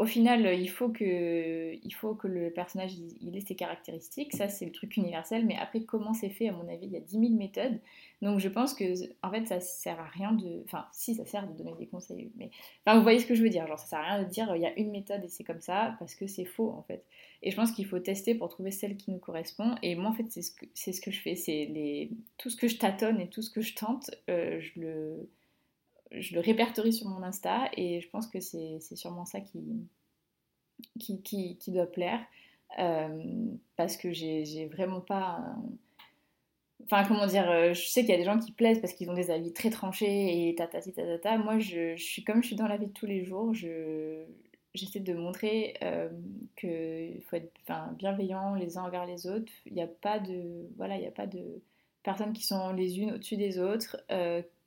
au 0.00 0.06
final, 0.06 0.58
il 0.58 0.68
faut 0.68 0.88
que, 0.88 1.72
il 1.72 1.94
faut 1.94 2.16
que 2.16 2.26
le 2.26 2.50
personnage 2.50 2.94
ait 2.94 3.40
ses 3.40 3.54
caractéristiques. 3.54 4.34
Ça, 4.34 4.48
c'est 4.48 4.64
le 4.64 4.72
truc 4.72 4.96
universel. 4.96 5.46
Mais 5.46 5.56
après, 5.56 5.82
comment 5.84 6.12
c'est 6.14 6.30
fait 6.30 6.48
À 6.48 6.52
mon 6.52 6.68
avis, 6.68 6.86
il 6.86 6.92
y 6.92 6.96
a 6.96 7.00
10 7.00 7.12
000 7.12 7.32
méthodes. 7.34 7.78
Donc, 8.20 8.40
je 8.40 8.48
pense 8.48 8.74
que, 8.74 8.84
en 9.22 9.30
fait, 9.30 9.46
ça 9.46 9.60
sert 9.60 10.00
à 10.00 10.06
rien 10.06 10.32
de. 10.32 10.62
Enfin, 10.64 10.86
si, 10.92 11.14
ça 11.14 11.24
sert 11.26 11.46
de 11.46 11.56
donner 11.56 11.76
des 11.78 11.86
conseils. 11.86 12.32
Mais, 12.36 12.50
enfin, 12.84 12.96
vous 12.96 13.04
voyez 13.04 13.20
ce 13.20 13.26
que 13.26 13.36
je 13.36 13.42
veux 13.42 13.50
dire. 13.50 13.68
Genre, 13.68 13.78
ça 13.78 13.86
sert 13.86 14.00
à 14.00 14.14
rien 14.14 14.24
de 14.24 14.28
dire 14.28 14.54
il 14.56 14.62
y 14.62 14.66
a 14.66 14.76
une 14.76 14.90
méthode 14.90 15.22
et 15.22 15.28
c'est 15.28 15.44
comme 15.44 15.60
ça 15.60 15.94
parce 16.00 16.16
que 16.16 16.26
c'est 16.26 16.44
faux, 16.44 16.70
en 16.70 16.82
fait. 16.82 17.04
Et 17.42 17.52
je 17.52 17.56
pense 17.56 17.70
qu'il 17.70 17.86
faut 17.86 18.00
tester 18.00 18.34
pour 18.34 18.48
trouver 18.48 18.72
celle 18.72 18.96
qui 18.96 19.12
nous 19.12 19.18
correspond. 19.18 19.76
Et 19.82 19.94
moi, 19.94 20.10
en 20.10 20.14
fait, 20.14 20.26
c'est 20.28 20.42
ce 20.42 20.50
que, 20.50 20.66
ce 20.74 21.00
que 21.00 21.12
je 21.12 21.20
fais. 21.20 21.36
C'est 21.36 22.10
tout 22.38 22.50
ce 22.50 22.56
que 22.56 22.66
je 22.66 22.78
tâtonne 22.78 23.20
et 23.20 23.28
tout 23.28 23.42
ce 23.42 23.50
que 23.50 23.60
je 23.60 23.76
tente, 23.76 24.10
euh, 24.28 24.60
je 24.60 24.80
le 24.80 25.28
je 26.10 26.34
le 26.34 26.40
répertorie 26.40 26.92
sur 26.92 27.08
mon 27.08 27.22
Insta 27.22 27.70
et 27.76 28.00
je 28.00 28.08
pense 28.10 28.26
que 28.26 28.40
c'est 28.40 28.80
sûrement 28.94 29.24
ça 29.24 29.40
qui, 29.40 29.62
qui, 30.98 31.56
qui, 31.58 31.70
doit 31.72 31.86
plaire 31.86 32.20
euh, 32.78 33.24
parce 33.76 33.96
que 33.96 34.12
j'ai 34.12 34.66
vraiment 34.66 35.00
pas 35.00 35.56
Enfin, 36.82 37.04
comment 37.06 37.26
dire, 37.26 37.50
euh, 37.50 37.72
je 37.72 37.86
sais 37.86 38.00
qu'il 38.00 38.10
y 38.10 38.14
a 38.14 38.18
des 38.18 38.24
gens 38.24 38.38
qui 38.38 38.52
plaisent 38.52 38.80
parce 38.80 38.92
qu'ils 38.92 39.08
ont 39.08 39.14
des 39.14 39.30
avis 39.30 39.52
très 39.52 39.70
tranchés 39.70 40.48
et 40.48 40.54
tata 40.54 40.80
tata 40.80 41.02
tata. 41.02 41.38
Moi, 41.38 41.58
je, 41.58 41.96
suis 41.96 42.24
comme 42.24 42.42
je 42.42 42.48
suis 42.48 42.56
dans 42.56 42.66
la 42.66 42.76
vie 42.76 42.88
de 42.88 42.92
tous 42.92 43.06
les 43.06 43.24
jours, 43.24 43.54
je, 43.54 44.24
j'essaie 44.74 45.00
de 45.00 45.14
montrer 45.14 45.74
euh, 45.82 46.10
qu'il 46.56 47.22
faut 47.22 47.36
être 47.36 47.50
enfin, 47.62 47.92
bienveillant 47.96 48.54
les 48.54 48.76
uns 48.76 48.84
envers 48.84 49.06
les 49.06 49.26
autres. 49.26 49.50
Il 49.66 49.74
n'y 49.74 49.82
a 49.82 49.86
pas 49.86 50.18
de 50.18 50.68
voilà, 50.76 50.98
il 50.98 51.06
a 51.06 51.10
pas 51.10 51.26
de 51.26 51.62
personnes 52.02 52.34
qui 52.34 52.44
sont 52.44 52.72
les 52.72 52.98
unes 53.00 53.12
au-dessus 53.12 53.36
des 53.36 53.58
autres. 53.58 53.96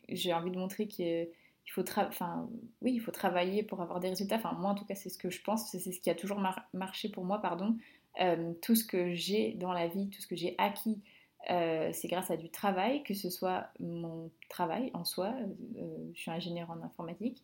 J'ai 0.10 0.34
envie 0.34 0.52
de 0.52 0.58
montrer 0.58 0.88
qu'il 0.88 1.28
faut 1.72 1.84
enfin 1.98 2.50
oui, 2.82 2.94
il 2.94 3.00
faut 3.00 3.12
travailler 3.12 3.64
pour 3.64 3.82
avoir 3.82 4.00
des 4.00 4.10
résultats. 4.10 4.36
Enfin 4.36 4.54
moi 4.54 4.72
en 4.72 4.76
tout 4.76 4.86
cas 4.86 4.96
c'est 4.96 5.10
ce 5.10 5.18
que 5.18 5.30
je 5.30 5.42
pense, 5.42 5.70
c'est 5.72 5.80
ce 5.80 6.00
qui 6.00 6.10
a 6.10 6.16
toujours 6.16 6.42
marché 6.74 7.10
pour 7.10 7.26
moi, 7.26 7.42
pardon. 7.42 7.78
Euh, 8.22 8.54
tout 8.62 8.76
ce 8.76 8.84
que 8.84 9.14
j'ai 9.14 9.54
dans 9.54 9.74
la 9.74 9.88
vie, 9.88 10.10
tout 10.10 10.22
ce 10.22 10.28
que 10.28 10.36
j'ai 10.36 10.56
acquis. 10.58 11.02
c'est 11.48 12.08
grâce 12.08 12.32
à 12.32 12.38
du 12.38 12.50
travail, 12.50 13.04
que 13.04 13.14
ce 13.14 13.30
soit 13.30 13.68
mon 13.80 14.32
travail 14.50 14.92
en 14.94 15.06
soi, 15.06 15.34
je 16.14 16.20
suis 16.20 16.32
ingénieure 16.32 16.72
en 16.72 16.82
informatique, 16.84 17.44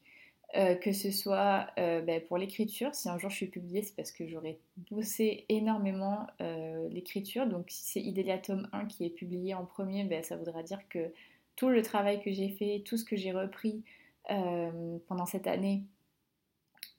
euh, 0.56 0.76
que 0.76 0.92
ce 0.92 1.10
soit 1.10 1.68
euh, 1.80 2.02
ben, 2.02 2.22
pour 2.22 2.38
l'écriture, 2.38 2.94
si 2.94 3.10
un 3.10 3.18
jour 3.18 3.32
je 3.32 3.38
suis 3.38 3.48
publiée, 3.48 3.82
c'est 3.82 3.96
parce 3.96 4.12
que 4.12 4.28
j'aurais 4.28 4.60
bossé 4.92 5.46
énormément 5.50 6.28
euh, 6.42 6.88
l'écriture. 6.90 7.48
Donc 7.48 7.66
si 7.70 7.84
c'est 7.84 8.02
Idélia 8.02 8.38
tome 8.38 8.70
1 8.72 8.86
qui 8.86 9.04
est 9.04 9.10
publié 9.10 9.56
en 9.56 9.66
premier, 9.66 10.04
ben, 10.04 10.22
ça 10.22 10.38
voudra 10.38 10.62
dire 10.62 10.88
que 10.90 11.12
tout 11.56 11.70
le 11.70 11.82
travail 11.82 12.22
que 12.22 12.32
j'ai 12.32 12.50
fait, 12.50 12.84
tout 12.86 12.98
ce 12.98 13.06
que 13.06 13.16
j'ai 13.16 13.32
repris 13.32 13.84
pendant 14.28 15.26
cette 15.26 15.48
année, 15.48 15.84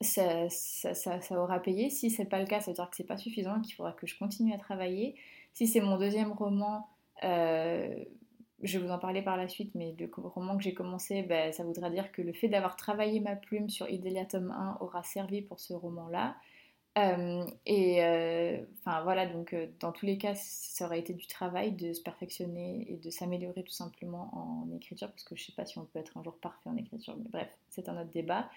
ça, 0.01 0.47
aura 1.31 1.59
payé. 1.59 1.89
Si 1.89 2.09
c'est 2.09 2.25
pas 2.25 2.39
le 2.39 2.45
cas, 2.45 2.59
ça 2.61 2.71
veut 2.71 2.75
dire 2.75 2.89
que 2.89 2.95
c'est 2.95 3.03
pas 3.03 3.17
suffisant, 3.17 3.61
qu'il 3.61 3.75
faudra 3.75 3.93
que 3.93 4.07
je 4.07 4.17
continue 4.17 4.53
à 4.53 4.57
travailler. 4.57 5.15
Si 5.53 5.67
c'est 5.67 5.81
mon 5.81 5.97
deuxième 5.97 6.31
roman, 6.31 6.87
je 7.21 8.77
vais 8.79 8.85
vous 8.85 8.91
en 8.91 8.99
parler 8.99 9.21
par 9.21 9.37
la 9.37 9.47
suite, 9.47 9.73
mais 9.75 9.95
le 9.99 10.09
roman 10.15 10.57
que 10.57 10.63
j'ai 10.63 10.73
commencé, 10.73 11.23
ben, 11.23 11.51
ça 11.53 11.63
voudra 11.63 11.89
dire 11.89 12.11
que 12.11 12.21
le 12.21 12.33
fait 12.33 12.47
d'avoir 12.47 12.75
travaillé 12.75 13.19
ma 13.19 13.35
plume 13.35 13.69
sur 13.69 13.89
Idélia 13.89 14.25
tome 14.25 14.51
1 14.51 14.77
aura 14.79 15.03
servi 15.03 15.41
pour 15.41 15.59
ce 15.59 15.73
roman-là. 15.73 16.35
Euh, 16.97 17.45
et 17.65 18.03
euh, 18.03 18.57
enfin 18.79 19.01
voilà, 19.03 19.25
donc 19.25 19.53
euh, 19.53 19.67
dans 19.81 19.91
tous 19.91 20.05
les 20.05 20.17
cas, 20.17 20.33
ça 20.35 20.85
aurait 20.85 20.99
été 20.99 21.13
du 21.13 21.27
travail 21.27 21.73
de 21.73 21.91
se 21.91 22.01
perfectionner 22.01 22.85
et 22.89 22.95
de 22.95 23.09
s'améliorer 23.09 23.63
tout 23.63 23.73
simplement 23.73 24.29
en 24.33 24.73
écriture, 24.73 25.09
parce 25.09 25.25
que 25.25 25.35
je 25.35 25.43
sais 25.43 25.51
pas 25.51 25.65
si 25.65 25.77
on 25.77 25.85
peut 25.85 25.99
être 25.99 26.17
un 26.17 26.23
jour 26.23 26.37
parfait 26.37 26.69
en 26.69 26.77
écriture, 26.77 27.17
mais 27.17 27.29
bref, 27.29 27.49
c'est 27.69 27.89
un 27.89 27.99
autre 27.99 28.11
débat. 28.11 28.49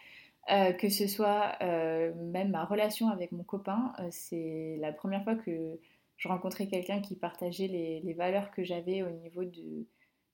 que 0.79 0.89
ce 0.89 1.09
soit 1.09 1.59
même 1.61 2.51
ma 2.51 2.65
relation 2.65 3.09
avec 3.09 3.33
mon 3.33 3.43
copain, 3.43 3.93
c'est 4.11 4.77
la 4.81 4.93
première 4.93 5.25
fois 5.25 5.35
que 5.35 5.81
je 6.17 6.29
rencontrais 6.29 6.69
quelqu'un 6.69 7.01
qui 7.01 7.17
partageait 7.17 7.69
les, 7.69 8.15
valeurs 8.15 8.51
que 8.53 8.65
j'avais 8.65 9.03
au 9.03 9.11
niveau 9.11 9.45
de, 9.45 9.87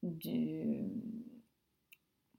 du 0.03 0.85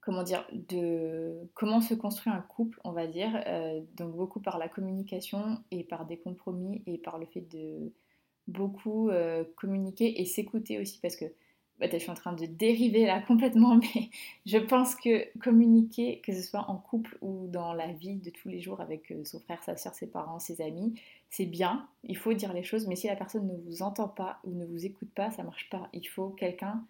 comment 0.06 0.22
dire 0.22 0.46
de 0.52 1.34
comment 1.54 1.80
se 1.80 1.92
construit 1.92 2.32
un 2.32 2.40
couple 2.40 2.80
on 2.84 2.92
va 2.92 3.08
dire 3.08 3.42
euh, 3.48 3.80
donc 3.96 4.14
beaucoup 4.14 4.38
par 4.38 4.56
la 4.56 4.68
communication 4.68 5.58
et 5.72 5.82
par 5.82 6.06
des 6.06 6.16
compromis 6.16 6.84
et 6.86 6.96
par 6.96 7.18
le 7.18 7.26
fait 7.26 7.40
de 7.40 7.92
beaucoup 8.46 9.10
euh, 9.10 9.42
communiquer 9.56 10.20
et 10.20 10.24
s'écouter 10.24 10.78
aussi. 10.78 11.00
Parce 11.00 11.16
que 11.16 11.24
bah, 11.80 11.88
je 11.92 11.98
suis 11.98 12.10
en 12.10 12.14
train 12.14 12.34
de 12.34 12.46
dériver 12.46 13.04
là 13.04 13.20
complètement 13.26 13.74
mais 13.74 14.10
je 14.46 14.58
pense 14.58 14.94
que 14.94 15.36
communiquer 15.40 16.20
que 16.20 16.32
ce 16.32 16.40
soit 16.40 16.70
en 16.70 16.76
couple 16.76 17.18
ou 17.20 17.48
dans 17.48 17.72
la 17.72 17.92
vie 17.92 18.14
de 18.14 18.30
tous 18.30 18.48
les 18.48 18.60
jours 18.60 18.80
avec 18.80 19.10
euh, 19.10 19.24
son 19.24 19.40
frère 19.40 19.62
sa 19.64 19.76
soeur 19.76 19.92
ses 19.92 20.06
parents 20.06 20.38
ses 20.38 20.62
amis 20.62 20.94
c'est 21.30 21.46
bien 21.46 21.88
il 22.04 22.16
faut 22.16 22.32
dire 22.32 22.52
les 22.52 22.62
choses 22.62 22.86
mais 22.86 22.94
si 22.94 23.08
la 23.08 23.16
personne 23.16 23.48
ne 23.48 23.56
vous 23.56 23.82
entend 23.82 24.08
pas 24.08 24.38
ou 24.44 24.52
ne 24.52 24.66
vous 24.66 24.86
écoute 24.86 25.10
pas 25.16 25.32
ça 25.32 25.42
marche 25.42 25.68
pas. 25.68 25.88
Il 25.92 26.06
faut 26.06 26.30
quelqu'un 26.30 26.86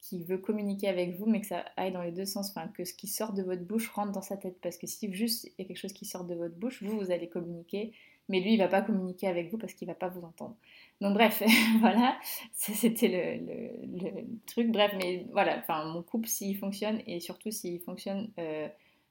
qui 0.00 0.24
veut 0.24 0.38
communiquer 0.38 0.88
avec 0.88 1.18
vous, 1.18 1.26
mais 1.26 1.40
que 1.40 1.46
ça 1.46 1.64
aille 1.76 1.92
dans 1.92 2.02
les 2.02 2.12
deux 2.12 2.24
sens, 2.24 2.50
enfin, 2.50 2.68
que 2.68 2.84
ce 2.84 2.94
qui 2.94 3.06
sort 3.06 3.32
de 3.32 3.42
votre 3.42 3.62
bouche 3.62 3.88
rentre 3.90 4.12
dans 4.12 4.22
sa 4.22 4.36
tête. 4.36 4.58
Parce 4.62 4.78
que 4.78 4.86
si 4.86 5.12
juste 5.12 5.44
il 5.44 5.52
y 5.58 5.62
a 5.62 5.64
quelque 5.66 5.76
chose 5.76 5.92
qui 5.92 6.06
sort 6.06 6.24
de 6.24 6.34
votre 6.34 6.54
bouche, 6.54 6.82
vous, 6.82 6.98
vous 6.98 7.10
allez 7.10 7.28
communiquer, 7.28 7.92
mais 8.30 8.40
lui, 8.40 8.54
il 8.54 8.58
va 8.58 8.68
pas 8.68 8.80
communiquer 8.80 9.26
avec 9.26 9.50
vous 9.50 9.58
parce 9.58 9.74
qu'il 9.74 9.88
va 9.88 9.94
pas 9.94 10.08
vous 10.08 10.22
entendre. 10.22 10.56
Donc 11.00 11.14
bref, 11.14 11.42
voilà, 11.80 12.18
c'était 12.52 13.40
le, 13.42 14.24
truc. 14.46 14.70
Bref, 14.70 14.92
mais 14.96 15.26
voilà, 15.32 15.58
enfin, 15.58 15.84
mon 15.84 16.02
couple, 16.02 16.28
s'il 16.28 16.56
fonctionne, 16.56 17.02
et 17.06 17.20
surtout 17.20 17.50
s'il 17.50 17.80
fonctionne 17.80 18.30
euh, 18.38 18.68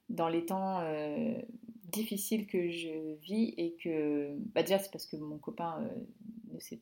dans 0.08 0.28
les 0.28 0.46
temps 0.46 0.80
euh, 0.80 1.38
difficiles 1.84 2.46
que 2.46 2.70
je 2.70 3.14
vis, 3.20 3.54
et 3.58 3.76
que, 3.82 4.34
bah 4.54 4.62
déjà, 4.62 4.78
c'est 4.78 4.90
parce 4.90 5.06
que 5.06 5.16
mon 5.16 5.38
copain 5.38 5.82
euh, 5.82 6.54
ne 6.54 6.58
sait, 6.58 6.80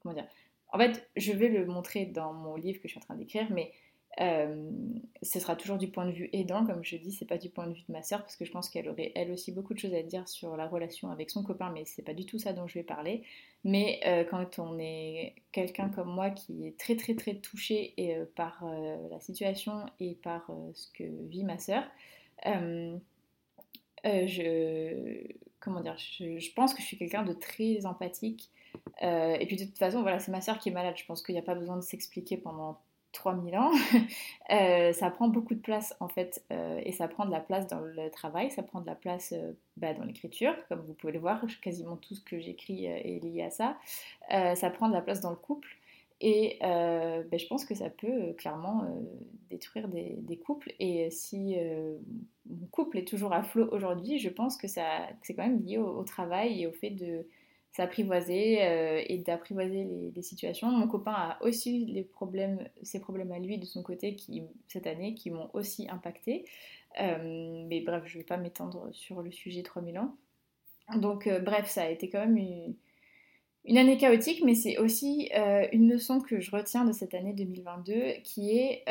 comment 0.00 0.14
dire, 0.14 0.26
en 0.70 0.78
fait, 0.78 1.08
je 1.16 1.32
vais 1.32 1.48
le 1.48 1.66
montrer 1.66 2.06
dans 2.06 2.32
mon 2.32 2.56
livre 2.56 2.80
que 2.80 2.88
je 2.88 2.92
suis 2.92 2.98
en 2.98 3.04
train 3.04 3.16
d'écrire, 3.16 3.46
mais 3.50 3.72
euh, 4.20 4.70
ce 5.22 5.38
sera 5.38 5.54
toujours 5.54 5.78
du 5.78 5.88
point 5.88 6.04
de 6.04 6.10
vue 6.10 6.28
aidant, 6.32 6.66
comme 6.66 6.82
je 6.82 6.96
dis, 6.96 7.12
c'est 7.12 7.24
pas 7.24 7.38
du 7.38 7.50
point 7.50 7.68
de 7.68 7.74
vue 7.74 7.84
de 7.88 7.92
ma 7.92 8.02
sœur, 8.02 8.20
parce 8.20 8.36
que 8.36 8.44
je 8.44 8.50
pense 8.50 8.68
qu'elle 8.68 8.88
aurait 8.88 9.12
elle 9.14 9.30
aussi 9.30 9.52
beaucoup 9.52 9.74
de 9.74 9.78
choses 9.78 9.94
à 9.94 10.02
dire 10.02 10.28
sur 10.28 10.56
la 10.56 10.66
relation 10.66 11.10
avec 11.10 11.30
son 11.30 11.44
copain, 11.44 11.70
mais 11.72 11.84
c'est 11.84 12.02
pas 12.02 12.14
du 12.14 12.26
tout 12.26 12.38
ça 12.38 12.52
dont 12.52 12.66
je 12.66 12.74
vais 12.74 12.82
parler. 12.82 13.22
Mais 13.64 14.00
euh, 14.06 14.24
quand 14.24 14.58
on 14.58 14.78
est 14.78 15.36
quelqu'un 15.52 15.88
comme 15.88 16.12
moi 16.12 16.30
qui 16.30 16.66
est 16.66 16.78
très 16.78 16.96
très 16.96 17.14
très 17.14 17.36
touché 17.36 17.94
euh, 17.98 18.24
par 18.34 18.64
la 19.10 19.20
situation 19.20 19.86
et 20.00 20.16
par 20.16 20.50
ce 20.74 20.88
que 20.92 21.04
vit 21.28 21.44
ma 21.44 21.58
sœur, 21.58 21.84
je 24.04 25.22
comment 25.60 25.80
dire, 25.80 25.96
je, 25.96 26.52
pense 26.54 26.74
que 26.74 26.82
je 26.82 26.86
suis 26.86 26.98
quelqu'un 26.98 27.22
de 27.22 27.32
très 27.32 27.86
empathique 27.86 28.50
euh, 29.02 29.36
et 29.38 29.46
puis 29.46 29.56
de 29.56 29.64
toute 29.64 29.78
façon, 29.78 30.02
voilà, 30.02 30.18
c'est 30.18 30.32
ma 30.32 30.40
soeur 30.40 30.58
qui 30.58 30.68
est 30.68 30.72
malade. 30.72 30.94
Je 30.96 31.04
pense 31.04 31.22
qu'il 31.22 31.34
n'y 31.34 31.40
a 31.40 31.44
pas 31.44 31.54
besoin 31.54 31.76
de 31.76 31.82
s'expliquer 31.82 32.36
pendant 32.36 32.80
3000 33.12 33.56
ans. 33.56 33.70
Euh, 34.50 34.94
ça 34.94 35.10
prend 35.10 35.28
beaucoup 35.28 35.54
de 35.54 35.60
place 35.60 35.94
en 36.00 36.08
fait, 36.08 36.42
euh, 36.52 36.80
et 36.82 36.92
ça 36.92 37.06
prend 37.06 37.26
de 37.26 37.30
la 37.30 37.40
place 37.40 37.66
dans 37.66 37.80
le 37.80 38.10
travail, 38.10 38.50
ça 38.50 38.62
prend 38.62 38.80
de 38.80 38.86
la 38.86 38.94
place 38.94 39.34
bah, 39.76 39.92
dans 39.92 40.04
l'écriture, 40.04 40.54
comme 40.70 40.80
vous 40.86 40.94
pouvez 40.94 41.12
le 41.12 41.18
voir, 41.18 41.44
quasiment 41.60 41.96
tout 41.96 42.14
ce 42.14 42.22
que 42.22 42.40
j'écris 42.40 42.86
est 42.86 43.22
lié 43.22 43.42
à 43.42 43.50
ça. 43.50 43.76
ça 44.30 44.70
prend 44.70 44.88
de 44.88 44.94
la 44.94 45.02
place 45.02 45.20
dans 45.20 45.28
le 45.28 45.36
couple, 45.36 45.68
et 46.20 46.58
bah, 46.60 47.36
je 47.36 47.46
pense 47.46 47.64
que 47.64 47.74
ça 47.74 47.90
peut 47.90 48.32
clairement 48.36 48.84
détruire 49.50 49.88
des, 49.88 50.36
couples. 50.44 50.72
Et 50.80 51.10
si 51.10 51.56
mon 52.46 52.66
couple 52.66 52.98
est 52.98 53.06
toujours 53.06 53.32
à 53.32 53.42
flot 53.42 53.68
aujourd'hui, 53.72 54.18
je 54.18 54.28
pense 54.28 54.56
que, 54.56 54.66
c'est 54.66 54.82
quand 55.28 55.46
même 55.46 55.62
lié 55.62 55.78
au, 55.78 56.02
travail 56.04 56.62
et 56.62 56.66
au 56.66 56.72
fait 56.72 56.90
de 56.90 57.26
s'apprivoiser 57.72 58.62
euh, 58.62 59.02
et 59.06 59.18
d'apprivoiser 59.18 59.86
les, 60.14 60.22
situations. 60.22 60.70
Mon 60.70 60.88
copain 60.88 61.12
a 61.12 61.38
aussi 61.42 61.84
les 61.86 62.02
problèmes, 62.02 62.68
ses 62.82 63.00
problèmes 63.00 63.30
à 63.32 63.38
lui 63.38 63.58
de 63.58 63.64
son 63.64 63.82
côté 63.82 64.16
qui, 64.16 64.42
cette 64.66 64.86
année 64.86 65.14
qui 65.14 65.30
m'ont 65.30 65.50
aussi 65.52 65.88
impacté. 65.88 66.44
Euh, 67.00 67.64
mais 67.68 67.80
bref, 67.80 68.02
je 68.06 68.14
ne 68.14 68.22
vais 68.22 68.26
pas 68.26 68.36
m'étendre 68.36 68.88
sur 68.92 69.22
le 69.22 69.30
sujet 69.30 69.62
3000 69.62 69.98
ans. 69.98 70.16
Donc 70.96 71.26
euh, 71.26 71.38
bref, 71.38 71.68
ça 71.68 71.82
a 71.82 71.88
été 71.88 72.08
quand 72.08 72.20
même 72.20 72.36
une, 72.36 72.74
une 73.68 73.78
année 73.78 73.98
chaotique, 73.98 74.42
mais 74.44 74.54
c'est 74.54 74.78
aussi 74.78 75.30
une 75.72 75.88
leçon 75.88 76.20
que 76.20 76.40
je 76.40 76.50
retiens 76.50 76.84
de 76.84 76.92
cette 76.92 77.14
année 77.14 77.34
2022 77.34 78.14
qui 78.24 78.58
est 78.58 78.84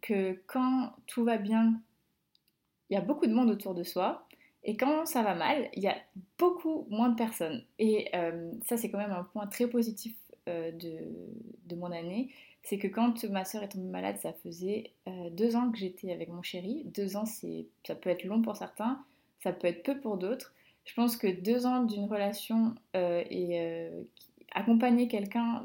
que 0.00 0.40
quand 0.46 0.92
tout 1.06 1.24
va 1.24 1.36
bien, 1.36 1.74
il 2.90 2.94
y 2.94 2.96
a 2.96 3.00
beaucoup 3.00 3.26
de 3.26 3.32
monde 3.32 3.50
autour 3.50 3.74
de 3.74 3.82
soi. 3.82 4.26
Et 4.64 4.76
quand 4.76 5.04
ça 5.06 5.22
va 5.22 5.34
mal, 5.34 5.68
il 5.74 5.82
y 5.82 5.88
a 5.88 5.96
beaucoup 6.38 6.86
moins 6.88 7.10
de 7.10 7.16
personnes. 7.16 7.62
Et 7.78 8.08
euh, 8.14 8.50
ça, 8.66 8.76
c'est 8.76 8.90
quand 8.90 8.98
même 8.98 9.12
un 9.12 9.24
point 9.24 9.46
très 9.46 9.68
positif 9.68 10.16
euh, 10.48 10.72
de, 10.72 11.74
mon 11.76 11.92
année. 11.92 12.30
C'est 12.62 12.78
que 12.78 12.88
quand 12.88 13.24
ma 13.24 13.44
soeur 13.44 13.62
est 13.62 13.68
tombée 13.68 13.90
malade, 13.90 14.16
ça 14.22 14.32
faisait 14.32 14.92
euh, 15.06 15.28
deux 15.30 15.54
ans 15.54 15.70
que 15.70 15.76
j'étais 15.76 16.12
avec 16.12 16.30
mon 16.30 16.42
chéri. 16.42 16.82
Deux 16.86 17.16
ans, 17.16 17.26
ça 17.26 17.94
peut 17.94 18.08
être 18.08 18.24
long 18.24 18.40
pour 18.40 18.56
certains, 18.56 19.04
ça 19.42 19.52
peut 19.52 19.66
être 19.66 19.82
peu 19.82 20.00
pour 20.00 20.16
d'autres. 20.16 20.54
Je 20.84 20.94
pense 20.94 21.16
que 21.16 21.26
deux 21.26 21.66
ans 21.66 21.84
d'une 21.84 22.04
relation 22.04 22.74
et 22.94 23.88
accompagner 24.52 25.08
quelqu'un 25.08 25.64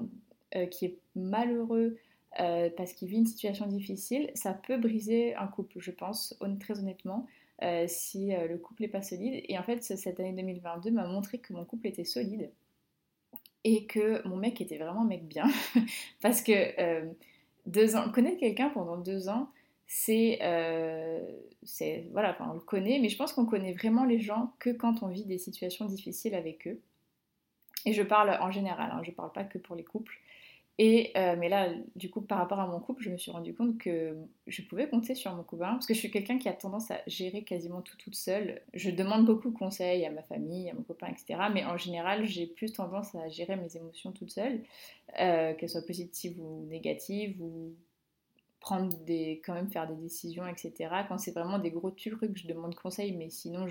qui 0.71 0.86
est 0.86 0.97
malheureux 1.15 1.97
parce 2.38 2.93
qu'il 2.93 3.10
vit 3.10 3.17
une 3.17 3.25
situation 3.25 3.67
difficile, 3.67 4.32
ça 4.34 4.53
peut 4.53 4.77
briser 4.77 5.36
un 5.36 5.47
couple, 5.47 5.79
je 5.79 5.91
pense, 5.91 6.38
très 6.60 6.79
honnêtement. 6.79 7.27
Euh, 7.62 7.86
si 7.89 8.34
euh, 8.34 8.47
le 8.47 8.58
couple 8.58 8.84
n'est 8.84 8.88
pas 8.89 9.01
solide. 9.01 9.43
Et 9.49 9.58
en 9.58 9.63
fait, 9.63 9.84
cette 9.84 10.19
année 10.19 10.32
2022 10.32 10.91
m'a 10.91 11.05
montré 11.05 11.39
que 11.39 11.51
mon 11.51 11.65
couple 11.65 11.88
était 11.88 12.05
solide 12.05 12.49
et 13.65 13.86
que 13.86 14.25
mon 14.25 14.38
mec 14.38 14.62
était 14.62 14.77
vraiment 14.77 15.01
un 15.01 15.08
mec 15.08 15.27
bien. 15.27 15.45
Parce 16.21 16.41
que 16.41 16.53
euh, 16.79 17.05
deux 17.65 17.97
ans, 17.97 18.10
connaître 18.12 18.39
quelqu'un 18.39 18.69
pendant 18.69 18.97
deux 18.97 19.27
ans, 19.27 19.49
c'est, 19.91 20.38
voilà, 22.12 22.37
on 22.40 22.54
le 22.54 22.60
connaît, 22.60 23.00
mais 23.00 23.10
je 23.10 23.17
pense 23.17 23.33
qu'on 23.33 23.48
connaît 23.48 23.73
vraiment 23.73 24.06
les 24.06 24.19
gens 24.19 24.54
que 24.60 24.69
quand 24.69 25.02
on 25.02 25.08
vit 25.08 25.25
des 25.25 25.40
situations 25.40 25.85
difficiles 25.85 26.35
avec 26.35 26.67
eux. 26.67 26.79
Et 27.85 27.94
je 27.94 28.04
parle 28.04 28.37
en 28.42 28.52
général, 28.52 28.92
hein, 28.94 29.02
je 29.04 29.10
ne 29.10 29.15
parle 29.15 29.31
pas 29.31 29.44
que 29.44 29.58
pour 29.58 29.75
les 29.75 29.83
couples. 29.83 30.19
Et, 30.77 31.12
euh, 31.17 31.35
mais 31.37 31.50
là, 31.50 31.73
du 31.96 32.10
coup, 32.10 32.21
par 32.21 32.37
rapport 32.37 32.60
à 32.60 32.67
mon 32.67 32.79
couple, 32.79 33.04
je 33.04 33.10
me 33.10 33.17
suis 33.17 33.31
rendu 33.31 33.54
compte 33.54 33.77
que 33.79 34.15
je 34.48 34.62
pouvais 34.62 34.87
compter 34.87 35.15
sur 35.15 35.33
mon 35.33 35.44
copain, 35.44 35.73
parce 35.73 35.85
que 35.85 35.94
je 35.94 36.00
suis 36.00 36.12
quelqu'un 36.12 36.37
qui 36.37 36.48
a 36.48 36.54
tendance 36.54 36.90
à 36.92 37.02
gérer 37.08 37.44
quasiment 37.44 37.81
tout 37.81 37.98
toute 37.98 38.15
seule. 38.15 38.62
Je 38.73 38.90
demande 38.92 39.25
beaucoup 39.25 39.50
de 39.50 39.58
conseils 39.58 40.06
à 40.06 40.12
ma 40.12 40.21
famille, 40.21 40.69
à 40.69 40.73
mon 40.73 40.83
copain, 40.83 41.08
etc. 41.08 41.50
Mais 41.52 41.65
en 41.65 41.77
général, 41.77 42.25
j'ai 42.25 42.46
plus 42.46 42.71
tendance 42.71 43.13
à 43.15 43.27
gérer 43.27 43.58
mes 43.58 43.75
émotions 43.75 44.12
toute 44.12 44.31
seule, 44.31 44.62
euh, 45.19 45.54
qu'elles 45.56 45.69
soient 45.69 45.85
positives 45.85 46.40
ou 46.40 46.65
négatives, 46.67 47.42
ou 47.42 47.73
prendre 48.69 48.95
des, 48.99 49.41
quand 49.43 49.55
même 49.55 49.71
faire 49.71 49.87
des 49.87 49.95
décisions, 49.95 50.45
etc. 50.45 50.73
Quand 51.07 51.17
c'est 51.17 51.31
vraiment 51.31 51.57
des 51.57 51.71
gros 51.71 51.89
trucs, 51.89 52.37
je 52.37 52.45
demande 52.45 52.75
conseil, 52.75 53.13
mais 53.13 53.31
sinon, 53.31 53.65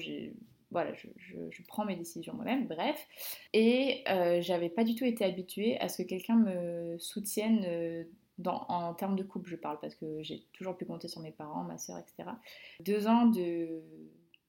voilà, 0.72 0.92
je, 0.94 1.62
prends 1.68 1.84
mes 1.84 1.94
décisions 1.94 2.34
moi-même, 2.34 2.66
bref. 2.66 3.06
Et 3.52 4.02
euh, 4.08 4.40
j'avais 4.42 4.68
pas 4.68 4.82
du 4.82 4.96
tout 4.96 5.04
été 5.04 5.24
habituée 5.24 5.78
à 5.78 5.88
ce 5.88 6.02
que 6.02 6.08
quelqu'un 6.08 6.34
me 6.34 6.98
soutienne 6.98 7.62
euh, 7.64 8.04
dans, 8.38 8.66
en 8.68 8.92
termes 8.92 9.14
de 9.14 9.22
couple, 9.22 9.48
je 9.48 9.54
parle, 9.54 9.78
parce 9.78 9.94
que 9.94 10.20
j'ai 10.24 10.42
toujours 10.52 10.76
pu 10.76 10.84
compter 10.84 11.06
sur 11.06 11.20
mes 11.20 11.30
parents, 11.30 11.62
ma 11.62 11.78
soeur, 11.78 11.98
etc. 11.98 12.30
Deux 12.80 13.06
ans 13.06 13.26
de 13.26 13.80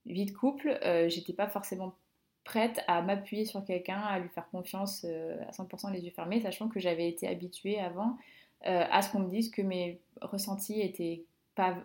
vie 0.08 0.26
de 0.26 0.32
couple, 0.32 0.80
euh, 0.84 1.10
j'étais 1.10 1.34
pas 1.34 1.48
forcément 1.48 1.94
prête 2.44 2.82
à 2.88 3.04
m'appuyer 3.04 3.46
sur 3.46 3.64
quelqu'un, 3.64 4.00
à 4.00 4.18
lui 4.18 4.30
faire 4.30 4.50
confiance 4.50 5.06
à 5.06 5.52
100% 5.52 5.94
les 5.94 6.02
yeux 6.02 6.12
fermés, 6.12 6.42
sachant 6.42 6.70
que 6.70 6.80
j'avais 6.80 7.08
été 7.08 7.28
habituée 7.28 7.80
avant 7.80 8.18
à 8.64 9.02
ce 9.02 9.12
qu'on 9.12 9.20
me 9.20 9.30
dise 9.30 9.50
que 9.52 9.62
mes 9.62 10.02
ressentis 10.22 10.82
étaient 10.82 11.24
pas, 11.56 11.78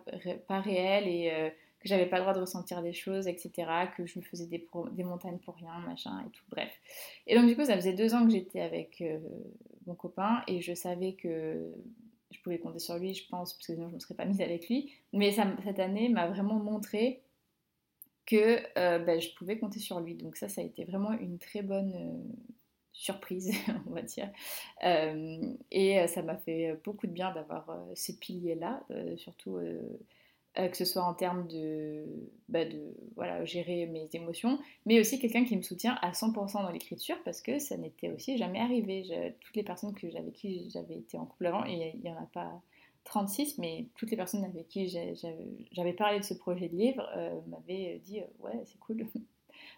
pas 0.47 0.59
réels 0.59 1.07
et 1.07 1.51
que 1.85 1.89
j'avais 1.89 2.07
pas 2.07 2.17
le 2.17 2.23
droit 2.23 2.33
de 2.33 2.39
ressentir 2.39 2.81
des 2.81 2.93
choses, 2.93 3.27
etc., 3.27 3.51
que 3.95 4.07
je 4.07 4.17
me 4.17 4.23
faisais 4.23 4.47
des, 4.47 4.67
montagnes 5.03 5.37
pour 5.37 5.55
rien, 5.55 5.77
machin 5.85 6.19
et 6.25 6.29
tout, 6.31 6.43
bref. 6.49 6.71
Et 7.27 7.35
donc 7.35 7.45
du 7.45 7.55
coup, 7.55 7.63
ça 7.63 7.75
faisait 7.75 7.93
deux 7.93 8.15
ans 8.15 8.25
que 8.25 8.31
j'étais 8.31 8.61
avec 8.61 9.01
euh, 9.01 9.19
mon 9.85 9.93
copain 9.93 10.41
et 10.47 10.61
je 10.61 10.73
savais 10.73 11.13
que 11.13 11.71
je 12.31 12.41
pouvais 12.41 12.57
compter 12.57 12.79
sur 12.79 12.97
lui, 12.97 13.13
je 13.13 13.27
pense, 13.29 13.53
parce 13.53 13.67
que 13.67 13.73
sinon 13.73 13.85
je 13.85 13.89
ne 13.89 13.95
me 13.95 13.99
serais 13.99 14.15
pas 14.15 14.25
mise 14.25 14.41
avec 14.41 14.67
lui. 14.67 14.93
Mais 15.13 15.31
cette 15.31 15.79
année 15.79 16.09
m'a 16.09 16.27
vraiment 16.27 16.55
montré 16.55 17.21
que 18.25 18.57
euh, 18.79 18.97
ben, 18.97 19.21
je 19.21 19.29
pouvais 19.35 19.59
compter 19.59 19.79
sur 19.79 19.99
lui. 19.99 20.15
Donc 20.15 20.37
ça, 20.37 20.49
ça 20.49 20.61
a 20.61 20.63
été 20.63 20.85
vraiment 20.85 21.11
une 21.11 21.37
très 21.37 21.61
bonne... 21.61 22.23
Euh, 22.95 23.01
surprise, 23.05 23.51
on 23.87 23.91
va 23.91 24.01
dire. 24.01 24.29
et 25.71 26.07
ça 26.07 26.21
m'a 26.21 26.37
fait 26.37 26.79
beaucoup 26.83 27.07
de 27.07 27.11
bien 27.11 27.33
d'avoir 27.33 27.67
ces 27.93 28.17
piliers-là, 28.17 28.83
surtout 29.17 29.59
euh, 30.57 30.69
que 30.69 30.77
ce 30.77 30.85
soit 30.85 31.03
en 31.03 31.13
termes 31.13 31.47
de, 31.47 32.05
bah 32.47 32.61
voilà, 33.15 33.43
gérer 33.43 33.87
mes 33.87 34.07
émotions, 34.13 34.57
mais 34.85 34.99
aussi 35.01 35.19
quelqu'un 35.19 35.43
qui 35.43 35.57
me 35.57 35.61
soutient 35.61 35.97
à 36.01 36.11
100% 36.11 36.63
dans 36.63 36.71
l'écriture 36.71 37.17
parce 37.25 37.41
que 37.41 37.59
ça 37.59 37.75
n'était 37.75 38.09
aussi 38.09 38.37
jamais 38.37 38.59
arrivé. 38.59 39.35
toutes 39.41 39.55
les 39.55 39.63
personnes 39.63 39.93
que 39.93 40.07
avec 40.17 40.33
qui 40.33 40.69
j'avais 40.69 40.95
été 40.95 41.17
en 41.17 41.25
couple 41.25 41.47
avant, 41.47 41.65
il 41.65 41.99
n'y 42.01 42.09
en 42.09 42.15
a 42.15 42.29
pas 42.33 42.61
36, 43.03 43.57
mais 43.57 43.87
toutes 43.97 44.11
les 44.11 44.17
personnes 44.17 44.45
avec 44.45 44.69
qui 44.69 44.87
j'avais 44.87 45.93
parlé 45.93 46.19
de 46.19 46.23
ce 46.23 46.33
projet 46.33 46.69
de 46.69 46.75
livre 46.75 47.05
euh, 47.17 47.39
m'avaient 47.47 48.01
dit 48.05 48.21
euh, 48.21 48.25
ouais 48.39 48.63
c'est 48.65 48.79
cool. 48.79 49.05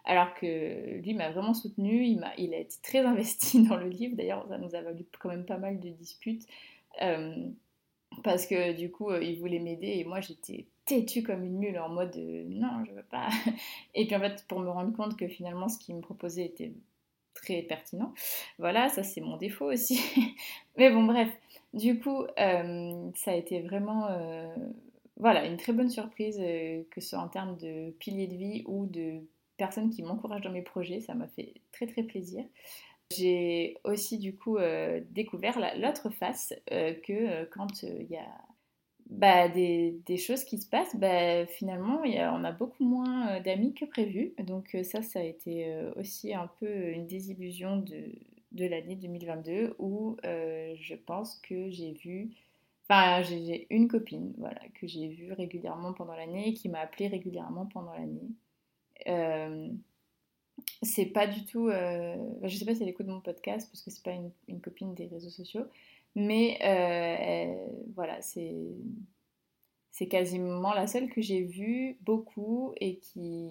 Alors 0.07 0.33
que 0.33 0.99
lui 1.01 1.13
m'a 1.13 1.31
vraiment 1.31 1.53
soutenu, 1.53 2.05
il 2.05 2.23
a, 2.23 2.57
été 2.57 2.75
très 2.81 2.99
investi 3.05 3.63
dans 3.63 3.77
le 3.77 3.89
livre, 3.89 4.15
d'ailleurs 4.15 4.47
ça 4.47 4.57
nous 4.57 4.73
a 4.73 4.81
valu 4.81 5.05
quand 5.19 5.29
même 5.29 5.45
pas 5.45 5.57
mal 5.57 5.79
de 5.79 5.89
disputes 5.89 6.47
parce 8.23 8.45
que 8.45 8.73
du 8.73 8.91
coup, 8.91 9.09
euh, 9.09 9.23
il 9.23 9.39
voulait 9.39 9.59
m'aider 9.59 9.87
et 9.87 10.03
moi 10.03 10.21
j'étais 10.21 10.65
têtue 10.85 11.23
comme 11.23 11.43
une 11.43 11.57
mule 11.57 11.79
en 11.79 11.89
mode 11.89 12.15
euh, 12.17 12.45
non, 12.47 12.83
je 12.85 12.91
veux 12.91 13.03
pas. 13.03 13.29
Et 13.93 14.05
puis 14.05 14.15
en 14.15 14.19
fait, 14.19 14.45
pour 14.47 14.59
me 14.59 14.69
rendre 14.69 14.95
compte 14.95 15.17
que 15.17 15.27
finalement 15.27 15.69
ce 15.69 15.77
qu'il 15.77 15.95
me 15.95 16.01
proposait 16.01 16.45
était 16.45 16.71
très 17.33 17.61
pertinent, 17.61 18.13
voilà, 18.57 18.89
ça 18.89 19.03
c'est 19.03 19.21
mon 19.21 19.37
défaut 19.37 19.71
aussi. 19.71 19.99
Mais 20.77 20.89
bon, 20.89 21.03
bref, 21.03 21.29
du 21.73 21.99
coup, 21.99 22.23
euh, 22.39 23.11
ça 23.15 23.31
a 23.31 23.35
été 23.35 23.61
vraiment 23.61 24.07
voilà, 25.17 25.45
une 25.47 25.57
très 25.57 25.73
bonne 25.73 25.89
surprise, 25.89 26.37
que 26.37 27.01
ce 27.01 27.09
soit 27.09 27.19
en 27.19 27.27
termes 27.27 27.57
de 27.57 27.89
piliers 27.99 28.27
de 28.27 28.35
vie 28.35 28.63
ou 28.67 28.85
de 28.85 29.21
personnes 29.57 29.89
qui 29.89 30.03
m'encouragent 30.03 30.41
dans 30.41 30.51
mes 30.51 30.61
projets, 30.61 31.01
ça 31.01 31.13
m'a 31.13 31.27
fait 31.27 31.55
très 31.71 31.87
très 31.87 32.03
plaisir. 32.03 32.45
J'ai 33.15 33.77
aussi 33.85 34.17
du 34.17 34.35
coup 34.35 34.57
euh, 34.57 35.01
découvert 35.11 35.59
l'autre 35.77 36.09
face 36.09 36.53
euh, 36.71 36.93
que 36.93 37.13
euh, 37.13 37.45
quand 37.49 37.83
il 37.83 38.07
y 38.09 38.17
a 38.17 38.27
bah, 39.09 39.47
des, 39.47 40.17
choses 40.17 40.43
qui 40.43 40.57
se 40.57 40.67
passent, 40.67 40.95
bah, 40.97 41.45
finalement 41.45 42.03
y 42.03 42.17
a, 42.17 42.33
on 42.33 42.43
a 42.43 42.51
beaucoup 42.51 42.83
moins 42.83 43.39
d'amis 43.39 43.73
que 43.73 43.85
prévu. 43.85 44.33
Donc 44.39 44.75
ça, 44.83 45.01
ça 45.01 45.19
a 45.19 45.23
été 45.23 45.73
aussi 45.95 46.33
un 46.33 46.49
peu 46.59 46.89
une 46.89 47.07
désillusion 47.07 47.77
de, 47.77 48.65
l'année 48.65 48.95
2022 48.95 49.75
où 49.79 50.17
je 50.23 50.95
pense 50.95 51.37
que 51.37 51.69
j'ai 51.69 51.93
vu... 51.93 52.31
Enfin, 52.89 53.21
j'ai 53.21 53.67
une 53.69 53.89
copine, 53.89 54.33
voilà, 54.37 54.61
que 54.79 54.87
j'ai 54.87 55.09
vue 55.09 55.33
régulièrement 55.33 55.93
pendant 55.93 56.15
l'année, 56.15 56.53
qui 56.53 56.69
m'a 56.69 56.79
appelé 56.79 57.07
régulièrement 57.07 57.65
pendant 57.65 57.93
l'année 57.93 58.29
c'est 60.81 61.05
pas 61.07 61.27
du 61.27 61.45
tout. 61.45 61.69
Euh, 61.69 62.15
je 62.43 62.55
sais 62.55 62.65
pas 62.65 62.75
si 62.75 62.83
elle 62.83 62.89
écoute 62.89 63.07
mon 63.07 63.21
podcast 63.21 63.67
parce 63.71 63.81
que 63.81 63.91
c'est 63.91 64.03
pas 64.03 64.11
une, 64.47 64.61
copine 64.61 64.93
des 64.93 65.07
réseaux 65.07 65.29
sociaux, 65.29 65.65
mais 66.15 66.57
euh, 66.63 67.67
voilà, 67.95 68.21
c'est 68.21 68.55
c'est 69.91 70.07
quasiment 70.07 70.73
la 70.73 70.85
seule 70.85 71.09
que 71.09 71.21
j'ai 71.21 71.41
vue 71.41 71.97
beaucoup 72.01 72.73
et 72.79 72.99
qui 72.99 73.49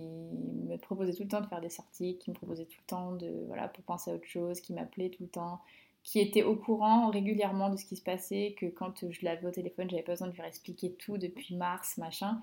me 0.69 0.77
proposait 0.77 1.13
tout 1.13 1.25
le 1.25 1.29
temps 1.29 1.41
de 1.41 1.47
faire 1.47 1.61
des 1.61 1.71
sorties, 1.71 2.19
qui 2.19 2.31
me 2.31 2.37
proposait 2.37 2.67
tout 2.67 2.79
le 2.81 2.87
temps 2.87 3.13
de 3.13 3.45
voilà 3.49 3.69
pour 3.69 3.83
penser 3.85 4.13
à 4.13 4.15
autre 4.15 4.27
chose, 4.27 4.61
qui 4.61 4.73
m'appelait 4.73 5.11
tout 5.11 5.25
le 5.25 5.29
temps, 5.29 5.61
qui 6.05 6.21
était 6.21 6.45
au 6.45 6.55
courant 6.55 7.11
régulièrement 7.11 7.69
de 7.71 7.77
ce 7.77 7.85
qui 7.85 7.97
se 7.97 8.03
passait, 8.03 8.55
que 8.59 8.67
quand 8.67 9.11
je 9.11 9.25
l'avais 9.25 9.47
au 9.47 9.51
téléphone, 9.51 9.91
j'avais 9.91 10.05
pas 10.05 10.13
besoin 10.13 10.29
de 10.29 10.35
lui 10.35 10.43
expliquer 10.43 10.93
tout 10.93 11.19
depuis 11.19 11.57
mars, 11.57 11.99
machin. 11.99 12.41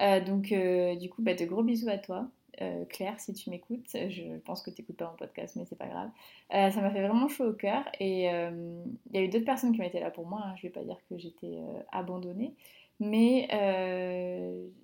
Euh, 0.00 0.24
donc 0.24 0.54
du 0.98 1.10
coup, 1.10 1.20
bah, 1.20 1.34
de 1.34 1.44
gros 1.44 1.62
bisous 1.62 1.90
à 1.90 1.98
toi. 1.98 2.30
Euh, 2.60 2.84
Claire, 2.84 3.18
si 3.18 3.32
tu 3.32 3.50
m'écoutes, 3.50 3.86
je 3.92 4.38
pense 4.38 4.62
que 4.62 4.70
tu 4.70 4.82
n'écoutes 4.82 4.96
pas 4.96 5.10
mon 5.10 5.16
podcast, 5.16 5.56
mais 5.56 5.64
c'est 5.64 5.78
pas 5.78 5.88
grave. 5.88 6.10
Euh, 6.52 6.70
ça 6.70 6.80
m'a 6.80 6.90
fait 6.90 7.06
vraiment 7.06 7.28
chaud 7.28 7.46
au 7.46 7.52
cœur 7.52 7.84
et 7.98 8.30
euh, 8.30 8.84
il 9.10 9.16
y 9.16 9.18
a 9.18 9.22
eu 9.24 9.28
d'autres 9.28 9.44
personnes 9.44 9.72
qui 9.72 9.80
ont 9.80 10.00
là 10.00 10.10
pour 10.10 10.26
moi. 10.26 10.42
Hein. 10.44 10.54
Je 10.56 10.62
vais 10.62 10.72
pas 10.72 10.84
dire 10.84 10.98
que 11.08 11.16
j'étais 11.16 11.60
abandonnée, 11.90 12.54
mais 13.00 13.48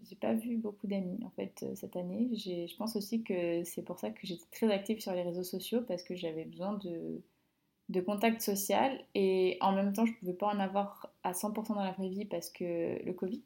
j'ai 0.08 0.16
pas 0.16 0.32
vu 0.32 0.56
beaucoup 0.56 0.86
d'amis 0.86 1.18
en 1.24 1.30
fait 1.30 1.66
cette 1.74 1.96
année. 1.96 2.30
Je 2.32 2.74
pense 2.76 2.96
aussi 2.96 3.22
que 3.22 3.62
c'est 3.64 3.82
pour 3.82 3.98
ça 3.98 4.10
que 4.10 4.26
j'étais 4.26 4.46
très 4.50 4.70
active 4.72 5.00
sur 5.00 5.12
les 5.12 5.22
réseaux 5.22 5.44
sociaux 5.44 5.82
parce 5.86 6.02
que 6.02 6.16
j'avais 6.16 6.44
besoin 6.44 6.74
de 6.74 7.20
de 7.88 8.00
contact 8.02 8.42
social 8.42 9.02
et 9.14 9.56
en 9.60 9.72
même 9.72 9.94
temps 9.94 10.04
je 10.04 10.12
ne 10.12 10.16
pouvais 10.16 10.34
pas 10.34 10.48
en 10.48 10.60
avoir 10.60 11.10
à 11.24 11.32
100% 11.32 11.74
dans 11.74 11.82
la 11.82 11.92
vraie 11.92 12.08
vie 12.08 12.26
parce 12.26 12.50
que 12.50 13.02
le 13.02 13.12
Covid, 13.12 13.42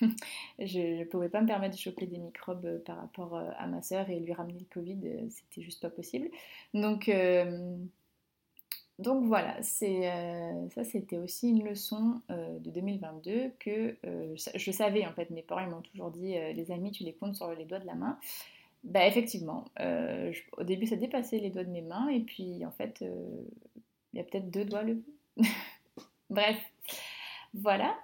je 0.58 0.98
ne 0.98 1.04
pouvais 1.04 1.30
pas 1.30 1.40
me 1.40 1.46
permettre 1.46 1.74
de 1.74 1.80
choper 1.80 2.06
des 2.06 2.18
microbes 2.18 2.66
euh, 2.66 2.78
par 2.84 2.98
rapport 2.98 3.36
euh, 3.36 3.48
à 3.58 3.66
ma 3.66 3.80
soeur 3.80 4.08
et 4.10 4.20
lui 4.20 4.34
ramener 4.34 4.58
le 4.58 4.66
Covid, 4.66 4.98
euh, 5.04 5.26
c'était 5.30 5.62
juste 5.62 5.80
pas 5.80 5.88
possible. 5.88 6.28
Donc, 6.74 7.10
donc 8.98 9.24
voilà, 9.24 9.62
ça 9.62 10.84
c'était 10.84 11.18
aussi 11.18 11.50
une 11.50 11.64
leçon 11.64 12.20
de 12.28 12.70
2022 12.70 13.52
que 13.58 13.96
je 14.54 14.70
savais 14.70 15.06
en 15.06 15.12
fait, 15.12 15.30
mes 15.30 15.42
parents 15.42 15.62
ils 15.62 15.70
m'ont 15.70 15.82
toujours 15.82 16.10
dit 16.10 16.34
les 16.54 16.70
amis 16.70 16.92
tu 16.92 17.04
les 17.04 17.12
comptes 17.12 17.36
sur 17.36 17.52
les 17.54 17.64
doigts 17.64 17.78
de 17.78 17.86
la 17.86 17.94
main. 17.94 18.18
Bah 18.84 19.06
effectivement, 19.06 19.64
au 20.56 20.64
début 20.64 20.86
ça 20.86 20.96
dépassait 20.96 21.38
les 21.38 21.50
doigts 21.50 21.64
de 21.64 21.70
mes 21.70 21.82
mains 21.82 22.08
et 22.08 22.20
puis 22.20 22.64
en 22.64 22.70
fait 22.70 23.04
il 24.16 24.20
y 24.20 24.22
a 24.22 24.24
peut-être 24.24 24.50
deux 24.50 24.64
doigts 24.64 24.82
le 24.82 25.02
Bref, 26.30 26.56
voilà. 27.52 27.94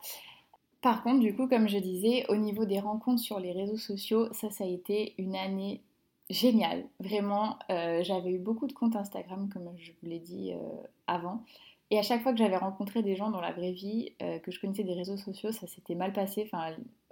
Par 0.82 1.02
contre, 1.02 1.20
du 1.20 1.34
coup, 1.34 1.48
comme 1.48 1.68
je 1.68 1.78
disais, 1.78 2.26
au 2.28 2.36
niveau 2.36 2.66
des 2.66 2.80
rencontres 2.80 3.22
sur 3.22 3.40
les 3.40 3.52
réseaux 3.52 3.78
sociaux, 3.78 4.28
ça, 4.32 4.50
ça 4.50 4.64
a 4.64 4.66
été 4.66 5.14
une 5.16 5.34
année 5.34 5.80
géniale. 6.28 6.84
Vraiment, 7.00 7.58
euh, 7.70 8.02
j'avais 8.04 8.30
eu 8.30 8.38
beaucoup 8.38 8.66
de 8.66 8.74
comptes 8.74 8.94
Instagram, 8.94 9.48
comme 9.48 9.70
je 9.78 9.92
vous 9.92 10.08
l'ai 10.08 10.18
dit 10.18 10.52
euh, 10.52 10.58
avant. 11.06 11.44
Et 11.90 11.98
à 11.98 12.02
chaque 12.02 12.22
fois 12.22 12.32
que 12.32 12.38
j'avais 12.38 12.56
rencontré 12.56 13.02
des 13.02 13.16
gens 13.16 13.30
dans 13.30 13.40
la 13.40 13.52
vraie 13.52 13.72
vie, 13.72 14.12
euh, 14.20 14.38
que 14.38 14.50
je 14.50 14.60
connaissais 14.60 14.84
des 14.84 14.94
réseaux 14.94 15.16
sociaux, 15.16 15.50
ça 15.50 15.66
s'était 15.66 15.94
mal 15.94 16.12
passé. 16.12 16.50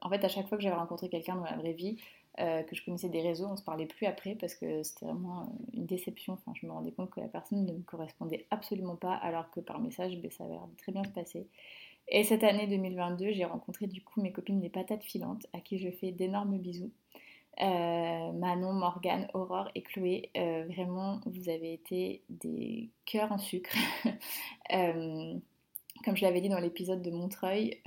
En 0.03 0.11
fait, 0.11 0.25
à 0.25 0.29
chaque 0.29 0.49
fois 0.49 0.59
que 0.59 0.63
j'avais 0.63 0.77
rencontré 0.77 1.09
quelqu'un 1.09 1.37
dans 1.37 1.45
la 1.45 1.57
vraie 1.57 1.73
vie, 1.73 1.97
euh, 2.39 2.63
que 2.63 2.77
je 2.77 2.85
connaissais 2.85 3.09
des 3.09 3.21
réseaux, 3.21 3.47
on 3.47 3.57
se 3.57 3.63
parlait 3.63 3.87
plus 3.87 4.07
après 4.07 4.37
parce 4.37 4.55
que 4.55 4.83
c'était 4.85 5.05
vraiment 5.05 5.41
euh, 5.41 5.75
une 5.75 5.87
déception. 5.87 6.35
Enfin, 6.35 6.53
je 6.55 6.65
me 6.65 6.71
rendais 6.71 6.93
compte 6.93 7.11
que 7.11 7.21
la 7.21 7.27
personne 7.27 7.67
ne 7.67 7.73
me 7.73 7.83
correspondait 7.83 8.47
absolument 8.51 8.97
pas, 8.97 9.15
alors 9.15 9.51
que 9.51 9.61
par 9.61 9.81
message, 9.81 10.17
ben, 10.19 10.31
ça 10.31 10.45
avait 10.45 10.57
très 10.79 10.93
bien 10.93 11.03
se 11.03 11.11
passer. 11.11 11.49
Et 12.09 12.23
cette 12.23 12.45
année 12.45 12.67
2022, 12.69 13.33
j'ai 13.33 13.45
rencontré 13.45 13.87
du 13.89 14.03
coup 14.03 14.23
mes 14.23 14.33
copines 14.33 14.61
des 14.61 14.69
patates 14.69 15.03
filantes, 15.03 15.47
à 15.53 15.61
qui 15.61 15.79
je 15.79 15.91
fais 15.91 16.13
d'énormes 16.13 16.59
bisous. 16.59 16.93
Euh, 17.61 18.33
Manon, 18.33 18.73
Morgane, 18.73 19.29
Aurore 19.35 19.69
et 19.75 19.83
Chloé, 19.83 20.31
vraiment, 20.35 21.21
vous 21.27 21.49
avez 21.49 21.75
été 21.75 22.23
des 22.29 22.91
cœurs 23.07 23.33
en 23.33 23.39
sucre. 23.39 23.77
comme 24.71 26.17
je 26.17 26.23
l'avais 26.23 26.41
dit 26.41 26.49
dans 26.49 26.61
l'épisode 26.61 27.03
de 27.03 27.11
Montreuil, 27.11 27.81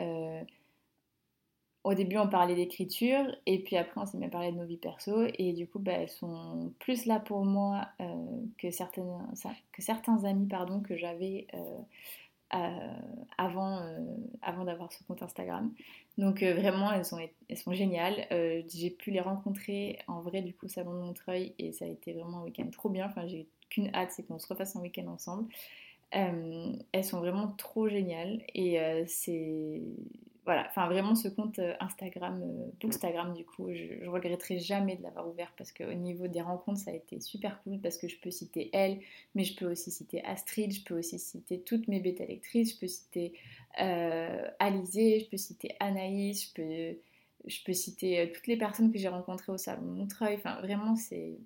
au 1.84 1.94
début, 1.94 2.18
on 2.18 2.30
parlait 2.30 2.56
d'écriture, 2.56 3.26
et 3.46 3.60
puis 3.60 3.76
après, 3.76 4.00
on 4.00 4.06
s'est 4.06 4.18
mis 4.18 4.26
à 4.26 4.30
parler 4.30 4.52
de 4.52 4.58
nos 4.58 4.66
vies 4.66 4.78
perso, 4.78 5.26
et 5.38 5.52
du 5.52 5.68
coup, 5.68 5.80
bah, 5.80 5.92
elles 5.94 6.10
sont 6.10 6.72
plus 6.80 7.06
là 7.06 7.20
pour 7.20 7.44
moi 7.44 7.88
euh, 8.00 8.06
que, 8.58 8.68
que 8.68 9.82
certains 9.82 10.24
amis 10.24 10.48
pardon, 10.48 10.80
que 10.80 10.96
j'avais 10.96 11.48
euh, 11.54 12.98
avant, 13.38 13.82
avant 14.42 14.64
d'avoir 14.64 14.94
ce 14.94 15.04
compte 15.04 15.24
Instagram. 15.24 15.74
Donc 16.18 16.44
vraiment, 16.44 16.92
elles 16.92 17.04
sont, 17.04 17.18
elles 17.50 17.58
sont 17.58 17.74
géniales. 17.74 18.28
j'ai 18.70 18.92
pu 18.92 19.10
les 19.10 19.22
rencontrer 19.22 19.98
en 20.08 20.22
vrai 20.22 20.44
du 20.44 20.54
coup 20.54 20.68
au 20.68 20.70
Salon 20.70 20.94
de 20.94 21.00
Montreuil 21.00 21.54
et 21.58 21.72
ça 21.72 21.86
a 21.86 21.88
été 21.88 22.14
vraiment 22.14 22.40
un 22.40 22.44
week-end 22.44 22.70
trop 22.72 22.90
bien. 22.90 23.08
Enfin, 23.08 23.26
j'ai 23.26 23.48
qu'une 23.72 23.90
hâte, 23.96 24.12
c'est 24.12 24.22
qu'on 24.22 24.38
se 24.38 24.46
refasse 24.46 24.76
un 24.76 24.82
week-end 24.82 25.08
ensemble. 25.08 25.52
elles 26.12 27.04
sont 27.04 27.20
vraiment 27.20 27.48
trop 27.58 27.90
géniales 27.90 28.44
et 28.54 28.78
c'est 29.08 29.82
voilà, 30.46 30.66
enfin 30.70 30.88
vraiment 30.88 31.16
ce 31.16 31.30
compte 31.30 31.60
euh, 31.60 31.74
Instagram, 31.80 32.42
euh, 32.44 32.72
Bookstagram 32.82 33.34
du 33.34 33.46
coup, 33.46 33.74
je, 33.74 34.06
regretterai 34.08 34.60
jamais 34.60 34.98
de 34.98 35.04
l'avoir 35.04 35.30
ouvert 35.30 35.54
parce 35.58 35.72
qu'au 35.72 35.94
niveau 35.94 36.28
des 36.28 36.42
rencontres 36.42 36.82
ça 36.82 36.92
a 36.92 36.94
été 36.94 37.22
super 37.22 37.62
cool 37.64 37.80
parce 37.80 37.98
que 37.98 38.10
je 38.10 38.20
peux 38.20 38.32
citer 38.32 38.70
elle, 38.74 39.00
mais 39.36 39.46
je 39.46 39.56
peux 39.56 39.72
aussi 39.72 39.90
citer 39.90 40.24
Astrid, 40.26 40.74
je 40.74 40.84
peux 40.84 40.98
aussi 40.98 41.18
citer 41.18 41.62
toutes 41.62 41.88
mes 41.88 42.02
bêta 42.02 42.26
lectrices, 42.26 42.76
je 42.76 42.80
peux 42.80 42.88
citer 42.88 43.34
euh, 43.80 44.50
Alizé, 44.60 45.22
je 45.22 45.30
peux 45.30 45.38
citer 45.38 45.76
Anaïs, 45.80 46.50
je 46.50 46.54
peux, 46.54 47.00
je 47.46 47.64
peux 47.66 47.74
citer 47.74 48.20
euh, 48.20 48.28
toutes 48.34 48.48
les 48.48 48.58
personnes 48.58 48.92
que 48.92 48.98
j'ai 48.98 49.08
rencontrées 49.08 49.54
au 49.54 49.58
salon 49.58 49.84
de 49.84 49.92
Montreuil, 49.92 50.36
enfin 50.36 50.60
vraiment 50.62 50.98
c'est 50.98 51.40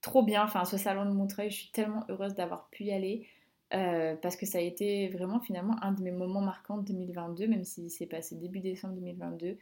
trop 0.00 0.22
bien, 0.22 0.44
enfin 0.44 0.64
ce 0.64 0.78
salon 0.78 1.04
de 1.04 1.10
Montreuil, 1.10 1.50
je 1.50 1.56
suis 1.56 1.72
tellement 1.72 2.04
heureuse 2.08 2.34
d'avoir 2.34 2.70
pu 2.70 2.84
y 2.84 2.92
aller. 2.92 3.28
Euh, 3.72 4.16
parce 4.16 4.36
que 4.36 4.46
ça 4.46 4.58
a 4.58 4.60
été 4.60 5.08
vraiment 5.08 5.40
finalement 5.40 5.76
un 5.82 5.92
de 5.92 6.02
mes 6.02 6.10
moments 6.10 6.40
marquants 6.40 6.78
de 6.78 6.86
2022, 6.86 7.46
même 7.46 7.64
si 7.64 7.88
c'est 7.88 8.06
passé 8.06 8.34
début 8.34 8.60
décembre 8.60 8.94
2022. 8.94 9.56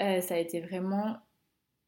Euh, 0.00 0.20
ça 0.20 0.34
a 0.34 0.38
été 0.38 0.60
vraiment 0.60 1.16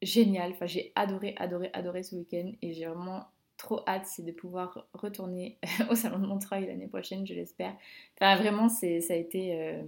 génial. 0.00 0.52
Enfin, 0.52 0.66
j'ai 0.66 0.92
adoré, 0.94 1.34
adoré, 1.36 1.70
adoré 1.74 2.02
ce 2.02 2.16
week-end 2.16 2.52
et 2.62 2.72
j'ai 2.72 2.86
vraiment 2.86 3.26
trop 3.58 3.82
hâte, 3.86 4.06
c'est 4.06 4.24
de 4.24 4.32
pouvoir 4.32 4.86
retourner 4.94 5.58
au 5.90 5.94
salon 5.94 6.18
de 6.20 6.26
Montreuil 6.26 6.66
l'année 6.66 6.86
prochaine, 6.86 7.26
je 7.26 7.34
l'espère. 7.34 7.76
Enfin, 8.16 8.36
vraiment, 8.36 8.68
ça 8.70 8.86
a 8.86 9.14
été 9.14 9.60
euh, 9.60 9.82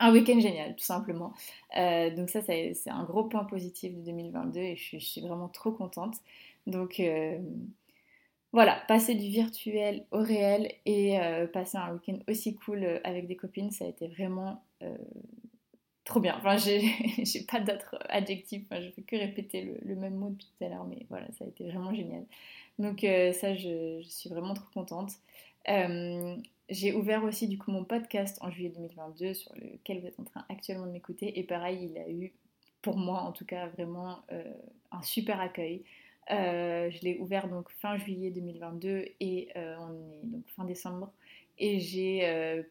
un 0.00 0.12
week-end 0.12 0.38
génial, 0.38 0.76
tout 0.76 0.84
simplement. 0.84 1.32
donc 1.74 2.28
ça, 2.28 2.42
c'est 2.42 2.74
un 2.88 3.04
gros 3.04 3.24
point 3.24 3.44
positif 3.44 3.94
de 3.94 4.02
2022 4.02 4.60
et 4.60 4.76
je, 4.76 4.98
je 4.98 5.04
suis 5.04 5.20
vraiment 5.22 5.48
trop 5.48 5.72
contente. 5.72 6.16
Donc 6.66 7.00
voilà, 8.52 8.82
passer 8.88 9.14
du 9.14 9.28
virtuel 9.28 10.04
au 10.12 10.18
réel 10.18 10.72
et 10.86 11.20
euh, 11.20 11.46
passer 11.46 11.76
un 11.78 11.92
week-end 11.92 12.18
aussi 12.28 12.54
cool 12.54 12.84
euh, 12.84 13.00
avec 13.04 13.26
des 13.26 13.36
copines, 13.36 13.70
ça 13.70 13.84
a 13.84 13.88
été 13.88 14.08
vraiment 14.08 14.62
euh, 14.82 14.96
trop 16.04 16.20
bien. 16.20 16.34
Enfin, 16.38 16.56
j'ai 16.56 16.80
pas 17.50 17.60
d'autres 17.60 17.98
adjectifs, 18.08 18.64
je 18.70 18.90
fais 18.90 19.02
que 19.02 19.16
répéter 19.16 19.76
le, 19.84 19.94
même 19.96 20.14
mot 20.14 20.30
depuis 20.30 20.46
tout 20.46 20.64
à 20.64 20.68
l'heure, 20.68 20.84
mais 20.84 21.04
voilà, 21.10 21.26
ça 21.38 21.44
a 21.44 21.48
été 21.48 21.64
vraiment 21.64 21.92
génial. 21.92 22.24
Donc 22.78 23.00
ça, 23.00 23.54
je, 23.56 24.00
suis 24.02 24.30
vraiment 24.30 24.54
trop 24.54 24.68
contente. 24.72 25.12
j'ai 26.68 26.92
ouvert 26.94 27.24
aussi 27.24 27.48
du 27.48 27.58
coup 27.58 27.70
mon 27.70 27.84
podcast 27.84 28.38
en 28.42 28.50
juillet 28.50 28.72
2022 28.74 29.34
sur 29.34 29.52
lequel 29.54 30.00
vous 30.00 30.06
êtes 30.06 30.20
en 30.20 30.24
train 30.24 30.44
actuellement 30.48 30.86
de 30.86 30.92
m'écouter 30.92 31.38
et 31.38 31.42
pareil, 31.42 31.90
il 31.90 31.98
a 31.98 32.08
eu 32.08 32.32
pour 32.82 32.96
moi 32.96 33.20
en 33.20 33.32
tout 33.32 33.44
cas 33.44 33.66
vraiment 33.68 34.20
un 34.92 35.02
super 35.02 35.40
accueil. 35.40 35.84
Euh, 36.30 36.90
je 36.90 37.02
l'ai 37.02 37.18
ouvert 37.18 37.48
donc 37.48 37.70
fin 37.70 37.96
juillet 37.96 38.30
2022 38.30 39.04
et 39.20 39.48
euh, 39.56 39.76
on 39.78 39.92
est 39.94 40.26
donc 40.26 40.44
fin 40.56 40.64
décembre. 40.64 41.12
Et 41.58 41.80
j'ai 41.80 42.64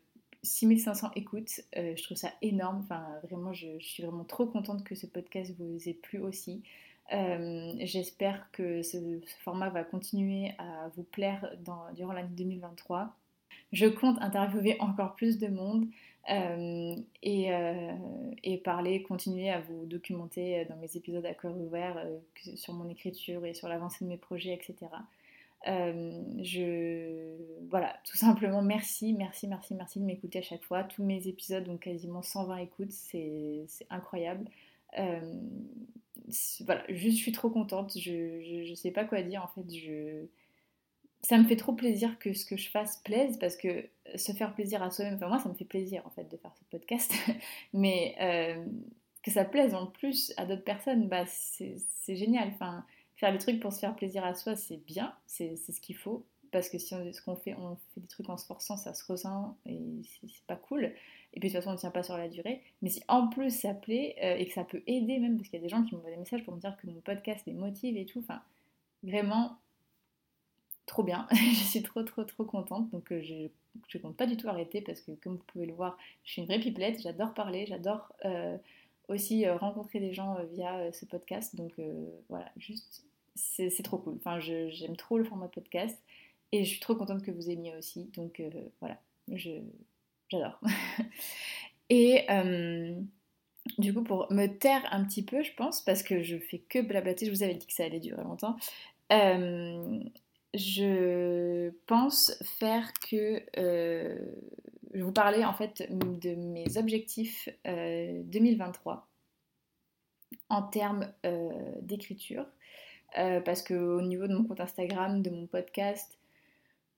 6500 0.43 1.07
euh, 1.07 1.09
écoutes. 1.15 1.61
je 1.73 2.03
trouve 2.03 2.17
ça 2.17 2.31
énorme. 2.41 2.81
Enfin, 2.83 3.05
vraiment, 3.23 3.53
je, 3.53 3.79
suis 3.79 4.03
vraiment 4.03 4.25
trop 4.25 4.45
contente 4.45 4.83
que 4.83 4.95
ce 4.95 5.07
podcast 5.07 5.53
vous 5.57 5.89
ait 5.89 5.93
plu 5.93 6.19
aussi. 6.19 6.63
J'espère 7.09 8.49
que 8.51 8.81
ce, 8.81 8.97
format 9.43 9.69
va 9.69 9.83
continuer 9.83 10.51
à 10.57 10.89
vous 10.95 11.03
plaire 11.03 11.55
durant 11.95 12.13
l'année 12.13 12.29
2023. 12.31 13.15
Je 13.71 13.87
compte 13.87 14.17
interviewer 14.21 14.77
encore 14.79 15.15
plus 15.15 15.37
de 15.37 15.47
monde. 15.47 15.87
Euh, 16.29 16.95
euh, 17.25 17.91
et, 18.43 18.57
parler, 18.57 19.03
continuer 19.03 19.51
à 19.51 19.61
vous 19.61 19.85
documenter 19.85 20.59
euh, 20.59 20.65
dans 20.67 20.75
mes 20.77 20.97
épisodes 20.97 21.25
à 21.25 21.35
cœur 21.35 21.55
ouvert 21.55 22.03
sur 22.55 22.73
mon 22.73 22.89
écriture 22.89 23.45
et 23.45 23.53
sur 23.53 23.67
l'avancée 23.67 24.05
de 24.05 24.09
mes 24.09 24.17
projets, 24.17 24.53
etc. 24.53 24.91
je 25.67 27.35
voilà, 27.69 27.95
tout 28.05 28.17
simplement 28.17 28.61
merci, 28.61 29.13
merci, 29.13 29.47
merci, 29.47 29.75
merci 29.75 29.99
de 29.99 30.05
m'écouter 30.05 30.39
à 30.39 30.43
chaque 30.43 30.63
fois. 30.63 30.83
Tous 30.83 31.03
mes 31.03 31.27
épisodes 31.27 31.67
ont 31.69 31.77
quasiment 31.77 32.23
120 32.23 32.57
écoutes, 32.57 32.91
c'est 32.91 33.67
incroyable. 33.89 34.49
voilà, 36.65 36.83
je 36.89 37.09
suis 37.09 37.31
trop 37.31 37.49
contente. 37.49 37.97
Je, 37.99 38.69
ne 38.69 38.75
sais 38.75 38.91
pas 38.91 39.05
quoi 39.05 39.21
dire 39.21 39.43
en 39.43 39.47
fait. 39.47 39.71
Je 39.71 40.25
ça 41.25 41.37
me 41.39 41.45
fait 41.45 41.55
trop 41.55 41.73
plaisir 41.73 42.19
que 42.19 42.33
ce 42.33 42.45
que 42.45 42.55
je 42.55 42.69
fasse 42.69 42.97
plaise 42.97 43.37
parce 43.39 43.57
que 43.57 43.85
se 44.15 44.31
faire 44.31 44.53
plaisir 44.53 44.83
à 44.83 44.91
soi-même, 44.91 45.15
enfin 45.15 45.27
moi 45.27 45.39
ça 45.39 45.49
me 45.49 45.55
fait 45.55 45.65
plaisir 45.65 46.03
en 46.05 46.11
fait 46.11 46.29
de 46.29 46.37
faire 46.37 46.53
ce 46.55 46.63
podcast, 46.65 47.13
mais 47.73 48.15
euh, 48.21 48.63
que 49.23 49.31
ça 49.31 49.43
plaise 49.43 49.73
en 49.73 49.87
plus 49.87 50.33
à 50.37 50.45
d'autres 50.45 50.63
personnes, 50.63 51.07
bah 51.07 51.25
c'est 51.25 52.15
génial. 52.15 52.49
Enfin, 52.49 52.85
faire 53.15 53.31
des 53.31 53.39
trucs 53.39 53.59
pour 53.59 53.73
se 53.73 53.79
faire 53.79 53.95
plaisir 53.95 54.23
à 54.23 54.35
soi, 54.35 54.55
c'est 54.55 54.77
bien, 54.77 55.15
c'est 55.25 55.55
ce 55.55 55.81
qu'il 55.81 55.97
faut. 55.97 56.25
Parce 56.51 56.69
que 56.69 56.77
si 56.77 56.93
on, 56.93 57.11
ce 57.11 57.21
qu'on 57.21 57.35
fait, 57.35 57.55
on 57.55 57.75
fait 57.75 58.01
des 58.01 58.07
trucs 58.07 58.29
en 58.29 58.37
se 58.37 58.45
forçant, 58.45 58.77
ça 58.77 58.93
se 58.93 59.03
ressent 59.11 59.57
et 59.65 59.81
c'est 60.03 60.45
pas 60.45 60.55
cool. 60.55 60.93
Et 61.33 61.39
puis 61.39 61.49
de 61.49 61.53
toute 61.53 61.63
façon, 61.63 61.71
on 61.71 61.73
ne 61.73 61.79
tient 61.79 61.91
pas 61.91 62.03
sur 62.03 62.17
la 62.17 62.29
durée. 62.29 62.61
Mais 62.83 62.89
si 62.89 63.01
en 63.07 63.27
plus 63.27 63.49
ça 63.49 63.73
plaît 63.73 64.15
euh, 64.23 64.37
et 64.37 64.45
que 64.45 64.53
ça 64.53 64.63
peut 64.63 64.83
aider 64.85 65.17
même, 65.17 65.37
parce 65.37 65.49
qu'il 65.49 65.59
y 65.59 65.61
a 65.61 65.63
des 65.63 65.69
gens 65.69 65.83
qui 65.83 65.95
m'envoient 65.95 66.11
des 66.11 66.17
messages 66.17 66.45
pour 66.45 66.53
me 66.53 66.61
dire 66.61 66.77
que 66.77 66.85
mon 66.85 67.01
podcast 67.01 67.43
les 67.47 67.53
motive 67.53 67.97
et 67.97 68.05
tout, 68.05 68.19
enfin, 68.19 68.41
vraiment, 69.01 69.57
trop 70.85 71.03
bien. 71.03 71.27
je 71.31 71.63
suis 71.63 71.83
trop, 71.83 72.03
trop, 72.03 72.23
trop 72.23 72.43
contente. 72.43 72.89
Donc, 72.91 73.11
euh, 73.11 73.21
je 73.21 73.97
ne 73.97 74.01
compte 74.01 74.17
pas 74.17 74.27
du 74.27 74.37
tout 74.37 74.47
arrêter 74.47 74.81
parce 74.81 75.01
que, 75.01 75.11
comme 75.11 75.37
vous 75.37 75.43
pouvez 75.47 75.65
le 75.65 75.73
voir, 75.73 75.97
je 76.23 76.31
suis 76.31 76.41
une 76.41 76.47
vraie 76.47 76.59
pipelette. 76.59 77.01
J'adore 77.01 77.33
parler, 77.33 77.65
j'adore 77.65 78.13
euh, 78.25 78.57
aussi 79.07 79.45
euh, 79.45 79.55
rencontrer 79.57 79.99
des 79.99 80.13
gens 80.13 80.37
via 80.51 80.91
ce 80.91 81.05
podcast. 81.05 81.55
Donc, 81.55 81.73
voilà, 82.29 82.51
juste, 82.57 83.05
c'est 83.35 83.83
trop 83.83 83.97
cool. 83.97 84.15
Enfin, 84.17 84.39
j'aime 84.39 84.95
trop 84.95 85.17
le 85.17 85.23
format 85.23 85.47
podcast 85.47 86.01
et 86.51 86.63
je 86.63 86.69
suis 86.69 86.79
trop 86.79 86.95
contente 86.95 87.23
que 87.23 87.31
vous 87.31 87.49
aimiez 87.49 87.75
aussi. 87.75 88.09
Donc, 88.15 88.41
voilà, 88.79 88.99
j'adore. 90.29 90.59
et. 91.89 92.25
Du 93.79 93.95
coup, 93.95 94.03
pour 94.03 94.31
me 94.31 94.45
taire 94.45 94.87
un 94.91 95.03
petit 95.03 95.23
peu, 95.25 95.41
je 95.41 95.51
pense, 95.53 95.81
parce 95.81 96.03
que 96.03 96.21
je 96.21 96.37
fais 96.37 96.59
que 96.59 96.83
blablater, 96.83 97.25
je 97.25 97.31
vous 97.31 97.41
avais 97.41 97.55
dit 97.55 97.65
que 97.65 97.73
ça 97.73 97.83
allait 97.83 97.99
durer 97.99 98.23
longtemps, 98.23 98.57
je 100.55 101.69
pense 101.85 102.31
faire 102.43 102.93
que 102.93 103.43
euh, 103.57 104.17
je 104.93 105.03
vous 105.03 105.11
parler 105.11 105.43
en 105.43 105.53
fait 105.53 105.87
de 105.89 106.35
mes 106.35 106.77
objectifs 106.77 107.49
2023 107.65 108.93
euh, 108.93 110.35
en 110.49 110.63
termes 110.63 111.11
euh, 111.25 111.49
d'écriture 111.81 112.45
parce 113.45 113.61
qu'au 113.61 114.01
niveau 114.01 114.27
de 114.27 114.35
mon 114.35 114.43
compte 114.43 114.59
Instagram, 114.59 115.21
de 115.21 115.29
mon 115.29 115.47
podcast, 115.47 116.17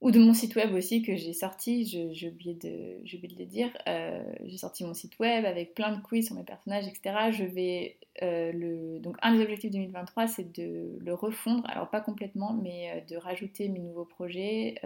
ou 0.00 0.12
de 0.12 0.20
mon 0.20 0.32
site 0.32 0.54
web 0.54 0.72
aussi 0.74 1.02
que 1.02 1.16
j'ai 1.16 1.32
sorti, 1.32 1.84
j'ai 1.84 2.28
oublié, 2.28 2.54
de, 2.54 3.02
de 3.02 3.38
le 3.38 3.46
dire, 3.46 3.76
euh, 3.88 4.22
j'ai 4.44 4.56
sorti 4.56 4.84
mon 4.84 4.94
site 4.94 5.18
web 5.18 5.44
avec 5.44 5.74
plein 5.74 5.96
de 5.96 6.00
quiz 6.00 6.26
sur 6.26 6.36
mes 6.36 6.44
personnages, 6.44 6.86
etc. 6.86 7.32
Je 7.32 7.44
vais 7.44 7.96
euh, 8.22 8.52
le... 8.52 9.00
Donc 9.00 9.16
un 9.22 9.34
des 9.34 9.42
objectifs 9.42 9.72
2023, 9.72 10.28
c'est 10.28 10.52
de 10.52 10.98
le 11.00 11.14
refondre, 11.14 11.68
alors 11.68 11.90
pas 11.90 12.00
complètement, 12.00 12.52
mais 12.52 12.90
euh, 12.90 13.00
de 13.08 13.16
rajouter 13.16 13.68
mes 13.68 13.80
nouveaux 13.80 14.04
projets. 14.04 14.76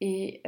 et 0.00 0.42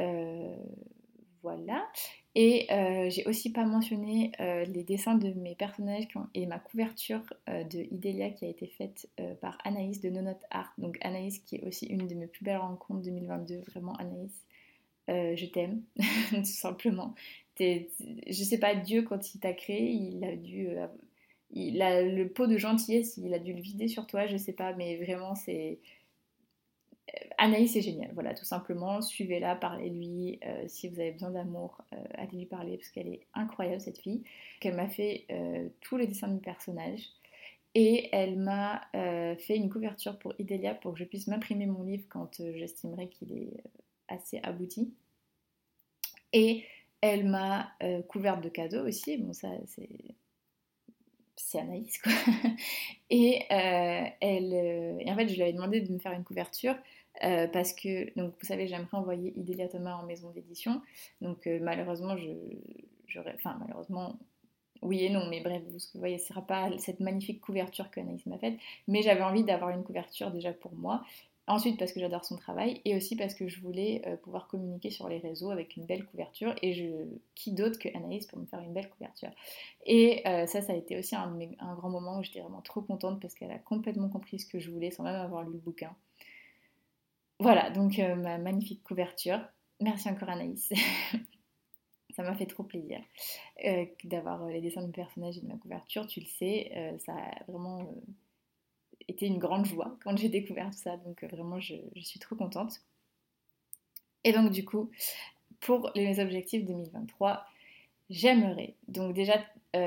voilà. 1.41 1.87
Et 2.33 2.67
euh, 2.71 3.09
j'ai 3.09 3.25
aussi 3.25 3.51
pas 3.51 3.65
mentionné 3.65 4.31
euh, 4.39 4.63
les 4.65 4.83
dessins 4.83 5.15
de 5.15 5.33
mes 5.33 5.55
personnages 5.55 6.07
et 6.33 6.45
ma 6.45 6.59
couverture 6.59 7.21
euh, 7.49 7.63
de 7.65 7.79
Idélia 7.91 8.29
qui 8.29 8.45
a 8.45 8.47
été 8.47 8.67
faite 8.67 9.09
par 9.41 9.57
Anaïs 9.65 9.99
de 9.99 10.09
No 10.09 10.21
Note 10.21 10.43
Art. 10.49 10.73
Donc 10.77 10.97
Anaïs 11.01 11.39
qui 11.39 11.57
est 11.57 11.63
aussi 11.63 11.87
une 11.87 12.07
de 12.07 12.15
mes 12.15 12.27
plus 12.27 12.45
belles 12.45 12.57
rencontres 12.57 13.01
2022. 13.01 13.61
Vraiment 13.67 13.95
Anaïs, 13.95 14.45
je 15.09 15.45
t'aime, 15.45 15.81
tout 16.31 16.45
simplement. 16.45 17.15
je 17.59 18.43
sais 18.43 18.59
pas, 18.59 18.75
Dieu 18.75 19.01
quand 19.01 19.35
il 19.35 19.39
t'a 19.39 19.53
créé, 19.53 19.91
il 19.91 20.23
a 20.23 20.35
dû... 20.37 20.69
il 21.51 21.81
a 21.81 22.01
le 22.01 22.29
pot 22.29 22.47
de 22.47 22.57
gentillesse, 22.57 23.17
il 23.17 23.33
a 23.33 23.39
dû 23.39 23.53
le 23.53 23.61
vider 23.61 23.89
sur 23.89 24.07
toi, 24.07 24.25
je 24.25 24.37
sais 24.37 24.53
pas, 24.53 24.73
mais 24.73 24.95
vraiment 25.03 25.35
c'est 25.35 25.79
Anaïs 27.37 27.75
est 27.75 27.81
géniale, 27.81 28.11
voilà, 28.13 28.33
tout 28.33 28.45
simplement. 28.45 29.01
Suivez-la, 29.01 29.55
parlez-lui. 29.55 30.39
Euh, 30.45 30.63
si 30.67 30.87
vous 30.87 30.99
avez 30.99 31.11
besoin 31.11 31.31
d'amour, 31.31 31.81
euh, 31.93 31.97
allez 32.13 32.37
lui 32.37 32.45
parler 32.45 32.77
parce 32.77 32.89
qu'elle 32.89 33.07
est 33.07 33.21
incroyable, 33.33 33.81
cette 33.81 33.97
fille. 33.97 34.23
Qu'elle 34.59 34.75
m'a 34.75 34.87
fait 34.87 35.25
euh, 35.31 35.67
tous 35.81 35.97
les 35.97 36.07
dessins 36.07 36.27
de 36.27 36.35
mes 36.35 36.39
personnages. 36.39 37.09
Et 37.73 38.09
elle 38.11 38.37
m'a 38.37 38.81
fait 39.39 39.55
une 39.55 39.69
couverture 39.69 40.19
pour 40.19 40.33
Idélia 40.37 40.75
pour 40.75 40.91
que 40.91 40.99
je 40.99 41.05
puisse 41.05 41.27
m'imprimer 41.27 41.67
mon 41.67 41.83
livre 41.83 42.03
quand 42.09 42.35
j'estimerai 42.35 43.07
qu'il 43.07 43.31
est 43.31 43.63
assez 44.09 44.41
abouti. 44.43 44.93
Et 46.33 46.65
elle 46.99 47.29
m'a 47.29 47.71
couverte 48.09 48.43
de 48.43 48.49
cadeaux 48.49 48.85
aussi. 48.85 49.15
Bon, 49.19 49.31
ça, 49.31 49.47
c'est 49.67 49.87
c'est 51.47 51.59
Anaïs 51.59 51.97
quoi. 51.99 52.11
et, 53.09 53.45
elle, 53.49 54.53
et 54.99 55.11
en 55.11 55.15
fait, 55.15 55.27
je 55.27 55.35
lui 55.35 55.41
avais 55.43 55.53
demandé 55.53 55.81
de 55.81 55.91
me 55.91 55.99
faire 55.99 56.13
une 56.13 56.23
couverture 56.23 56.75
Euh, 57.23 57.47
parce 57.47 57.73
que, 57.73 58.11
donc, 58.17 58.33
vous 58.39 58.47
savez, 58.47 58.67
j'aimerais 58.67 58.97
envoyer 58.97 59.33
Idélia 59.37 59.67
Thomas 59.67 59.95
en 59.95 60.05
maison 60.05 60.31
d'édition. 60.31 60.81
Donc, 61.19 61.45
euh, 61.45 61.59
malheureusement, 61.61 62.15
je, 62.17 63.19
enfin, 63.35 63.57
malheureusement, 63.59 64.17
oui 64.81 65.03
et 65.05 65.09
non, 65.09 65.27
mais 65.29 65.41
bref, 65.41 65.61
vous 65.69 65.99
voyez, 65.99 66.17
ce 66.17 66.27
sera 66.27 66.41
pas 66.41 66.71
cette 66.79 66.99
magnifique 67.01 67.41
couverture 67.41 67.91
qu'Anaïs 67.91 68.25
m'a 68.25 68.37
faite, 68.39 68.55
mais 68.87 69.01
j'avais 69.03 69.21
envie 69.23 69.43
d'avoir 69.43 69.69
une 69.71 69.83
couverture 69.83 70.31
déjà 70.31 70.53
pour 70.53 70.73
moi. 70.73 71.03
Ensuite, 71.51 71.77
parce 71.77 71.91
que 71.91 71.99
j'adore 71.99 72.23
son 72.23 72.37
travail, 72.37 72.81
et 72.85 72.95
aussi 72.95 73.15
parce 73.15 73.33
que 73.33 73.47
je 73.47 73.59
voulais 73.59 74.01
euh, 74.07 74.15
pouvoir 74.15 74.47
communiquer 74.47 74.89
sur 74.89 75.09
les 75.09 75.17
réseaux 75.17 75.51
avec 75.51 75.75
une 75.75 75.85
belle 75.85 76.05
couverture, 76.05 76.55
et 76.61 76.73
je, 76.73 76.85
qui 77.35 77.51
d'autre 77.51 77.77
que 77.77 77.89
Anaïs 77.95 78.25
pour 78.25 78.39
me 78.39 78.45
faire 78.45 78.61
une 78.61 78.73
belle 78.73 78.89
couverture. 78.89 79.31
Et 79.85 80.23
ça, 80.25 80.61
ça 80.61 80.73
a 80.73 80.75
été 80.75 80.97
aussi 80.97 81.15
un, 81.15 81.37
grand 81.75 81.89
moment 81.89 82.19
où 82.19 82.23
j'étais 82.23 82.39
vraiment 82.39 82.61
trop 82.61 82.81
contente 82.81 83.19
parce 83.19 83.33
qu'elle 83.33 83.51
a 83.51 83.59
complètement 83.59 84.09
compris 84.09 84.39
ce 84.39 84.45
que 84.45 84.59
je 84.59 84.71
voulais 84.71 84.91
sans 84.91 85.03
même 85.03 85.15
avoir 85.15 85.43
lu 85.43 85.53
le 85.53 85.59
bouquin. 85.59 85.95
Voilà, 87.41 87.71
donc 87.71 87.97
euh, 87.97 88.13
ma 88.13 88.37
magnifique 88.37 88.83
couverture. 88.83 89.39
Merci 89.79 90.07
encore 90.09 90.29
Anaïs. 90.29 90.71
ça 92.15 92.21
m'a 92.21 92.35
fait 92.35 92.45
trop 92.45 92.61
plaisir 92.61 93.01
euh, 93.65 93.87
d'avoir 94.03 94.43
euh, 94.43 94.51
les 94.51 94.61
dessins 94.61 94.85
de 94.85 94.91
personnages 94.91 95.39
et 95.39 95.41
de 95.41 95.47
ma 95.47 95.55
couverture. 95.55 96.05
Tu 96.05 96.19
le 96.19 96.27
sais, 96.27 96.99
ça 97.03 97.13
a 97.13 97.51
vraiment 97.51 97.91
été 99.07 99.25
une 99.25 99.37
grande 99.37 99.65
joie 99.65 99.97
quand 100.03 100.15
j'ai 100.17 100.29
découvert 100.29 100.73
ça. 100.73 100.97
Donc 100.97 101.23
vraiment, 101.25 101.59
je, 101.59 101.75
suis 102.01 102.19
trop 102.19 102.35
contente. 102.35 102.81
Et 104.23 104.33
donc 104.33 104.51
du 104.51 104.65
coup, 104.65 104.91
pour 105.59 105.91
les 105.95 106.19
objectifs 106.19 106.65
2023, 106.65 107.45
j'aimerais 108.09 108.75
donc 108.87 109.13
déjà 109.13 109.43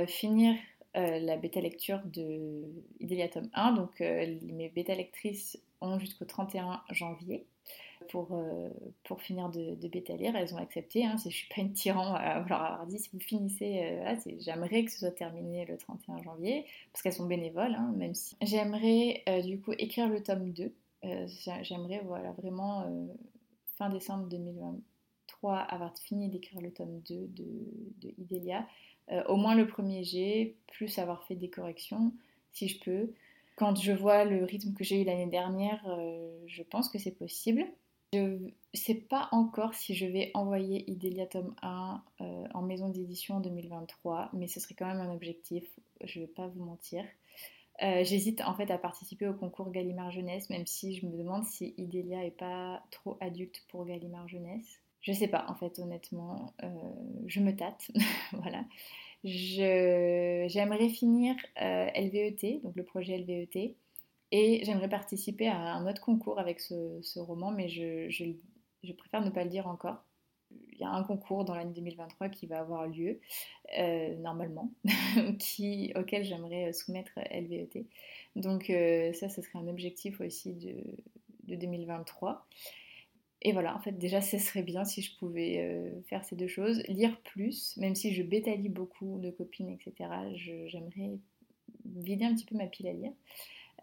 finir 0.06 0.56
la 0.94 1.36
bêta 1.36 1.60
lecture 1.60 2.00
de 2.04 2.64
Idélia 3.00 3.28
tome 3.28 3.50
1. 3.54 3.72
Donc 3.72 4.00
mes 4.00 4.68
bêta 4.68 4.94
lectrices 4.94 5.58
jusqu'au 5.98 6.24
31 6.24 6.82
janvier 6.90 7.46
pour, 8.08 8.28
euh, 8.32 8.68
pour 9.04 9.20
finir 9.22 9.48
de, 9.48 9.74
de 9.74 9.88
bêta. 9.88 10.14
Elles 10.14 10.54
ont 10.54 10.58
accepté. 10.58 11.04
Hein, 11.04 11.16
je 11.22 11.28
ne 11.28 11.32
suis 11.32 11.48
pas 11.48 11.60
une 11.60 11.72
tyran 11.72 12.14
à 12.14 12.40
leur 12.40 12.62
avoir 12.62 12.86
dit 12.86 12.98
si 12.98 13.10
vous 13.12 13.20
finissez, 13.20 13.80
euh, 13.82 14.14
j'aimerais 14.38 14.84
que 14.84 14.90
ce 14.90 14.98
soit 14.98 15.10
terminé 15.10 15.64
le 15.64 15.76
31 15.76 16.22
janvier 16.22 16.66
parce 16.92 17.02
qu'elles 17.02 17.12
sont 17.12 17.26
bénévoles, 17.26 17.74
hein, 17.74 17.92
même 17.96 18.14
si 18.14 18.36
j'aimerais 18.42 19.22
euh, 19.28 19.42
du 19.42 19.60
coup 19.60 19.72
écrire 19.78 20.08
le 20.08 20.22
tome 20.22 20.52
2. 20.52 20.72
j'aimerais 21.62 22.02
voilà, 22.04 22.32
vraiment 22.32 22.86
fin 23.76 23.90
décembre 23.90 24.26
2023 24.28 25.58
avoir 25.58 25.96
fini 25.98 26.28
d'écrire 26.28 26.60
le 26.60 26.72
tome 26.72 27.00
2 27.00 27.14
de, 27.28 27.44
de 28.00 28.14
Idélia. 28.18 28.66
au 29.28 29.36
moins 29.36 29.54
le 29.54 29.66
premier 29.66 30.04
G, 30.04 30.56
plus 30.68 30.98
avoir 30.98 31.24
fait 31.24 31.34
des 31.34 31.50
corrections 31.50 32.12
si 32.52 32.68
je 32.68 32.80
peux. 32.80 33.12
Quand 33.56 33.76
je 33.76 33.92
vois 33.92 34.24
le 34.24 34.44
rythme 34.44 34.72
que 34.74 34.82
j'ai 34.82 35.02
eu 35.02 35.04
l'année 35.04 35.28
dernière, 35.28 35.80
euh, 35.86 36.36
je 36.46 36.62
pense 36.62 36.88
que 36.88 36.98
c'est 36.98 37.12
possible. 37.16 37.64
Je 38.12 38.18
ne 38.18 38.50
sais 38.74 38.94
pas 38.94 39.28
encore 39.32 39.74
si 39.74 39.94
je 39.94 40.06
vais 40.06 40.30
envoyer 40.34 40.88
Idélia 40.90 41.26
tome 41.26 41.54
1 41.62 42.02
euh, 42.20 42.44
en 42.52 42.62
maison 42.62 42.88
d'édition 42.88 43.36
en 43.36 43.40
2023, 43.40 44.30
mais 44.32 44.48
ce 44.48 44.60
serait 44.60 44.74
quand 44.74 44.86
même 44.86 45.00
un 45.00 45.12
objectif, 45.12 45.64
je 46.02 46.20
ne 46.20 46.26
vais 46.26 46.32
pas 46.32 46.48
vous 46.48 46.64
mentir. 46.64 47.04
Euh, 47.82 48.04
j'hésite 48.04 48.40
en 48.40 48.54
fait 48.54 48.70
à 48.70 48.78
participer 48.78 49.26
au 49.26 49.34
concours 49.34 49.70
Gallimard 49.70 50.12
Jeunesse, 50.12 50.48
même 50.50 50.66
si 50.66 50.96
je 50.96 51.06
me 51.06 51.16
demande 51.16 51.44
si 51.44 51.74
Idélia 51.76 52.24
est 52.24 52.30
pas 52.30 52.84
trop 52.90 53.16
adulte 53.20 53.64
pour 53.68 53.84
Gallimard 53.84 54.28
Jeunesse. 54.28 54.80
Je 55.00 55.12
sais 55.12 55.28
pas, 55.28 55.44
en 55.48 55.54
fait, 55.54 55.78
honnêtement, 55.80 56.54
je 57.26 57.40
me 57.40 57.54
tâte, 57.54 57.90
voilà. 58.32 58.64
J'aimerais 59.24 60.90
finir 60.90 61.34
euh, 61.62 61.86
LVET, 61.96 62.60
donc 62.62 62.76
le 62.76 62.84
projet 62.84 63.16
LVET, 63.16 63.74
et 64.30 64.64
j'aimerais 64.64 64.88
participer 64.88 65.48
à 65.48 65.56
un 65.56 65.88
autre 65.88 66.02
concours 66.02 66.38
avec 66.38 66.60
ce, 66.60 67.18
roman, 67.18 67.50
mais 67.50 67.68
je, 67.68 68.34
préfère 68.92 69.22
ne 69.22 69.30
pas 69.30 69.44
le 69.44 69.50
dire 69.50 69.66
encore. 69.66 70.04
Il 70.72 70.78
y 70.78 70.84
a 70.84 70.90
un 70.90 71.02
concours 71.04 71.44
dans 71.44 71.54
l'année 71.54 71.72
2023 71.72 72.28
qui 72.28 72.46
va 72.46 72.60
avoir 72.60 72.86
lieu, 72.86 73.20
euh, 73.78 74.14
normalement, 74.16 74.70
auquel 75.96 76.24
j'aimerais 76.24 76.72
soumettre 76.72 77.12
LVET. 77.30 77.86
Donc 78.36 78.68
euh, 78.68 79.12
ça, 79.14 79.28
ce 79.30 79.40
serait 79.40 79.58
un 79.58 79.68
objectif 79.68 80.20
aussi 80.20 80.52
de 80.52 81.54
2023. 81.56 82.46
Et 83.46 83.52
voilà, 83.52 83.76
en 83.76 83.78
fait, 83.78 83.92
déjà, 83.92 84.22
ce 84.22 84.38
serait 84.38 84.62
bien 84.62 84.86
si 84.86 85.02
je 85.02 85.14
pouvais 85.18 85.58
euh, 85.58 86.00
faire 86.08 86.24
ces 86.24 86.34
deux 86.34 86.48
choses. 86.48 86.82
Lire 86.88 87.20
plus, 87.20 87.76
même 87.76 87.94
si 87.94 88.14
je 88.14 88.22
bétalie 88.22 88.70
beaucoup 88.70 89.18
de 89.18 89.30
copines, 89.30 89.68
etc. 89.68 90.08
J'aimerais 90.66 91.18
vider 91.84 92.24
un 92.24 92.34
petit 92.34 92.46
peu 92.46 92.56
ma 92.56 92.66
pile 92.66 92.88
à 92.88 92.92
lire. 92.94 93.12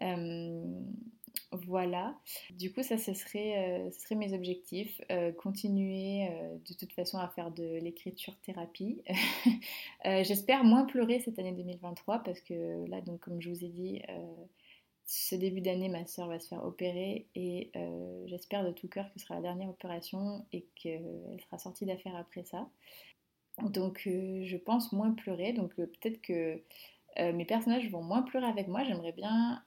Euh, 0.02 0.64
voilà. 1.52 2.18
Du 2.58 2.72
coup, 2.72 2.82
ça, 2.82 2.98
ce 2.98 3.14
serait, 3.14 3.86
euh, 3.86 3.90
ce 3.92 4.00
serait 4.00 4.16
mes 4.16 4.34
objectifs. 4.34 5.00
continuer 5.38 6.28
de 6.68 6.74
toute 6.74 6.92
façon 6.92 7.18
à 7.18 7.28
faire 7.28 7.52
de 7.52 7.78
l'écriture 7.78 8.36
thérapie. 8.44 9.00
J'espère 10.04 10.64
moins 10.64 10.84
pleurer 10.86 11.20
cette 11.20 11.38
année 11.38 11.52
2023 11.52 12.24
parce 12.24 12.40
que 12.40 12.84
là, 12.88 13.00
donc, 13.00 13.20
comme 13.20 13.40
je 13.40 13.48
vous 13.48 13.64
ai 13.64 13.68
dit, 13.68 14.02
ce 15.14 15.34
début 15.34 15.60
d'année, 15.60 15.90
ma 15.90 16.06
soeur 16.06 16.26
va 16.28 16.40
se 16.40 16.48
faire 16.48 16.64
opérer 16.64 17.26
et 17.34 17.70
euh, 17.76 18.24
j'espère 18.28 18.64
de 18.64 18.70
tout 18.70 18.88
cœur 18.88 19.12
que 19.12 19.20
ce 19.20 19.26
sera 19.26 19.34
la 19.34 19.42
dernière 19.42 19.68
opération 19.68 20.46
et 20.54 20.64
qu'elle 20.74 21.38
sera 21.44 21.58
sortie 21.58 21.84
d'affaires 21.84 22.16
après 22.16 22.44
ça. 22.44 22.66
Donc 23.62 24.04
euh, 24.06 24.42
je 24.46 24.56
pense 24.56 24.90
moins 24.90 25.12
pleurer, 25.12 25.52
donc 25.52 25.70
euh, 25.78 25.84
peut-être 25.84 26.22
que 26.22 26.62
mes 27.18 27.44
personnages 27.44 27.90
vont 27.90 28.02
moins 28.02 28.22
pleurer 28.22 28.46
avec 28.46 28.68
moi. 28.68 28.84
J'aimerais 28.84 29.12
bien 29.12 29.62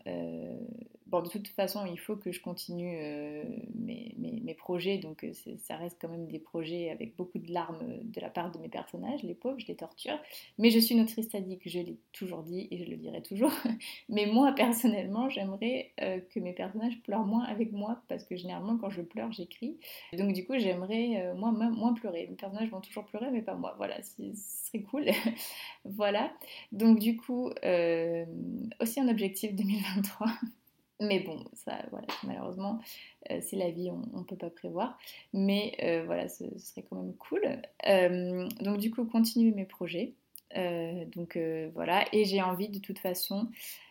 Bon, 1.07 1.21
de 1.21 1.29
toute 1.29 1.47
façon, 1.49 1.85
il 1.85 1.99
faut 1.99 2.15
que 2.15 2.31
je 2.31 2.41
continue 2.41 2.97
euh, 2.99 3.43
mes, 3.75 4.55
projets, 4.57 4.97
donc 4.97 5.23
euh, 5.23 5.33
ça 5.59 5.75
reste 5.75 5.97
quand 6.01 6.07
même 6.07 6.27
des 6.27 6.39
projets 6.39 6.89
avec 6.89 7.15
beaucoup 7.15 7.37
de 7.37 7.51
larmes 7.51 7.77
euh, 7.83 7.99
de 8.01 8.21
la 8.21 8.29
part 8.29 8.51
de 8.51 8.57
mes 8.57 8.69
personnages, 8.69 9.21
les 9.21 9.35
pauvres, 9.35 9.59
je 9.59 9.67
les 9.67 9.75
torture. 9.75 10.17
Mais 10.57 10.71
je 10.71 10.79
suis 10.79 10.95
une 10.95 11.01
autrice 11.01 11.29
sadique, 11.29 11.61
je 11.65 11.79
l'ai 11.79 11.97
toujours 12.13 12.41
dit 12.41 12.67
et 12.71 12.77
je 12.83 12.89
le 12.89 12.95
dirai 12.95 13.21
toujours. 13.21 13.51
Mais 14.09 14.25
moi, 14.25 14.53
personnellement, 14.53 15.29
j'aimerais 15.29 15.91
que 15.97 16.39
mes 16.39 16.53
personnages 16.53 16.99
pleurent 17.03 17.25
moins 17.25 17.43
avec 17.43 17.71
moi, 17.71 18.01
parce 18.07 18.23
que 18.23 18.35
généralement, 18.35 18.77
quand 18.77 18.89
je 18.89 19.01
pleure, 19.01 19.31
j'écris. 19.31 19.77
Donc 20.13 20.33
du 20.33 20.45
coup, 20.45 20.53
j'aimerais 20.57 21.33
moi 21.35 21.51
moins 21.51 21.93
pleurer. 21.93 22.27
Mes 22.27 22.35
personnages 22.35 22.69
vont 22.69 22.81
toujours 22.81 23.05
pleurer, 23.05 23.29
mais 23.31 23.41
pas 23.41 23.55
moi. 23.55 23.75
Voilà, 23.77 24.01
ce 24.01 24.23
serait 24.33 24.81
cool. 24.83 25.05
voilà. 25.85 26.31
Donc 26.71 26.99
du 26.99 27.17
coup, 27.17 27.49
aussi 28.79 28.99
un 28.99 29.07
objectif 29.07 29.53
2023. 29.53 30.27
Mais 31.01 31.19
bon, 31.19 31.43
ça, 31.53 31.77
voilà, 31.91 32.07
malheureusement, 32.23 32.79
euh, 33.29 33.39
c'est 33.41 33.57
la 33.57 33.69
vie, 33.69 33.89
on 33.91 34.19
ne 34.19 34.23
peut 34.23 34.37
pas 34.37 34.49
prévoir. 34.49 34.97
Mais 35.33 35.75
euh, 35.83 36.03
voilà, 36.05 36.29
ce, 36.29 36.45
serait 36.57 36.85
quand 36.89 36.95
même 36.95 37.13
cool. 37.15 37.41
Euh, 37.87 38.47
donc 38.61 38.77
du 38.77 38.91
coup, 38.91 39.03
continuer 39.05 39.51
mes 39.51 39.65
projets. 39.65 40.13
donc 41.15 41.37
voilà, 41.73 42.05
et 42.13 42.23
j'ai 42.23 42.41
envie 42.41 42.69
de 42.69 42.79
toute 42.79 42.99
façon, 42.99 43.49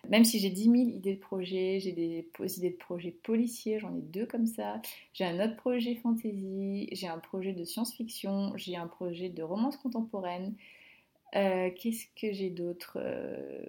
même 0.08 0.24
si 0.24 0.38
j'ai 0.38 0.48
10 0.48 0.62
000 0.64 0.74
idées 0.76 1.14
de 1.16 1.20
projets, 1.20 1.78
j'ai 1.78 1.92
des 1.92 2.26
idées 2.56 2.70
de 2.70 2.76
projets 2.76 3.10
policiers, 3.10 3.78
j'en 3.78 3.94
ai 3.94 4.00
deux 4.00 4.24
comme 4.24 4.46
ça, 4.46 4.80
j'ai 5.12 5.26
un 5.26 5.44
autre 5.44 5.56
projet 5.56 5.94
fantasy, 5.96 6.88
j'ai 6.92 7.08
un 7.08 7.18
projet 7.18 7.52
de 7.52 7.64
science-fiction, 7.64 8.54
j'ai 8.56 8.76
un 8.76 8.86
projet 8.86 9.28
de 9.28 9.42
romance 9.42 9.76
contemporaine, 9.76 10.54
qu'est-ce 11.32 12.06
que 12.18 12.32
j'ai 12.32 12.48
d'autre? 12.48 12.98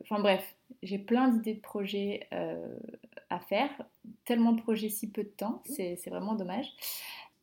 Enfin 0.04 0.22
bref, 0.22 0.56
j'ai 0.82 1.00
plein 1.00 1.28
d'idées 1.28 1.56
de 1.56 1.62
projets 1.62 2.30
à 3.30 3.40
faire. 3.40 3.70
Tellement 4.26 4.54
de 4.54 4.62
projets 4.62 4.90
si 4.90 5.10
peu 5.10 5.24
de 5.24 5.30
temps, 5.30 5.62
c'est 5.66 6.00
vraiment 6.08 6.36
dommage. 6.36 6.68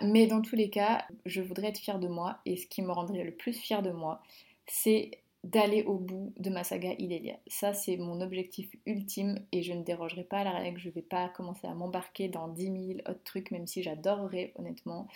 Mais 0.02 0.26
dans 0.26 0.42
tous 0.42 0.56
les 0.56 0.70
cas, 0.70 1.06
je 1.26 1.42
voudrais 1.42 1.68
être 1.68 1.78
fière 1.78 1.98
de 1.98 2.08
moi. 2.08 2.38
Et 2.46 2.56
ce 2.56 2.66
qui 2.66 2.82
me 2.82 2.90
rendrait 2.90 3.24
le 3.24 3.32
plus 3.32 3.52
fière 3.52 3.82
de 3.82 3.90
moi, 3.90 4.22
c'est 4.66 5.10
d'aller 5.44 5.82
au 5.82 5.96
bout 5.96 6.32
de 6.38 6.50
ma 6.50 6.62
saga 6.62 6.92
Ilélia. 6.98 7.36
Ça, 7.48 7.74
c'est 7.74 7.96
mon 7.96 8.20
objectif 8.20 8.70
ultime 8.86 9.40
et 9.50 9.62
je 9.62 9.72
ne 9.72 9.82
dérogerai 9.82 10.22
pas 10.22 10.38
à 10.38 10.44
la 10.44 10.52
règle. 10.52 10.80
Je 10.80 10.88
ne 10.88 10.94
vais 10.94 11.02
pas 11.02 11.28
commencer 11.28 11.66
à 11.66 11.74
m'embarquer 11.74 12.28
dans 12.28 12.48
10 12.48 12.64
000 12.64 12.78
autres 13.08 13.24
trucs, 13.24 13.50
même 13.50 13.66
si 13.66 13.82
j'adorerais 13.82 14.52
honnêtement. 14.56 15.08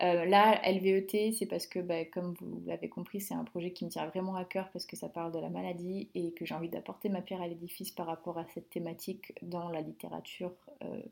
Euh, 0.00 0.24
là, 0.26 0.60
LVET, 0.64 1.32
c'est 1.32 1.46
parce 1.46 1.66
que, 1.66 1.80
bah, 1.80 2.04
comme 2.04 2.34
vous 2.40 2.62
l'avez 2.66 2.88
compris, 2.88 3.20
c'est 3.20 3.34
un 3.34 3.44
projet 3.44 3.72
qui 3.72 3.84
me 3.84 3.90
tient 3.90 4.06
vraiment 4.06 4.36
à 4.36 4.44
cœur 4.44 4.70
parce 4.72 4.86
que 4.86 4.96
ça 4.96 5.08
parle 5.08 5.32
de 5.32 5.38
la 5.38 5.48
maladie 5.48 6.08
et 6.14 6.32
que 6.32 6.44
j'ai 6.44 6.54
envie 6.54 6.68
d'apporter 6.68 7.08
ma 7.08 7.20
pierre 7.20 7.42
à 7.42 7.48
l'édifice 7.48 7.90
par 7.90 8.06
rapport 8.06 8.38
à 8.38 8.46
cette 8.54 8.70
thématique 8.70 9.32
dans 9.42 9.68
la 9.70 9.80
littérature 9.80 10.54
euh, 10.84 11.02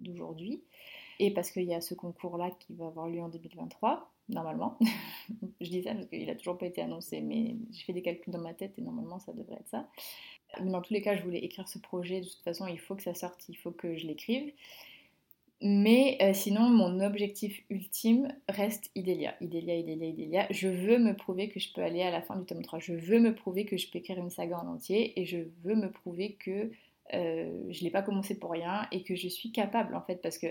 d'aujourd'hui. 0.00 0.62
Et 1.18 1.32
parce 1.32 1.50
qu'il 1.50 1.64
y 1.64 1.74
a 1.74 1.80
ce 1.80 1.94
concours-là 1.94 2.50
qui 2.58 2.74
va 2.74 2.88
avoir 2.88 3.08
lieu 3.08 3.20
en 3.20 3.28
2023, 3.28 4.10
normalement. 4.28 4.76
je 5.60 5.70
dis 5.70 5.82
ça 5.82 5.94
parce 5.94 6.06
qu'il 6.06 6.26
n'a 6.26 6.34
toujours 6.34 6.58
pas 6.58 6.66
été 6.66 6.82
annoncé, 6.82 7.20
mais 7.20 7.56
je 7.72 7.84
fais 7.84 7.92
des 7.92 8.02
calculs 8.02 8.32
dans 8.32 8.40
ma 8.40 8.54
tête 8.54 8.78
et 8.78 8.82
normalement 8.82 9.18
ça 9.20 9.32
devrait 9.32 9.56
être 9.56 9.68
ça. 9.68 9.88
Mais 10.62 10.70
dans 10.70 10.82
tous 10.82 10.92
les 10.92 11.02
cas, 11.02 11.16
je 11.16 11.22
voulais 11.22 11.38
écrire 11.38 11.68
ce 11.68 11.78
projet. 11.78 12.20
De 12.20 12.26
toute 12.26 12.42
façon, 12.42 12.66
il 12.66 12.78
faut 12.78 12.96
que 12.96 13.02
ça 13.02 13.14
sorte, 13.14 13.48
il 13.48 13.56
faut 13.56 13.70
que 13.70 13.96
je 13.96 14.06
l'écrive. 14.06 14.52
Mais 15.62 16.18
euh, 16.20 16.34
sinon, 16.34 16.68
mon 16.68 17.00
objectif 17.00 17.62
ultime 17.70 18.28
reste 18.48 18.90
Idélia. 18.94 19.34
Idélia, 19.40 19.76
Idélia, 19.76 20.08
Idélia. 20.08 20.46
Je 20.50 20.68
veux 20.68 20.98
me 20.98 21.16
prouver 21.16 21.48
que 21.48 21.58
je 21.58 21.72
peux 21.72 21.82
aller 21.82 22.02
à 22.02 22.10
la 22.10 22.20
fin 22.20 22.36
du 22.36 22.44
tome 22.44 22.62
3. 22.62 22.78
Je 22.78 22.92
veux 22.92 23.20
me 23.20 23.34
prouver 23.34 23.64
que 23.64 23.78
je 23.78 23.90
peux 23.90 23.98
écrire 23.98 24.18
une 24.18 24.28
saga 24.28 24.58
en 24.58 24.68
entier 24.68 25.18
et 25.18 25.24
je 25.24 25.38
veux 25.64 25.74
me 25.74 25.90
prouver 25.90 26.34
que 26.34 26.70
euh, 27.14 27.64
je 27.70 27.78
ne 27.78 27.84
l'ai 27.84 27.90
pas 27.90 28.02
commencé 28.02 28.38
pour 28.38 28.50
rien 28.50 28.86
et 28.92 29.02
que 29.02 29.14
je 29.14 29.28
suis 29.28 29.52
capable 29.52 29.94
en 29.94 30.02
fait 30.02 30.16
parce 30.16 30.38
que 30.38 30.48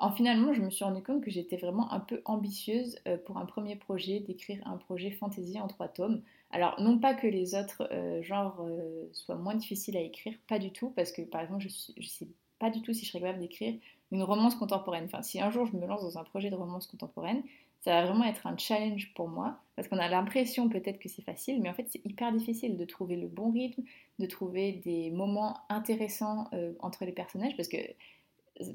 en 0.00 0.12
finalement, 0.12 0.52
je 0.52 0.60
me 0.60 0.70
suis 0.70 0.84
rendu 0.84 1.02
compte 1.02 1.24
que 1.24 1.30
j'étais 1.30 1.56
vraiment 1.56 1.90
un 1.90 1.98
peu 1.98 2.20
ambitieuse 2.24 2.98
euh, 3.08 3.16
pour 3.16 3.38
un 3.38 3.46
premier 3.46 3.76
projet, 3.76 4.20
d'écrire 4.20 4.60
un 4.66 4.76
projet 4.76 5.10
fantasy 5.10 5.58
en 5.58 5.66
trois 5.68 5.88
tomes. 5.88 6.22
Alors, 6.50 6.80
non 6.80 6.98
pas 6.98 7.14
que 7.14 7.26
les 7.26 7.54
autres 7.54 7.88
genres 8.22 8.64
soient 9.12 9.34
moins 9.36 9.54
difficiles 9.54 9.96
à 9.96 10.00
écrire, 10.00 10.34
pas 10.48 10.58
du 10.58 10.70
tout, 10.70 10.90
parce 10.90 11.12
que 11.12 11.22
par 11.22 11.42
exemple, 11.42 11.66
je 11.66 11.92
ne 12.00 12.06
sais 12.06 12.28
pas 12.58 12.70
du 12.70 12.80
tout 12.80 12.92
si 12.92 13.04
je 13.04 13.10
serais 13.10 13.20
capable 13.20 13.40
d'écrire 13.40 13.74
une 14.10 14.22
romance 14.22 14.54
contemporaine. 14.54 15.04
Enfin, 15.04 15.22
si 15.22 15.40
un 15.40 15.50
jour 15.50 15.66
je 15.66 15.76
me 15.76 15.86
lance 15.86 16.02
dans 16.02 16.18
un 16.18 16.24
projet 16.24 16.50
de 16.50 16.56
romance 16.56 16.86
contemporaine, 16.86 17.42
ça 17.80 17.92
va 17.92 18.06
vraiment 18.06 18.24
être 18.24 18.46
un 18.46 18.56
challenge 18.56 19.12
pour 19.14 19.28
moi, 19.28 19.58
parce 19.76 19.86
qu'on 19.86 19.98
a 19.98 20.08
l'impression 20.08 20.68
peut-être 20.68 20.98
que 20.98 21.08
c'est 21.08 21.22
facile, 21.22 21.62
mais 21.62 21.70
en 21.70 21.74
fait 21.74 21.86
c'est 21.88 22.04
hyper 22.04 22.32
difficile 22.32 22.76
de 22.76 22.84
trouver 22.84 23.16
le 23.16 23.28
bon 23.28 23.52
rythme, 23.52 23.82
de 24.18 24.26
trouver 24.26 24.72
des 24.72 25.10
moments 25.10 25.58
intéressants 25.68 26.50
entre 26.80 27.04
les 27.04 27.12
personnages, 27.12 27.56
parce 27.56 27.68
que 27.68 27.78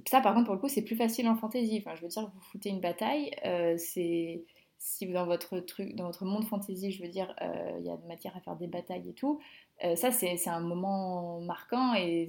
ça, 0.08 0.22
par 0.22 0.34
contre, 0.34 0.46
pour 0.46 0.56
le 0.56 0.62
coup, 0.62 0.70
c'est 0.70 0.82
plus 0.82 0.96
facile 0.96 1.28
en 1.28 1.36
fantasy. 1.36 1.84
Enfin, 1.86 1.96
je 1.96 2.02
veux 2.02 2.08
dire, 2.08 2.32
vous 2.34 2.42
foutez 2.42 2.70
une 2.70 2.80
bataille, 2.80 3.32
euh, 3.46 3.76
c'est 3.78 4.44
si 4.78 5.08
dans 5.08 5.26
votre 5.26 5.60
truc, 5.60 5.96
dans 5.96 6.06
votre 6.06 6.26
monde 6.26 6.46
fantasy, 6.46 6.92
je 6.92 7.02
veux 7.02 7.10
dire, 7.10 7.34
euh, 7.42 7.78
il 7.80 7.86
y 7.86 7.90
a 7.90 7.96
de 7.96 8.06
matière 8.06 8.36
à 8.36 8.42
faire 8.42 8.56
des 8.56 8.68
batailles 8.68 9.10
et 9.10 9.14
tout. 9.14 9.40
Euh, 9.84 9.96
ça, 9.96 10.12
c'est 10.12 10.48
un 10.48 10.60
moment 10.60 11.40
marquant 11.42 11.94
et 11.96 12.28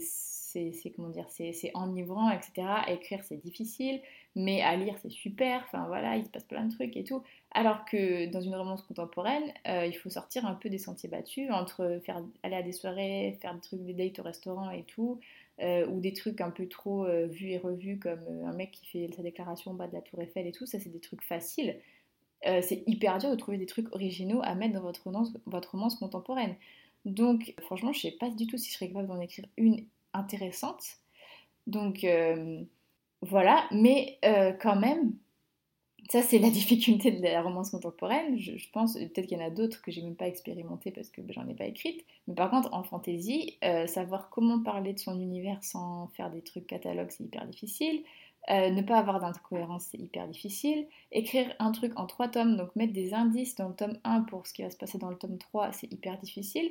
c'est 0.73 0.91
comment 0.95 1.09
dire, 1.09 1.27
c'est 1.29 1.71
enivrant, 1.75 2.31
etc. 2.31 2.53
Écrire, 2.89 3.23
c'est 3.25 3.37
difficile, 3.37 4.01
mais 4.35 4.63
à 4.63 4.77
lire, 4.77 4.95
c'est 5.03 5.11
super. 5.11 5.63
Enfin 5.67 5.87
voilà, 5.87 6.17
il 6.17 6.25
se 6.25 6.31
passe 6.31 6.45
plein 6.45 6.65
de 6.65 6.73
trucs 6.73 6.97
et 6.97 7.05
tout. 7.05 7.23
Alors 7.51 7.85
que 7.85 8.27
dans 8.31 8.41
une 8.41 8.55
romance 8.55 8.83
contemporaine, 8.83 9.53
il 9.67 9.95
faut 9.95 10.11
sortir 10.11 10.47
un 10.47 10.55
peu 10.55 10.69
des 10.69 10.79
sentiers 10.79 11.09
battus 11.09 11.51
entre 11.51 12.01
faire 12.05 12.23
aller 12.43 12.57
à 12.57 12.63
des 12.63 12.73
soirées, 12.73 13.39
faire 13.41 13.55
des 13.55 13.61
trucs, 13.61 13.85
des 13.85 13.95
dates 13.95 14.19
au 14.19 14.23
restaurant 14.23 14.71
et 14.71 14.85
tout. 14.85 15.21
Euh, 15.61 15.87
ou 15.87 16.01
des 16.01 16.13
trucs 16.13 16.41
un 16.41 16.51
peu 16.51 16.67
trop 16.67 17.07
euh, 17.07 17.29
vus 17.29 17.51
et 17.51 17.59
revus 17.59 18.01
comme 18.01 18.25
euh, 18.29 18.47
un 18.47 18.53
mec 18.53 18.73
qui 18.73 18.87
fait 18.87 19.09
sa 19.15 19.23
déclaration 19.23 19.71
en 19.71 19.75
bas 19.75 19.87
de 19.87 19.93
la 19.93 20.01
tour 20.01 20.21
Eiffel 20.21 20.49
et 20.49 20.53
tout, 20.53 20.67
ça 20.67 20.81
c'est 20.81 20.91
des 20.91 20.99
trucs 20.99 21.23
faciles. 21.23 21.79
c'est 22.43 22.83
hyper 22.89 23.19
dur 23.19 23.31
de 23.31 23.37
trouver 23.37 23.57
des 23.57 23.67
trucs 23.67 23.95
originaux 23.95 24.41
à 24.43 24.55
mettre 24.57 24.75
dans 24.75 24.83
votre 24.83 25.05
romance, 25.05 25.95
contemporaine. 25.95 26.57
Donc 27.05 27.55
franchement, 27.61 27.93
je 27.93 28.01
sais 28.01 28.11
pas 28.11 28.31
du 28.31 28.47
tout 28.49 28.59
si 28.59 28.71
je 28.71 28.75
serais 28.75 28.89
capable 28.89 29.09
d'en 29.09 29.21
écrire 29.21 29.47
une 29.57 29.87
intéressante. 30.15 30.85
Donc 31.67 32.07
voilà, 33.23 33.67
mais 33.71 34.19
quand 34.61 34.77
même, 34.77 35.15
ça, 36.11 36.23
c'est 36.23 36.39
la 36.39 36.51
difficulté 36.51 37.11
de 37.11 37.23
la 37.23 37.43
romance 37.43 37.71
contemporaine. 37.71 38.39
Je, 38.39 38.53
pense, 38.73 38.95
peut-être 38.95 39.27
qu'il 39.27 39.39
y 39.39 39.43
en 39.43 39.47
a 39.47 39.51
d'autres 39.51 39.83
que 39.83 39.91
j'ai 39.91 40.03
même 40.03 40.17
pas 40.17 40.29
expérimenté 40.29 40.91
parce 40.91 41.09
que 41.09 41.23
j'en 41.29 41.49
ai 41.49 41.55
pas 41.55 41.67
écrite. 41.67 42.05
Mais 42.29 42.35
par 42.35 42.51
contre, 42.51 42.73
en 42.73 42.83
fantasy, 42.83 43.59
euh, 43.65 43.87
savoir 43.87 44.31
comment 44.31 44.63
parler 44.63 44.93
de 44.93 44.99
son 44.99 45.19
univers 45.21 45.63
sans 45.63 46.09
faire 46.09 46.31
des 46.31 46.43
trucs 46.43 46.67
catalogues, 46.67 47.11
c'est 47.11 47.25
hyper 47.25 47.47
difficile. 47.47 48.03
Euh, 48.51 48.69
ne 48.69 48.83
pas 48.83 48.99
avoir 48.99 49.21
d'incohérence, 49.21 49.87
c'est 49.91 49.99
hyper 49.99 50.29
difficile. 50.29 50.87
Écrire 51.13 51.55
un 51.59 51.73
truc 51.73 51.99
en 51.99 52.07
trois 52.07 52.29
tomes, 52.29 52.57
donc 52.59 52.77
mettre 52.77 52.93
des 52.93 53.15
indices 53.15 53.55
dans 53.55 53.69
le 53.69 53.75
tome 53.75 53.99
1 54.05 54.23
pour 54.23 54.47
ce 54.47 54.53
qui 54.53 54.63
va 54.63 54.69
se 54.69 54.77
passer 54.77 54.99
dans 54.99 55.09
le 55.09 55.17
tome 55.17 55.39
3, 55.39 55.73
c'est 55.73 55.91
hyper 55.91 56.19
difficile. 56.19 56.71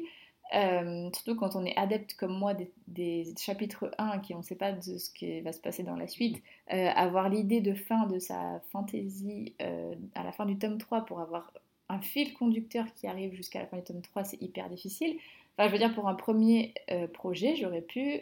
Euh, 0.54 1.10
surtout 1.14 1.36
quand 1.36 1.56
on 1.56 1.66
est 1.66 1.76
adepte 1.78 2.14
comme 2.14 2.38
moi 2.38 2.54
des, 2.88 3.26
chapitres 3.38 3.90
1 3.98 4.20
qui 4.20 4.36
on 4.36 4.40
ne 4.40 4.44
sait 4.44 4.56
pas 4.56 4.72
de 4.72 4.98
ce 4.98 5.10
qui 5.10 5.42
va 5.42 5.52
se 5.52 5.60
passer 5.60 5.82
dans 5.82 5.96
la 5.96 6.08
suite, 6.08 6.44
euh, 6.72 6.90
avoir 6.96 7.30
l'idée 7.30 7.60
de 7.60 7.74
fin 7.74 8.06
de 8.06 8.20
sa 8.20 8.62
fantaisie 8.72 9.56
euh, 9.62 9.96
à 10.14 10.24
la 10.24 10.32
fin 10.32 10.46
du 10.46 10.58
tome 10.58 10.78
3 10.78 11.06
pour 11.06 11.22
avoir 11.22 11.52
un 11.90 12.00
fil 12.02 12.34
conducteur 12.34 12.86
qui 12.94 13.08
arrive 13.08 13.34
jusqu'à 13.34 13.60
la 13.60 13.66
fin 13.66 13.78
du 13.78 13.84
tome 13.84 14.02
3, 14.02 14.24
c'est 14.24 14.42
hyper 14.42 14.70
difficile. 14.70 15.18
Enfin, 15.58 15.68
je 15.68 15.74
veux 15.74 15.80
dire, 15.80 15.94
pour 15.94 16.08
un 16.08 16.16
premier 16.16 16.74
projet, 17.14 17.56
j'aurais 17.56 17.82
pu 17.82 18.22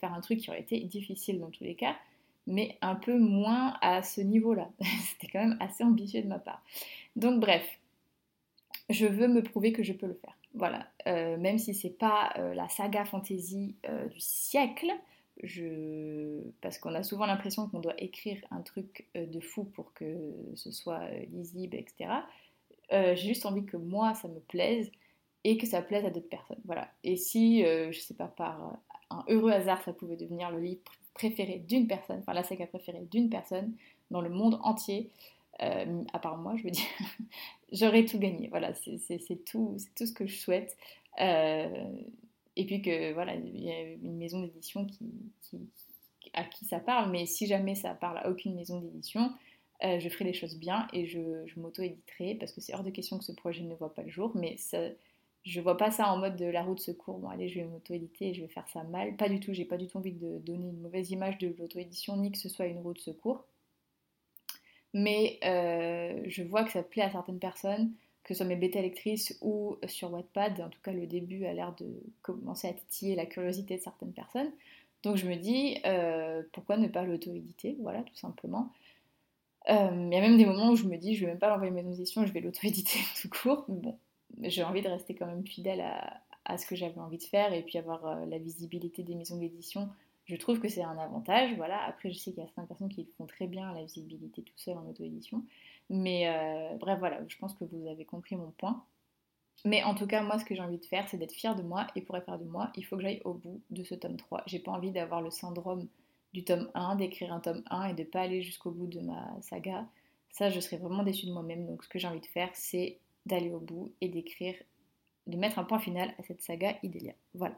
faire 0.00 0.14
un 0.14 0.20
truc 0.20 0.38
qui 0.38 0.50
aurait 0.50 0.60
été 0.60 0.78
difficile 0.80 1.40
dans 1.40 1.50
tous 1.50 1.64
les 1.64 1.74
cas, 1.74 1.96
mais 2.46 2.76
un 2.82 2.94
peu 2.94 3.18
moins 3.18 3.76
à 3.80 4.04
ce 4.04 4.20
niveau-là. 4.20 4.68
C'était 5.10 5.26
quand 5.26 5.40
même 5.40 5.56
assez 5.58 5.82
ambitieux 5.82 6.22
de 6.22 6.28
ma 6.28 6.38
part. 6.38 6.62
Donc 7.16 7.40
bref, 7.40 7.66
je 8.90 9.06
veux 9.06 9.26
me 9.26 9.42
prouver 9.42 9.72
que 9.72 9.82
je 9.82 9.92
peux 9.92 10.06
le 10.06 10.14
faire. 10.14 10.37
Voilà, 10.54 10.86
euh, 11.06 11.36
même 11.36 11.58
si 11.58 11.74
c'est 11.74 11.90
pas 11.90 12.32
euh, 12.38 12.54
la 12.54 12.68
saga 12.68 13.04
fantasy 13.04 13.76
euh, 13.88 14.08
du 14.08 14.20
siècle, 14.20 14.90
parce 16.60 16.78
qu'on 16.78 16.94
a 16.94 17.04
souvent 17.04 17.26
l'impression 17.26 17.68
qu'on 17.68 17.78
doit 17.78 17.94
écrire 17.98 18.40
un 18.50 18.60
truc 18.60 19.06
de 19.14 19.38
fou 19.38 19.62
pour 19.62 19.92
que 19.94 20.34
ce 20.56 20.72
soit 20.72 21.08
lisible, 21.30 21.76
etc. 21.76 22.10
J'ai 22.90 23.14
juste 23.14 23.46
envie 23.46 23.64
que 23.64 23.76
moi 23.76 24.14
ça 24.14 24.26
me 24.26 24.40
plaise 24.40 24.90
et 25.44 25.56
que 25.56 25.64
ça 25.64 25.80
plaise 25.80 26.04
à 26.04 26.10
d'autres 26.10 26.28
personnes. 26.28 26.58
Voilà. 26.64 26.90
Et 27.04 27.14
si, 27.14 27.62
je 27.62 28.00
sais 28.00 28.14
pas, 28.14 28.26
par 28.26 28.80
un 29.10 29.24
heureux 29.28 29.52
hasard, 29.52 29.80
ça 29.84 29.92
pouvait 29.92 30.16
devenir 30.16 30.50
le 30.50 30.58
livre 30.58 30.82
préféré 31.14 31.58
d'une 31.60 31.86
personne, 31.86 32.18
enfin 32.18 32.32
la 32.32 32.42
saga 32.42 32.66
préférée 32.66 33.06
d'une 33.08 33.30
personne 33.30 33.74
dans 34.10 34.20
le 34.20 34.30
monde 34.30 34.58
entier, 34.64 35.08
euh, 35.62 36.04
à 36.12 36.18
part 36.18 36.36
moi, 36.36 36.56
je 36.56 36.64
veux 36.64 36.70
dire, 36.70 36.84
j'aurais 37.72 38.04
tout 38.04 38.18
gagné. 38.18 38.48
Voilà, 38.48 38.72
c'est 38.74 39.44
tout, 39.44 39.76
tout 39.96 40.06
ce 40.06 40.12
que 40.12 40.26
je 40.26 40.36
souhaite. 40.36 40.76
Euh, 41.20 41.84
et 42.56 42.64
puis 42.66 42.82
que 42.82 43.12
voilà, 43.12 43.34
il 43.34 43.62
y 43.62 43.70
a 43.70 43.82
une 43.82 44.16
maison 44.16 44.40
d'édition 44.40 44.86
à 46.34 46.44
qui 46.44 46.64
ça 46.64 46.80
parle, 46.80 47.10
mais 47.10 47.26
si 47.26 47.46
jamais 47.46 47.74
ça 47.74 47.94
parle 47.94 48.18
à 48.18 48.28
aucune 48.28 48.54
maison 48.54 48.80
d'édition, 48.80 49.32
euh, 49.84 50.00
je 50.00 50.08
ferai 50.08 50.24
les 50.24 50.32
choses 50.32 50.56
bien 50.56 50.88
et 50.92 51.06
je, 51.06 51.46
je 51.46 51.60
m'auto-éditerai 51.60 52.34
parce 52.34 52.52
que 52.52 52.60
c'est 52.60 52.74
hors 52.74 52.82
de 52.82 52.90
question 52.90 53.18
que 53.18 53.24
ce 53.24 53.32
projet 53.32 53.62
ne 53.62 53.74
voit 53.74 53.94
pas 53.94 54.02
le 54.02 54.10
jour, 54.10 54.32
mais 54.34 54.56
ça, 54.56 54.78
je 55.44 55.60
vois 55.60 55.76
pas 55.76 55.90
ça 55.90 56.12
en 56.12 56.18
mode 56.18 56.36
de 56.36 56.46
la 56.46 56.62
roue 56.62 56.74
de 56.74 56.80
secours. 56.80 57.18
Bon, 57.18 57.28
allez, 57.28 57.48
je 57.48 57.60
vais 57.60 57.64
m'auto-éditer 57.64 58.30
et 58.30 58.34
je 58.34 58.42
vais 58.42 58.48
faire 58.48 58.68
ça 58.68 58.82
mal. 58.84 59.16
Pas 59.16 59.28
du 59.28 59.40
tout, 59.40 59.54
j'ai 59.54 59.64
pas 59.64 59.76
du 59.76 59.86
tout 59.86 59.98
envie 59.98 60.12
de 60.12 60.38
donner 60.38 60.68
une 60.68 60.80
mauvaise 60.80 61.10
image 61.10 61.38
de 61.38 61.54
l'auto-édition 61.58 62.16
ni 62.16 62.32
que 62.32 62.38
ce 62.38 62.48
soit 62.48 62.66
une 62.66 62.78
roue 62.78 62.92
de 62.92 62.98
secours 62.98 63.44
mais 64.94 65.38
euh, 65.44 66.22
je 66.26 66.42
vois 66.42 66.64
que 66.64 66.72
ça 66.72 66.82
plaît 66.82 67.02
à 67.02 67.10
certaines 67.10 67.38
personnes, 67.38 67.92
que 68.24 68.34
ce 68.34 68.38
soit 68.38 68.46
mes 68.46 68.56
bêta 68.56 68.80
lectrices 68.80 69.38
ou 69.40 69.76
sur 69.86 70.12
Wattpad. 70.12 70.60
En 70.60 70.68
tout 70.68 70.80
cas, 70.82 70.92
le 70.92 71.06
début 71.06 71.44
a 71.46 71.52
l'air 71.52 71.74
de 71.76 71.86
commencer 72.22 72.68
à 72.68 72.72
titiller 72.72 73.14
la 73.14 73.26
curiosité 73.26 73.76
de 73.76 73.82
certaines 73.82 74.12
personnes. 74.12 74.50
Donc 75.02 75.16
je 75.16 75.26
me 75.26 75.36
dis, 75.36 75.78
euh, 75.86 76.42
pourquoi 76.52 76.76
ne 76.76 76.88
pas 76.88 77.04
l'auto-éditer? 77.04 77.76
Voilà, 77.80 78.02
tout 78.02 78.16
simplement. 78.16 78.72
Euh, 79.68 79.90
il 79.92 80.12
y 80.12 80.16
a 80.16 80.20
même 80.20 80.38
des 80.38 80.46
moments 80.46 80.70
où 80.70 80.76
je 80.76 80.84
me 80.84 80.96
dis, 80.96 81.14
je 81.14 81.20
vais 81.20 81.32
même 81.32 81.38
pas 81.38 81.48
l'envoyer 81.48 81.70
mes 81.70 81.80
éditions, 81.80 82.26
je 82.26 82.32
vais 82.32 82.40
l'auto-éditer 82.40 82.98
tout 83.20 83.28
court. 83.28 83.64
Mais 83.68 83.80
bon, 83.80 83.98
j'ai 84.42 84.64
envie 84.64 84.82
de 84.82 84.88
rester 84.88 85.14
quand 85.14 85.26
même 85.26 85.46
fidèle 85.46 85.84
à 86.44 86.58
ce 86.58 86.66
que 86.66 86.76
j'avais 86.76 86.98
envie 86.98 87.18
de 87.18 87.24
faire 87.24 87.52
et 87.52 87.62
puis 87.62 87.76
avoir 87.76 88.24
la 88.26 88.38
visibilité 88.38 89.02
des 89.02 89.14
maisons 89.14 89.36
d'édition 89.36 89.90
je 90.28 90.36
trouve 90.36 90.60
que 90.60 90.68
c'est 90.68 90.82
un 90.82 90.98
avantage. 90.98 91.54
Voilà. 91.56 91.82
Après, 91.84 92.10
je 92.10 92.18
sais 92.18 92.30
qu'il 92.30 92.40
y 92.40 92.42
a 92.42 92.46
certaines 92.46 92.66
personnes 92.66 92.88
qui 92.90 93.08
font 93.16 93.26
très 93.26 93.46
bien 93.46 93.72
la 93.72 93.82
visibilité 93.82 94.42
tout 94.42 94.56
seul 94.56 94.76
en 94.76 94.86
auto-édition. 94.86 95.42
Mais 95.88 96.28
euh, 96.28 96.76
bref, 96.76 96.98
voilà, 96.98 97.20
je 97.26 97.36
pense 97.38 97.54
que 97.54 97.64
vous 97.64 97.86
avez 97.88 98.04
compris 98.04 98.36
mon 98.36 98.50
point. 98.50 98.84
Mais 99.64 99.82
en 99.82 99.94
tout 99.94 100.06
cas, 100.06 100.22
moi, 100.22 100.38
ce 100.38 100.44
que 100.44 100.54
j'ai 100.54 100.60
envie 100.60 100.78
de 100.78 100.84
faire, 100.84 101.08
c'est 101.08 101.16
d'être 101.16 101.32
fière 101.32 101.56
de 101.56 101.62
moi. 101.62 101.86
Et 101.96 102.02
pour 102.02 102.16
être 102.16 102.26
fière 102.26 102.38
de 102.38 102.44
moi, 102.44 102.70
il 102.76 102.84
faut 102.84 102.96
que 102.96 103.02
j'aille 103.02 103.22
au 103.24 103.34
bout 103.34 103.62
de 103.70 103.82
ce 103.82 103.94
tome 103.94 104.16
3. 104.16 104.42
J'ai 104.46 104.58
pas 104.58 104.70
envie 104.70 104.92
d'avoir 104.92 105.22
le 105.22 105.30
syndrome 105.30 105.88
du 106.34 106.44
tome 106.44 106.70
1, 106.74 106.96
d'écrire 106.96 107.32
un 107.32 107.40
tome 107.40 107.62
1 107.70 107.88
et 107.88 107.94
de 107.94 108.04
pas 108.04 108.20
aller 108.20 108.42
jusqu'au 108.42 108.70
bout 108.70 108.86
de 108.86 109.00
ma 109.00 109.34
saga. 109.40 109.86
Ça, 110.30 110.50
je 110.50 110.60
serais 110.60 110.76
vraiment 110.76 111.02
déçue 111.02 111.26
de 111.26 111.32
moi-même. 111.32 111.66
Donc, 111.66 111.82
ce 111.82 111.88
que 111.88 111.98
j'ai 111.98 112.06
envie 112.06 112.20
de 112.20 112.26
faire, 112.26 112.50
c'est 112.52 112.98
d'aller 113.24 113.50
au 113.50 113.60
bout 113.60 113.92
et 114.02 114.08
d'écrire 114.08 114.54
de 115.28 115.36
mettre 115.36 115.58
un 115.58 115.64
point 115.64 115.78
final 115.78 116.12
à 116.18 116.22
cette 116.22 116.42
saga 116.42 116.74
Idélia. 116.82 117.12
Voilà. 117.34 117.54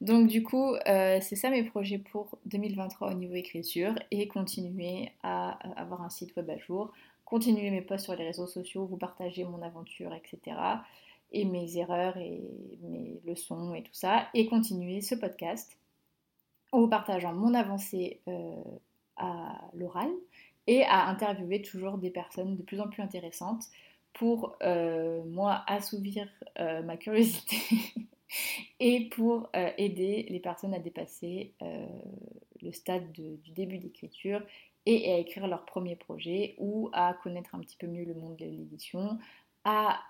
Donc 0.00 0.26
du 0.26 0.42
coup, 0.42 0.74
euh, 0.74 1.18
c'est 1.22 1.36
ça 1.36 1.48
mes 1.48 1.62
projets 1.62 1.98
pour 1.98 2.38
2023 2.46 3.12
au 3.12 3.14
niveau 3.14 3.34
écriture 3.34 3.94
et 4.10 4.28
continuer 4.28 5.12
à 5.22 5.50
avoir 5.80 6.02
un 6.02 6.10
site 6.10 6.36
web 6.36 6.50
à 6.50 6.58
jour, 6.58 6.92
continuer 7.24 7.70
mes 7.70 7.82
posts 7.82 8.04
sur 8.04 8.16
les 8.16 8.24
réseaux 8.24 8.48
sociaux, 8.48 8.84
vous 8.84 8.96
partager 8.96 9.44
mon 9.44 9.62
aventure, 9.62 10.12
etc. 10.12 10.56
Et 11.32 11.44
mes 11.44 11.78
erreurs 11.78 12.16
et 12.16 12.42
mes 12.82 13.20
leçons 13.24 13.74
et 13.74 13.82
tout 13.82 13.94
ça, 13.94 14.28
et 14.34 14.46
continuer 14.46 15.00
ce 15.00 15.14
podcast 15.14 15.78
en 16.72 16.80
vous 16.80 16.88
partageant 16.88 17.32
mon 17.32 17.54
avancée 17.54 18.20
euh, 18.28 18.62
à 19.16 19.60
l'oral 19.74 20.10
et 20.66 20.82
à 20.82 21.06
interviewer 21.06 21.62
toujours 21.62 21.98
des 21.98 22.10
personnes 22.10 22.56
de 22.56 22.62
plus 22.62 22.80
en 22.80 22.88
plus 22.88 23.02
intéressantes 23.02 23.64
pour 24.14 24.56
euh, 24.62 25.22
moi 25.24 25.62
assouvir 25.66 26.28
euh, 26.58 26.82
ma 26.82 26.96
curiosité 26.96 27.56
et 28.80 29.08
pour 29.10 29.50
euh, 29.54 29.70
aider 29.76 30.26
les 30.30 30.40
personnes 30.40 30.74
à 30.74 30.78
dépasser 30.78 31.54
le 32.62 32.72
stade 32.72 33.12
du 33.12 33.50
début 33.50 33.78
d'écriture 33.78 34.40
et 34.86 35.12
à 35.12 35.18
écrire 35.18 35.46
leur 35.46 35.64
premier 35.64 35.96
projet 35.96 36.54
ou 36.58 36.90
à 36.92 37.14
connaître 37.14 37.54
un 37.54 37.60
petit 37.60 37.76
peu 37.76 37.86
mieux 37.86 38.04
le 38.04 38.14
monde 38.14 38.36
de 38.36 38.44
l'édition, 38.44 39.18
à 39.64 40.06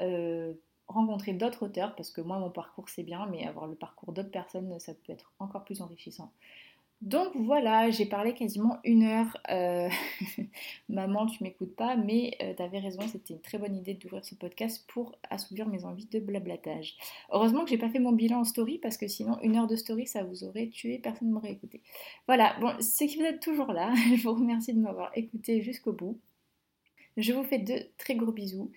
rencontrer 0.86 1.32
d'autres 1.32 1.64
auteurs 1.64 1.94
parce 1.96 2.11
que 2.11 2.20
moi 2.20 2.38
mon 2.38 2.50
parcours 2.50 2.88
c'est 2.88 3.02
bien 3.02 3.26
mais 3.26 3.46
avoir 3.46 3.66
le 3.66 3.74
parcours 3.74 4.12
d'autres 4.12 4.30
personnes 4.30 4.78
ça 4.78 4.92
peut 4.92 5.12
être 5.12 5.32
encore 5.38 5.64
plus 5.64 5.80
enrichissant. 5.80 6.30
Donc 7.05 7.36
voilà, 7.36 7.90
j'ai 7.90 8.07
parlé 8.07 8.32
quasiment 8.32 8.78
une 8.82 9.02
heure. 9.02 9.36
Euh, 9.50 9.90
maman, 10.88 11.26
tu 11.26 11.44
m'écoutes 11.44 11.76
pas, 11.76 11.96
mais 11.96 12.34
euh, 12.42 12.55
t'avais 12.55 12.78
raison, 12.78 13.02
c'était 13.07 13.34
une 13.34 13.42
très 13.42 13.59
bonne 13.59 13.76
idée 13.76 13.92
d'ouvrir 13.92 14.24
ce 14.24 14.34
podcast 14.34 14.86
pour 14.88 15.14
assouvir 15.28 15.68
mes 15.68 15.84
envies 15.84 16.07
de 16.07 16.18
blablatage. 16.18 16.96
Heureusement 17.30 17.64
que 17.64 17.70
j'ai 17.70 17.76
pas 17.76 17.90
fait 17.90 17.98
mon 17.98 18.12
bilan 18.12 18.40
en 18.40 18.44
story 18.44 18.78
parce 18.78 18.96
que 18.96 19.07
sinon 19.07 19.38
une 19.42 19.57
heure 19.57 19.66
de 19.66 19.76
story 19.76 20.07
ça 20.07 20.24
vous 20.24 20.44
aurait 20.44 20.68
tué, 20.68 20.98
personne 20.98 21.28
ne 21.28 21.34
m'aurait 21.34 21.52
écouté. 21.52 21.82
Voilà, 22.26 22.57
bon, 22.59 22.72
c'est 22.80 23.07
que 23.07 23.18
vous 23.18 23.24
êtes 23.24 23.40
toujours 23.40 23.74
là. 23.74 23.92
Je 24.16 24.22
vous 24.22 24.32
remercie 24.32 24.72
de 24.72 24.80
m'avoir 24.80 25.11
écouté 25.14 25.61
jusqu'au 25.61 25.92
bout. 25.92 26.18
Je 27.18 27.34
vous 27.34 27.44
fais 27.44 27.59
de 27.59 27.74
très 27.98 28.14
gros 28.14 28.32
bisous. 28.32 28.72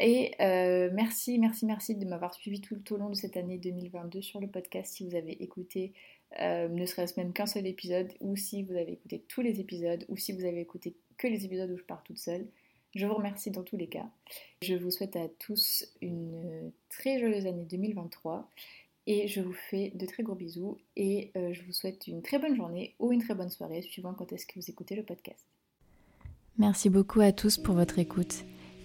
Et 0.00 0.34
euh, 0.40 0.90
merci, 0.92 1.38
merci, 1.38 1.66
merci 1.66 1.94
de 1.96 2.04
m'avoir 2.04 2.34
suivi 2.34 2.60
tout, 2.60 2.80
au 2.92 2.96
long 2.96 3.10
de 3.10 3.14
cette 3.14 3.36
année 3.36 3.58
2022 3.58 4.22
sur 4.22 4.40
le 4.40 4.46
podcast. 4.46 4.94
Si 4.94 5.08
vous 5.08 5.16
avez 5.16 5.42
écouté 5.42 5.92
euh, 6.40 6.68
ne 6.68 6.86
serait-ce 6.86 7.18
même 7.18 7.32
qu'un 7.32 7.46
seul 7.46 7.66
épisode, 7.66 8.12
ou 8.20 8.36
si 8.36 8.62
vous 8.62 8.76
avez 8.76 8.92
écouté 8.92 9.24
tous 9.28 9.40
les 9.40 9.60
épisodes, 9.60 10.04
ou 10.08 10.16
si 10.16 10.32
vous 10.32 10.44
avez 10.44 10.60
écouté 10.60 10.94
que 11.16 11.26
les 11.26 11.44
épisodes 11.44 11.70
où 11.70 11.76
je 11.76 11.82
pars 11.82 12.02
toute 12.04 12.18
seule, 12.18 12.46
je 12.94 13.06
vous 13.06 13.14
remercie 13.14 13.50
dans 13.50 13.62
tous 13.62 13.76
les 13.76 13.88
cas. 13.88 14.06
Je 14.62 14.74
vous 14.74 14.90
souhaite 14.90 15.16
à 15.16 15.28
tous 15.38 15.84
une 16.00 16.70
très 16.88 17.18
joyeuse 17.18 17.46
année 17.46 17.64
2023 17.64 18.50
et 19.06 19.26
je 19.26 19.40
vous 19.40 19.52
fais 19.52 19.90
de 19.94 20.06
très 20.06 20.22
gros 20.22 20.34
bisous 20.34 20.78
et 20.96 21.32
euh, 21.36 21.52
je 21.52 21.62
vous 21.62 21.72
souhaite 21.72 22.06
une 22.06 22.22
très 22.22 22.38
bonne 22.38 22.54
journée 22.54 22.94
ou 22.98 23.12
une 23.12 23.22
très 23.22 23.34
bonne 23.34 23.50
soirée 23.50 23.82
suivant 23.82 24.14
quand 24.14 24.32
est-ce 24.32 24.46
que 24.46 24.54
vous 24.56 24.70
écoutez 24.70 24.94
le 24.94 25.02
podcast. 25.02 25.46
Merci 26.56 26.90
beaucoup 26.90 27.20
à 27.20 27.32
tous 27.32 27.56
pour 27.56 27.74
votre 27.74 27.98
écoute. 27.98 28.44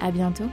À 0.00 0.10
bientôt 0.10 0.48